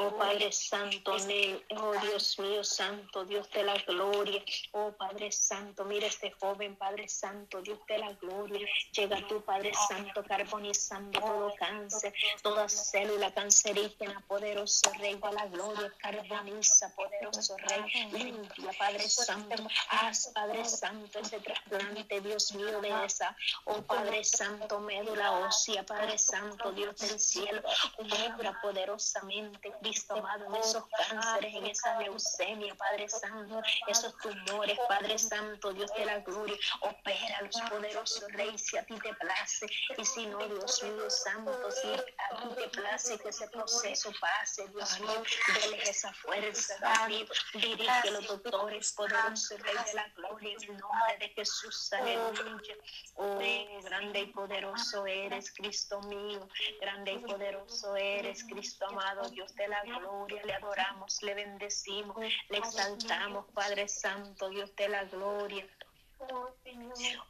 oh 0.00 0.16
Padre 0.18 0.50
Santo, 0.50 1.12
oh 1.12 1.92
Dios 2.02 2.38
mío, 2.38 2.64
Santo, 2.64 3.24
Dios 3.24 3.48
de 3.52 3.62
la 3.62 3.76
gloria. 3.86 4.42
Oh 4.72 4.92
Padre 4.92 5.30
Santo, 5.30 5.84
mira 5.84 6.06
este 6.08 6.32
joven, 6.32 6.74
Padre 6.76 7.08
Santo, 7.08 7.62
Dios 7.62 7.78
de 7.86 7.98
la 7.98 8.12
gloria. 8.14 8.66
Llega 8.92 9.26
tu 9.28 9.40
Padre 9.42 9.72
Santo, 9.88 10.24
carbonizando 10.24 11.20
todo 11.20 11.54
cáncer, 11.58 12.12
toda 12.42 12.68
célula 12.68 13.32
cancerígena, 13.32 14.20
poderoso 14.26 14.90
Rey 14.98 15.14
de 15.14 15.32
la 15.32 15.46
gloria, 15.46 15.92
carboniza, 15.98 16.92
poderoso 16.96 17.56
Rey, 17.58 18.10
limpia, 18.12 18.72
Padre 18.78 19.08
Santo, 19.08 19.68
haz, 19.88 20.28
Padre 20.34 20.64
Santo, 20.76 21.18
ese 21.18 21.40
trasplante, 21.40 22.20
Dios 22.20 22.52
mío, 22.54 22.80
de 22.80 23.04
esa, 23.04 23.36
oh 23.64 23.82
Padre 23.82 24.24
Santo, 24.24 24.80
médula 24.80 25.32
ósea, 25.46 25.84
Padre 25.84 26.18
Santo, 26.18 26.72
Dios 26.72 26.96
del 26.96 27.18
cielo, 27.20 27.62
obra 27.98 28.58
poderosamente, 28.60 29.72
Cristo 29.80 30.14
amado, 30.14 30.46
en 30.46 30.56
esos 30.56 30.84
cánceres, 30.88 31.54
en 31.54 31.66
esa 31.66 31.98
leucemia, 31.98 32.74
Padre 32.74 33.08
Santo, 33.08 33.62
esos 33.86 34.16
tumores, 34.18 34.78
Padre 34.88 35.18
Santo, 35.18 35.72
Dios 35.72 35.90
de 35.96 36.04
la 36.04 36.18
gloria, 36.20 36.56
opera 36.80 37.42
los 37.42 37.60
poderosos 37.70 38.32
Rey, 38.32 38.56
si 38.58 38.76
a 38.78 38.84
ti 38.84 38.94
te 38.98 39.14
place, 39.14 39.66
y 39.96 40.04
si 40.04 40.26
no, 40.26 40.38
Dios 40.38 40.82
mío, 40.82 41.10
Santo, 41.10 41.70
si 41.70 41.88
a 41.92 42.36
ti 42.36 42.48
te 42.56 42.68
place 42.68 43.18
que 43.18 43.28
ese 43.28 43.48
proceso 43.48 44.10
pase, 44.20 44.66
Dios 44.68 45.00
mío, 45.00 45.22
déles 45.54 45.88
esa 45.88 46.12
fuerza, 46.14 46.74
David, 46.80 47.28
dirige 47.54 48.10
los 48.10 48.26
doctores, 48.26 48.92
poderoso 48.92 49.56
Rey 49.58 49.74
de 49.86 49.94
la 49.94 50.08
gloria, 50.16 50.56
el 50.62 50.78
nombre 50.78 51.18
de 51.18 51.28
Jesús, 51.30 51.92
aleluya. 51.92 52.76
Oh, 53.14 53.38
grande 53.82 54.20
y 54.20 54.26
poderoso 54.26 55.06
eres, 55.06 55.52
Cristo 55.52 56.00
mío, 56.02 56.48
grande 56.80 57.12
y 57.12 57.18
poderoso 57.18 57.96
eres, 57.96 58.44
Cristo 58.44 58.86
amado, 58.86 59.28
Dios 59.30 59.54
de 59.54 59.68
la 59.68 59.82
gloria, 59.82 60.42
le 60.44 60.54
adoramos, 60.54 61.22
le 61.22 61.34
bendecimos, 61.34 62.16
le 62.48 62.58
exaltamos, 62.58 63.46
Padre 63.52 63.88
Santo, 63.88 64.48
Dios 64.48 64.74
de 64.76 64.88
la 64.88 65.04
gloria. 65.04 65.66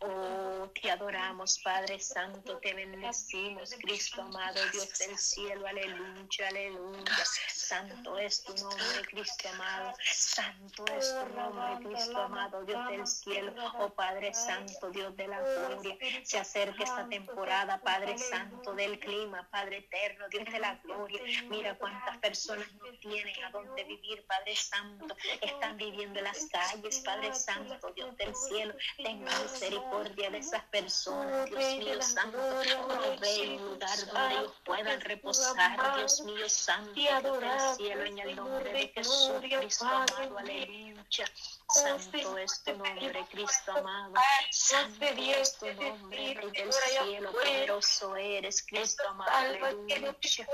Oh, 0.01 0.71
te 0.81 0.91
adoramos, 0.91 1.59
Padre 1.61 1.99
Santo, 2.01 2.59
te 2.59 2.75
bendecimos, 2.75 3.75
Cristo 3.81 4.23
amado, 4.23 4.61
Dios 4.73 4.99
del 4.99 5.17
cielo, 5.19 5.67
aleluya, 5.67 6.49
aleluya. 6.49 7.25
Santo 7.49 8.19
es 8.19 8.43
tu 8.43 8.55
nombre, 8.55 9.03
Cristo 9.11 9.49
amado. 9.49 9.95
Santo 10.13 10.85
es 10.97 11.09
tu 11.09 11.35
nombre, 11.35 11.89
Cristo 11.89 12.19
amado, 12.21 12.65
Dios 12.65 12.89
del 12.89 13.07
cielo. 13.07 13.53
Oh 13.79 13.91
Padre 13.91 14.35
Santo, 14.35 14.91
Dios 14.91 15.17
de 15.17 15.29
la 15.29 15.41
gloria. 15.41 15.97
Se 16.25 16.39
acerca 16.39 16.85
esta 16.85 17.09
temporada, 17.09 17.81
Padre 17.81 18.19
Santo, 18.19 18.75
del 18.75 18.99
clima, 18.99 19.49
Padre 19.51 19.79
eterno, 19.79 20.29
Dios 20.29 20.45
de 20.45 20.59
la 20.59 20.75
gloria. 20.77 21.23
Mira 21.49 21.77
cuántas 21.79 22.19
personas 22.19 22.71
no 22.75 22.91
tienen 23.01 23.45
a 23.45 23.51
dónde 23.51 23.85
vivir, 23.85 24.25
Padre 24.27 24.55
Santo. 24.57 25.17
Están 25.41 25.77
viviendo 25.77 26.19
en 26.19 26.25
las 26.25 26.47
calles, 26.47 27.01
Padre 27.01 27.35
Santo, 27.35 27.91
Dios 27.93 28.17
del 28.17 28.35
cielo. 28.35 28.75
Ten 29.03 29.25
misericordia 29.41 30.31
de 30.31 30.39
esas 30.39 30.65
personas, 30.65 31.49
Dios 31.51 31.77
mío 31.77 32.03
santo. 32.03 32.39
Provee 32.39 33.57
un 33.57 33.71
lugar 33.71 34.07
donde 34.07 34.35
ellos 34.35 34.53
puedan 34.65 35.01
reposar, 35.01 35.97
Dios 35.97 36.21
mío 36.23 36.49
santo, 36.49 36.93
del 36.93 37.77
cielo, 37.77 38.05
en 38.05 38.19
el 38.19 38.37
nombre 38.37 38.73
de 38.73 38.89
Jesús, 38.89 39.33
Cristo 39.41 39.85
amado, 39.85 40.39
aleluya. 40.39 41.27
Santo 41.69 42.39
es 42.39 42.63
tu 42.65 42.73
nombre, 42.77 43.27
Cristo 43.31 43.73
amado. 43.73 44.15
Santo 44.51 45.05
es 45.05 45.57
tu 45.59 45.67
nombre, 45.75 46.35
Rey 46.35 46.51
del 46.51 46.73
cielo, 46.73 47.33
poderoso 47.33 48.17
eres, 48.17 48.63
Cristo 48.63 49.03
amado, 49.09 49.31
aleluya. 49.31 50.49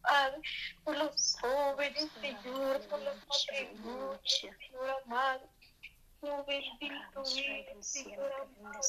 Padre, 0.00 0.40
por 0.84 0.96
los 0.96 1.36
jóvenes, 1.40 2.08
Señor, 2.20 2.80
por 2.88 3.00
los 3.00 3.16
matrimonios, 3.26 4.20
Señor 4.24 5.02
amado. 5.04 5.37
Oh, 6.20 6.44
amado. 8.42 8.82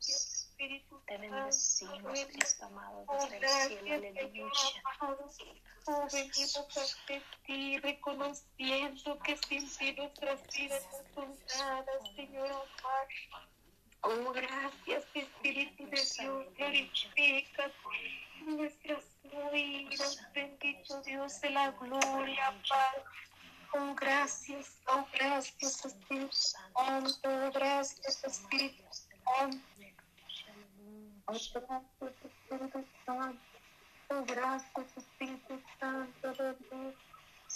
Espíritu 0.00 1.00
Te 1.06 1.18
bendecimos, 1.18 2.24
Cristo 2.24 2.64
amado, 2.64 3.06
desde 3.12 3.36
el 3.36 3.48
cielo, 3.48 3.94
aleluya. 3.94 4.50
Oh, 5.86 6.06
venimos 6.12 6.76
ante 6.76 7.22
ti, 7.46 7.78
reconociendo 7.78 9.18
que 9.20 9.36
sin 9.36 9.68
ti 9.76 9.92
nuestras 9.92 10.40
vidas 10.48 10.88
no 10.90 11.14
son 11.14 11.38
nada, 11.58 11.92
Señor 12.16 12.50
amado. 12.50 13.08
Oh, 14.00 14.32
gracias, 14.32 15.04
Espíritu 15.14 15.84
de 15.84 15.90
Dios, 15.90 16.54
glorifica 16.56 17.72
nuestras 18.46 19.04
vidas, 19.52 20.32
bendito 20.34 21.02
Dios 21.02 21.40
de 21.40 21.50
la 21.50 21.70
gloria, 21.70 22.62
Padre. 22.68 23.04
Oh, 23.76 23.94
gracias, 23.96 24.78
oh, 24.86 25.04
gracias, 25.12 25.84
Espíritu 25.84 26.32
Santo, 26.32 27.50
gracias, 27.52 28.24
Espíritu 28.24 28.84
Santo. 28.92 29.58
Oh, 31.26 31.34
gracias, 31.34 32.14
Espíritu 32.24 32.84
Santo. 33.04 33.40
Oh, 34.10 34.24
gracias, 34.26 34.96
Espíritu 34.96 35.60
Santo, 35.80 36.32
de 36.34 36.54
Dios. 36.54 36.94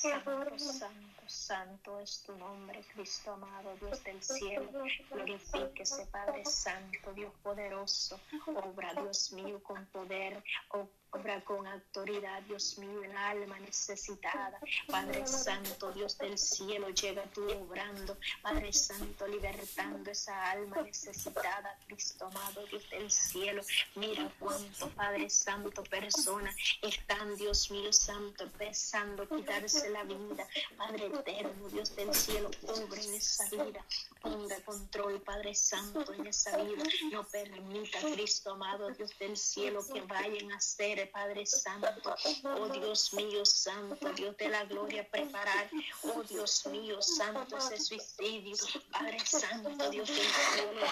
Te 0.00 0.10
Santo, 0.10 0.58
santo, 0.58 1.22
santo 1.28 1.98
es 2.00 2.22
tu 2.22 2.36
nombre, 2.36 2.84
Cristo 2.94 3.32
amado, 3.32 3.74
Dios 3.80 4.02
del 4.04 4.22
cielo. 4.22 4.70
Glorifíquese, 5.10 6.06
Padre 6.06 6.44
Santo, 6.44 7.12
Dios 7.14 7.32
poderoso. 7.42 8.20
Obra, 8.46 8.92
Dios 8.94 9.32
mío, 9.32 9.60
con 9.62 9.84
poder. 9.86 10.42
o- 10.70 10.88
Obra 11.10 11.42
con 11.42 11.66
autoridad, 11.66 12.42
Dios 12.42 12.76
mío, 12.78 13.02
el 13.02 13.16
alma 13.16 13.58
necesitada. 13.60 14.60
Padre 14.88 15.26
Santo, 15.26 15.90
Dios 15.92 16.18
del 16.18 16.36
cielo, 16.36 16.90
llega 16.90 17.22
tú 17.32 17.48
obrando. 17.50 18.16
Padre 18.42 18.72
Santo, 18.72 19.26
libertando 19.26 20.10
esa 20.10 20.50
alma 20.50 20.82
necesitada, 20.82 21.78
Cristo 21.86 22.26
amado, 22.26 22.66
Dios 22.66 22.88
del 22.90 23.10
cielo. 23.10 23.62
Mira 23.94 24.30
cuánto, 24.38 24.88
Padre 24.90 25.30
Santo, 25.30 25.82
personas 25.84 26.54
están, 26.82 27.36
Dios 27.36 27.70
mío, 27.70 27.92
Santo, 27.92 28.44
empezando 28.44 29.22
a 29.22 29.28
quitarse 29.28 29.88
la 29.90 30.04
vida. 30.04 30.46
Padre 30.76 31.06
eterno, 31.06 31.68
Dios 31.68 31.94
del 31.96 32.12
cielo, 32.14 32.50
obra 32.66 33.00
en 33.00 33.14
esa 33.14 33.48
vida. 33.48 33.84
Ponga 34.20 34.60
control, 34.64 35.22
Padre 35.22 35.54
Santo, 35.54 36.12
en 36.12 36.26
esa 36.26 36.56
vida. 36.58 36.84
No 37.10 37.24
permita, 37.24 37.98
Cristo 38.00 38.52
amado, 38.52 38.90
Dios 38.90 39.10
del 39.18 39.36
cielo, 39.36 39.84
que 39.90 40.00
vayan 40.02 40.52
a 40.52 40.60
ser, 40.60 40.97
Padre 41.06 41.46
Santo. 41.46 42.14
Oh 42.44 42.68
Dios 42.68 43.12
mío, 43.14 43.44
Santo, 43.44 44.12
Dios 44.12 44.36
de 44.36 44.48
la 44.48 44.64
gloria, 44.64 45.08
preparar. 45.08 45.70
Oh 46.02 46.22
Dios 46.22 46.66
mío, 46.66 47.00
Santo, 47.00 47.56
ese 47.56 47.78
suicidio. 47.78 48.56
Padre 48.90 49.18
Santo, 49.24 49.90
Dios 49.90 50.08
del 50.08 50.18
cielo, 50.18 50.86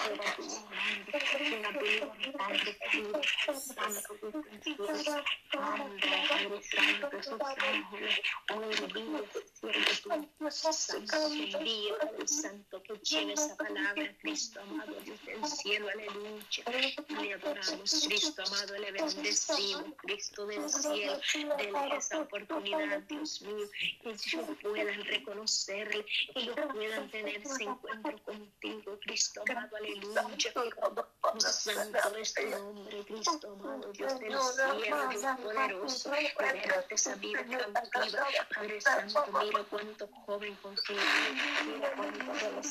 tu 1.79 1.85
voluntad 2.05 2.49
de 2.49 2.77
vida. 2.91 3.21
Santo, 3.59 4.13
Padre 5.51 6.61
Santo. 6.63 7.07
Oh, 8.49 8.69
tu 8.69 9.01
Santo, 10.71 12.27
Santo, 12.27 12.76
lleve 12.95 13.33
esa 13.33 13.55
palabra, 13.55 14.15
Cristo 14.21 14.61
amado, 14.61 14.93
Dios 15.01 15.19
del 15.25 15.45
cielo, 15.45 15.87
aleluya. 15.89 16.63
Le 17.21 17.33
adoramos, 17.33 18.05
Cristo 18.07 18.43
amado, 18.47 18.77
le 18.77 18.91
bendecimos, 18.91 19.93
Cristo 19.97 20.45
del 20.45 20.69
cielo, 20.69 21.19
dele 21.57 21.97
esa 21.97 22.21
oportunidad, 22.21 22.99
Dios 23.01 23.41
mío, 23.41 23.67
que 24.01 24.09
ellos 24.09 24.45
puedan 24.61 25.03
reconocerle, 25.05 26.05
que 26.05 26.39
ellos 26.39 26.55
puedan 26.73 27.09
tener 27.09 27.41
ese 27.45 27.63
encuentro 27.63 28.23
contigo, 28.23 28.99
Cristo 29.01 29.43
amado, 29.49 29.75
aleluya. 29.77 30.27
Santo 31.39 32.17
es 32.17 32.33
tu 32.33 32.41
nombre, 32.47 33.03
Cristo 33.05 33.57
amado, 33.59 33.91
Dios 33.93 34.19
del 34.19 34.39
cielo, 34.39 35.09
Dios 35.09 35.25
poderoso, 35.41 36.11
libérate 36.11 36.95
esa 36.95 37.15
vida 37.15 37.45
cautiva, 37.45 38.27
Padre 38.53 38.81
Santo, 38.81 39.25
mira 39.43 39.63
cuánto 39.69 40.07
joven 40.25 40.55
consigo, 40.55 40.99
mira 41.65 41.91
cuánto 41.95 42.63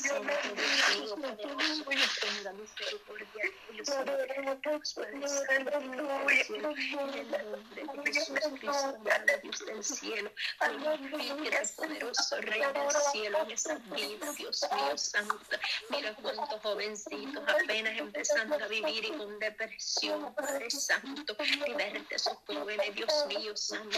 Dios 9.37 9.65
del 9.65 9.83
cielo, 9.83 10.31
cielo, 13.11 13.37
en 13.41 13.49
Dios 13.49 13.77
mío, 13.95 14.49
mira 15.89 16.15
cuántos 16.21 16.61
jovencitos 16.61 17.43
apenas 17.47 17.97
empezando 17.97 18.55
a 18.55 18.67
vivir 18.67 19.05
y 19.05 19.11
con 19.11 19.39
depresión, 19.39 20.33
Padre 20.35 20.69
Santo, 20.69 21.35
liberte 21.65 22.15
esos 22.15 22.37
jóvenes, 22.45 22.95
Dios 22.95 23.25
mío, 23.27 23.55
Santo, 23.55 23.97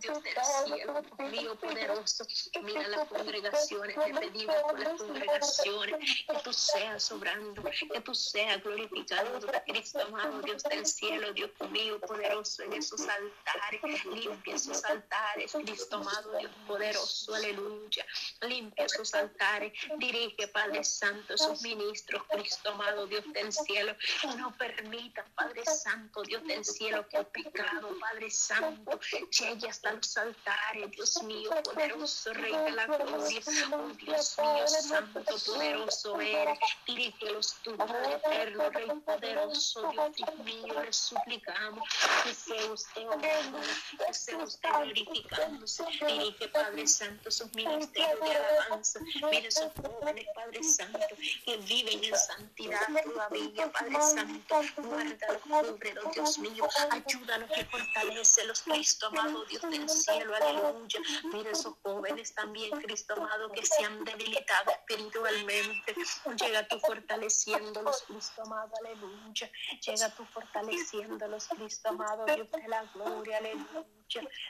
Dios 0.00 0.22
del 0.22 0.44
cielo, 0.66 1.02
Dios 1.02 1.30
mío, 1.30 1.54
poderoso, 1.60 2.24
mira 2.62 2.86
las 2.88 3.08
congregaciones, 3.08 3.96
te 3.96 4.14
pedimos 4.14 4.56
por 4.62 4.80
las 4.80 5.00
congregaciones, 5.00 6.24
que 6.26 6.38
tú 6.42 6.52
seas 6.52 7.12
obrando, 7.12 7.62
que 7.62 8.00
tú 8.00 8.14
seas 8.14 8.62
glorificando, 8.62 9.46
Cristo 9.66 10.00
amado, 10.00 10.42
Dios 10.42 10.62
del 10.64 10.84
cielo, 10.84 11.32
Dios 11.32 11.50
mío, 11.70 12.00
poderoso 12.00 12.62
en 12.64 12.72
esos 12.72 13.02
altares, 13.02 14.04
limpia 14.06 14.56
esos 14.56 14.84
altares, 14.84 15.52
Cristo 15.52 15.96
amado, 15.96 16.38
Dios 16.38 16.52
poderoso, 16.66 17.34
aleluya, 17.34 18.04
limpia 18.42 18.84
esos 18.86 19.14
altares, 19.14 19.72
dirige, 19.98 20.48
Padre 20.48 20.82
Santo, 20.82 21.34
esos 21.34 21.62
ministros, 21.62 22.22
Cristo 22.30 22.70
amado, 22.70 23.06
Dios 23.06 23.24
del 23.32 23.52
cielo, 23.52 23.94
no 24.36 24.56
permita, 24.56 25.24
Padre 25.34 25.64
Santo, 25.64 26.22
Dios 26.22 26.44
del 26.44 26.64
cielo, 26.64 27.06
que 27.08 27.18
el 27.18 27.26
pecado, 27.26 27.96
Padre 28.00 28.30
Santo, 28.30 28.98
llegue 29.30 29.68
hasta 29.68 29.92
los 29.92 30.16
altares, 30.16 30.90
Dios 30.90 31.22
mío, 31.22 31.50
poderoso, 31.62 32.32
Rey 32.40 32.52
de 32.52 32.70
la 32.72 32.86
gloria, 32.86 33.40
oh 33.72 33.88
Dios 33.94 34.36
mío, 34.38 34.68
Santo, 34.68 35.22
poderoso 35.46 36.20
eres, 36.20 36.58
dirígelos 36.86 37.56
Padre 37.76 38.14
eterno, 38.14 38.70
Rey 38.70 38.88
poderoso, 39.04 39.92
Dios 40.16 40.38
mío, 40.44 40.80
le 40.82 40.92
suplicamos 40.92 41.88
que 42.24 42.34
sea 42.34 42.72
usted 42.72 43.06
orando, 43.06 43.58
que 44.06 44.14
sea 44.14 44.38
usted 44.38 44.68
glorificándose, 44.68 45.84
dirige, 46.06 46.48
Padre 46.48 46.86
Santo, 46.86 47.30
sus 47.30 47.52
ministerios 47.54 48.20
de 48.20 48.30
alabanza, 48.30 49.00
mire 49.30 49.48
esos 49.48 49.72
jóvenes, 49.74 50.26
Padre 50.34 50.62
Santo, 50.62 50.98
que 51.44 51.56
viven 51.58 52.04
en 52.04 52.16
santidad 52.16 52.86
todavía, 53.04 53.70
Padre 53.72 54.02
Santo, 54.02 54.60
guárdalos, 54.78 55.42
cúbrelos, 55.42 56.14
Dios 56.14 56.38
mío, 56.38 56.68
ayúdalos 56.90 57.50
y 57.58 57.64
fortalecelos, 57.64 58.62
Cristo 58.62 59.06
amado, 59.08 59.44
Dios 59.44 59.62
del 59.62 59.88
cielo, 59.88 60.34
aleluya, 60.34 61.00
mire 61.32 61.50
esos 61.50 61.74
jóvenes 61.82 62.29
también, 62.34 62.70
Cristo 62.82 63.14
amado, 63.14 63.50
que 63.52 63.64
se 63.64 63.84
han 63.84 64.04
debilitado 64.04 64.70
espiritualmente, 64.70 65.94
llega 66.40 66.66
tú 66.68 66.78
fortaleciéndolos, 66.80 68.02
Cristo 68.06 68.42
amado, 68.42 68.72
aleluya, 68.80 69.50
llega 69.86 70.14
tú 70.14 70.24
fortaleciéndolos, 70.26 71.48
Cristo 71.48 71.88
amado, 71.88 72.26
Dios 72.26 72.50
de 72.50 72.68
la 72.68 72.82
gloria, 72.94 73.38
aleluya. 73.38 73.99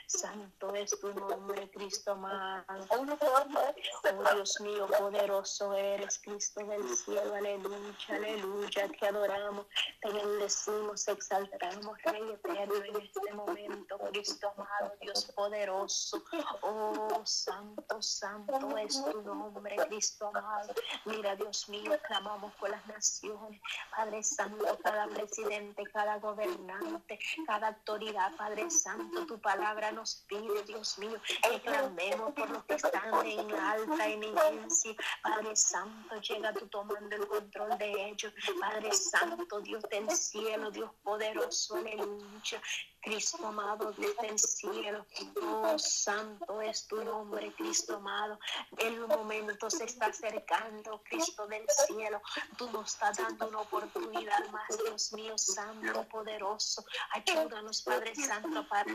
Santo 0.07 0.73
es 0.75 0.99
tu 0.99 1.13
nombre, 1.13 1.69
Cristo 1.71 2.11
amado. 2.11 2.85
Oh 2.89 4.33
Dios 4.35 4.59
mío, 4.61 4.87
poderoso 4.87 5.73
eres, 5.73 6.19
Cristo 6.19 6.65
del 6.65 6.87
cielo, 6.95 7.35
aleluya, 7.35 7.95
aleluya. 8.09 8.89
Te 8.99 9.07
adoramos, 9.07 9.65
te 10.01 10.11
bendecimos, 10.11 11.07
exaltamos, 11.07 12.01
Rey 12.03 12.31
eterno, 12.31 12.75
en 12.75 12.95
este 13.01 13.33
momento, 13.33 13.97
Cristo 14.11 14.51
amado, 14.57 14.93
Dios 15.01 15.25
poderoso. 15.35 16.23
Oh 16.61 17.21
Santo, 17.25 18.01
Santo 18.01 18.77
es 18.77 19.03
tu 19.03 19.21
nombre, 19.21 19.75
Cristo 19.87 20.27
amado. 20.33 20.73
Mira, 21.05 21.35
Dios 21.35 21.69
mío, 21.69 21.91
clamamos 22.07 22.53
por 22.55 22.69
las 22.69 22.85
naciones, 22.87 23.61
Padre 23.95 24.23
Santo, 24.23 24.77
cada 24.83 25.07
presidente, 25.07 25.83
cada 25.93 26.17
gobernante, 26.19 27.19
cada 27.45 27.69
autoridad, 27.69 28.35
Padre 28.35 28.69
Santo, 28.69 29.25
tu 29.25 29.39
palabra 29.55 29.91
nos 29.91 30.15
pide, 30.27 30.63
Dios 30.63 30.97
mío, 30.97 31.19
que 31.43 31.61
clamemos 31.61 32.33
por 32.33 32.49
los 32.49 32.63
que 32.65 32.75
están 32.75 33.25
en 33.25 33.53
alta 33.53 34.07
eminencia. 34.07 34.95
Padre 35.21 35.55
Santo, 35.55 36.21
llega 36.21 36.53
tú 36.53 36.67
tomando 36.67 37.15
el 37.15 37.27
control 37.27 37.77
de 37.77 38.09
ellos. 38.09 38.33
Padre 38.59 38.93
Santo, 38.93 39.59
Dios 39.61 39.83
del 39.89 40.09
cielo, 40.11 40.71
Dios 40.71 40.91
poderoso, 41.03 41.75
aleluya. 41.75 42.61
Cristo 43.01 43.47
amado, 43.47 43.91
Dios 43.93 44.15
del 44.21 44.37
cielo, 44.37 45.05
oh 45.41 45.77
santo 45.79 46.61
es 46.61 46.85
tu 46.85 47.03
nombre, 47.03 47.51
Cristo 47.57 47.95
amado. 47.95 48.39
El 48.77 48.99
momento 49.07 49.71
se 49.71 49.85
está 49.85 50.07
acercando, 50.07 51.01
Cristo 51.09 51.47
del 51.47 51.65
cielo. 51.87 52.21
Tú 52.57 52.69
nos 52.69 52.93
estás 52.93 53.17
dando 53.17 53.47
una 53.47 53.61
oportunidad 53.61 54.47
más, 54.51 54.77
Dios 54.85 55.13
mío, 55.13 55.35
santo, 55.35 56.07
poderoso. 56.09 56.85
Ayúdanos, 57.13 57.81
Padre 57.81 58.13
Santo, 58.15 58.67
para 58.67 58.93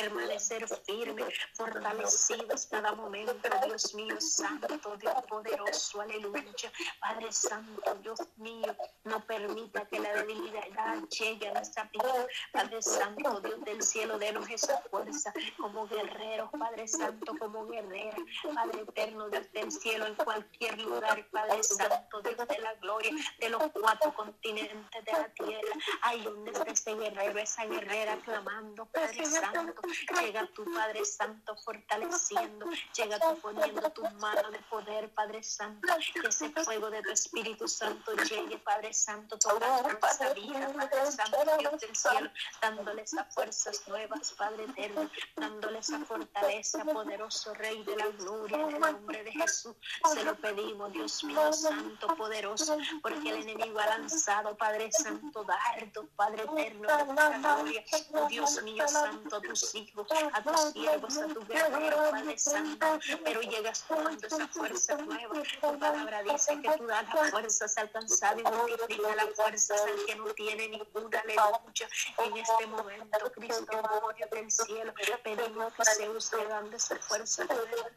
permanecer 0.00 0.66
firmes, 0.86 1.28
fortalecidos 1.52 2.66
cada 2.66 2.92
momento, 2.92 3.48
Dios 3.64 3.94
mío, 3.94 4.20
santo, 4.20 4.96
Dios 4.96 5.14
poderoso, 5.28 6.00
aleluya. 6.00 6.72
Padre 7.00 7.30
Santo, 7.32 7.94
Dios 8.02 8.18
mío, 8.36 8.74
no 9.04 9.24
permita 9.24 9.86
que 9.86 10.00
la 10.00 10.12
debilidad 10.14 10.64
llegue 11.08 11.48
a 11.48 11.52
nuestra 11.52 11.84
vida, 11.84 12.26
Padre 12.52 12.82
Santo, 12.82 13.40
Dios 13.40 13.64
del 13.64 13.82
cielo, 13.82 14.18
denos 14.18 14.48
esa 14.50 14.80
fuerza 14.90 15.32
como 15.56 15.86
guerreros, 15.86 16.50
Padre 16.58 16.88
Santo, 16.88 17.34
como 17.38 17.66
guerrera, 17.66 18.16
Padre 18.54 18.82
eterno, 18.82 19.28
Dios 19.28 19.52
del 19.52 19.70
cielo, 19.70 20.06
en 20.06 20.14
cualquier 20.16 20.80
lugar, 20.80 21.24
Padre 21.30 21.62
Santo, 21.62 22.20
Dios 22.22 22.48
de 22.48 22.58
la 22.58 22.74
gloria, 22.74 23.12
de 23.38 23.48
los 23.48 23.62
cuatro 23.72 24.12
continentes 24.14 25.04
de 25.04 25.12
la 25.12 25.28
tierra, 25.28 25.74
ahí 26.02 26.22
donde 26.22 26.50
está 26.50 26.64
ese 26.64 26.94
guerrero, 26.94 27.38
esa 27.38 27.64
guerrera 27.66 28.16
clamando, 28.24 28.86
Padre 28.86 29.24
Santo, 29.24 29.73
llega 30.20 30.46
tu 30.54 30.64
Padre 30.72 31.04
Santo 31.04 31.56
fortaleciendo, 31.56 32.66
llega 32.96 33.18
tú 33.18 33.38
poniendo 33.40 33.90
tu 33.90 34.02
mano 34.20 34.50
de 34.50 34.58
poder, 34.70 35.10
Padre 35.10 35.42
Santo, 35.42 35.88
que 36.20 36.28
ese 36.28 36.50
fuego 36.50 36.90
de 36.90 37.02
tu 37.02 37.10
Espíritu 37.10 37.68
Santo 37.68 38.14
llegue, 38.14 38.58
Padre 38.58 38.92
Santo, 38.92 39.38
toda 39.38 39.82
nuestra 39.82 40.32
vida, 40.34 40.72
Padre 40.72 41.10
Santo, 41.10 41.36
Dios 41.58 41.80
del 41.80 41.96
cielo, 41.96 42.30
dándole 42.60 43.02
esa 43.02 43.24
fuerzas 43.24 43.86
nuevas, 43.88 44.32
Padre 44.32 44.64
eterno, 44.64 45.10
dándole 45.36 45.78
esa 45.78 45.98
fortaleza, 46.00 46.84
poderoso 46.84 47.54
Rey 47.54 47.82
de 47.84 47.96
la 47.96 48.08
gloria, 48.08 48.56
en 48.56 48.74
el 48.74 48.80
nombre 48.80 49.24
de 49.24 49.32
Jesús, 49.32 49.74
se 50.12 50.24
lo 50.24 50.34
pedimos, 50.36 50.92
Dios 50.92 51.24
mío, 51.24 51.52
Santo, 51.52 52.06
poderoso, 52.16 52.78
porque 53.02 53.30
el 53.30 53.42
enemigo 53.42 53.78
ha 53.80 53.86
lanzado, 53.86 54.56
Padre 54.56 54.90
Santo, 54.92 55.44
dardo, 55.44 56.06
Padre 56.16 56.44
eterno, 56.44 56.88
de 56.88 57.38
gloria, 57.38 57.84
oh 58.14 58.28
Dios 58.28 58.62
mío, 58.62 58.86
Santo, 58.88 59.40
tus 59.40 59.63
hijos, 59.74 60.06
a 60.32 60.42
tus 60.42 60.72
siervos, 60.72 61.16
a 61.16 61.26
tu 61.28 61.46
guerrero, 61.46 62.10
Padre 62.10 62.38
Santo, 62.38 62.98
pero 63.24 63.40
llegas 63.42 63.84
tomando 63.86 64.26
esa 64.26 64.48
fuerza 64.48 64.96
nueva, 64.96 65.42
tu 65.60 65.78
palabra 65.78 66.22
dice 66.22 66.60
que 66.60 66.70
tú 66.76 66.86
das 66.86 67.06
las 67.14 67.30
fuerzas 67.30 67.78
al 67.78 67.90
cansado 67.90 68.40
y 68.88 68.96
las 68.96 69.30
fuerzas 69.36 69.80
al 69.80 70.06
que 70.06 70.16
no 70.16 70.26
tiene 70.34 70.68
ninguna, 70.68 71.20
aleluya, 71.20 71.88
en 72.18 72.36
este 72.36 72.66
momento, 72.66 73.32
Cristo, 73.32 73.78
amor 73.78 74.14
del 74.30 74.50
cielo, 74.50 74.92
pedimos 75.22 75.72
que 75.74 75.84
sea 75.84 76.10
usted 76.10 76.48
dando 76.48 76.76
esa 76.76 76.96
fuerza, 76.96 77.46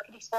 Cristo, 0.06 0.38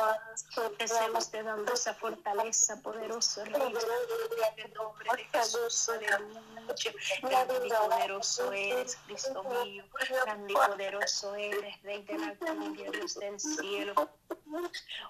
que 0.79 0.89
sea 0.89 1.11
usted 1.11 1.45
dando 1.45 1.73
esa 1.73 1.95
fortaleza, 1.95 2.81
poderoso 2.83 3.45
Rey, 3.45 3.55
en 3.55 4.65
el 4.65 4.75
nombre 4.75 5.11
de 5.17 5.25
Jesús, 5.25 5.89
aleluya, 5.89 6.93
grande 7.23 7.67
y 7.67 7.71
poderoso 7.71 8.53
eres, 8.53 8.97
Cristo 9.07 9.43
mío, 9.45 9.85
grande 10.25 10.53
y 10.53 10.57
poderoso 10.57 11.18
eres, 11.25 11.83
de 11.83 12.19
la 12.19 12.35
gloria, 12.35 12.91
Dios 12.91 13.15
del 13.15 13.39
cielo. 13.41 14.11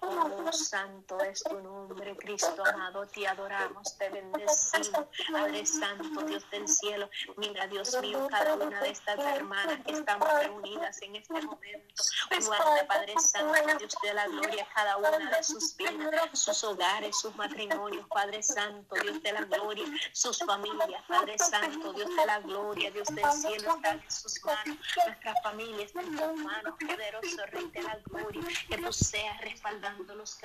Oh, 0.00 0.52
santo 0.52 1.20
es 1.20 1.42
tu 1.44 1.60
nombre, 1.60 2.16
Cristo 2.16 2.64
amado, 2.66 3.06
te 3.06 3.26
adoramos, 3.26 3.96
te 3.96 4.08
bendecimos, 4.08 5.06
Padre 5.30 5.64
Santo, 5.64 6.22
Dios 6.22 6.48
del 6.50 6.66
cielo. 6.66 7.08
Mira, 7.36 7.66
Dios 7.68 7.96
mío, 8.00 8.26
cada 8.30 8.54
una 8.54 8.80
de 8.80 8.90
estas 8.90 9.18
hermanas 9.18 9.78
que 9.84 9.92
estamos 9.92 10.28
reunidas 10.40 11.00
en 11.02 11.16
este 11.16 11.34
momento. 11.34 12.02
Guarda, 12.46 12.86
Padre 12.86 13.14
Santo, 13.18 13.78
Dios 13.78 13.96
de 14.02 14.14
la 14.14 14.26
gloria, 14.26 14.66
cada 14.74 14.96
una 14.96 15.30
de 15.36 15.42
sus 15.42 15.76
vidas, 15.76 16.30
sus 16.32 16.64
hogares, 16.64 17.18
sus 17.18 17.34
matrimonios, 17.36 18.06
Padre 18.08 18.42
Santo, 18.42 18.96
Dios 18.96 19.22
de 19.22 19.32
la 19.32 19.44
gloria, 19.44 19.84
sus 20.12 20.38
familias, 20.38 21.02
Padre 21.06 21.38
Santo, 21.38 21.92
Dios 21.92 22.08
de 22.16 22.26
la 22.26 22.40
gloria, 22.40 22.90
Dios 22.90 23.08
del 23.08 23.32
cielo, 23.32 23.74
están 23.76 24.00
en 24.00 24.10
sus 24.10 24.44
manos, 24.44 24.76
nuestras 25.06 25.42
familias 25.42 25.92
en 26.00 26.16
tus 26.16 26.44
manos, 26.44 26.74
poderoso 26.78 27.46
Rey 27.46 27.70
de 27.70 27.82
la 27.82 27.98
gloria, 28.04 28.42
que 28.68 28.78
tú 28.78 28.92
seas 28.92 29.40
respaldándolos 29.40 30.36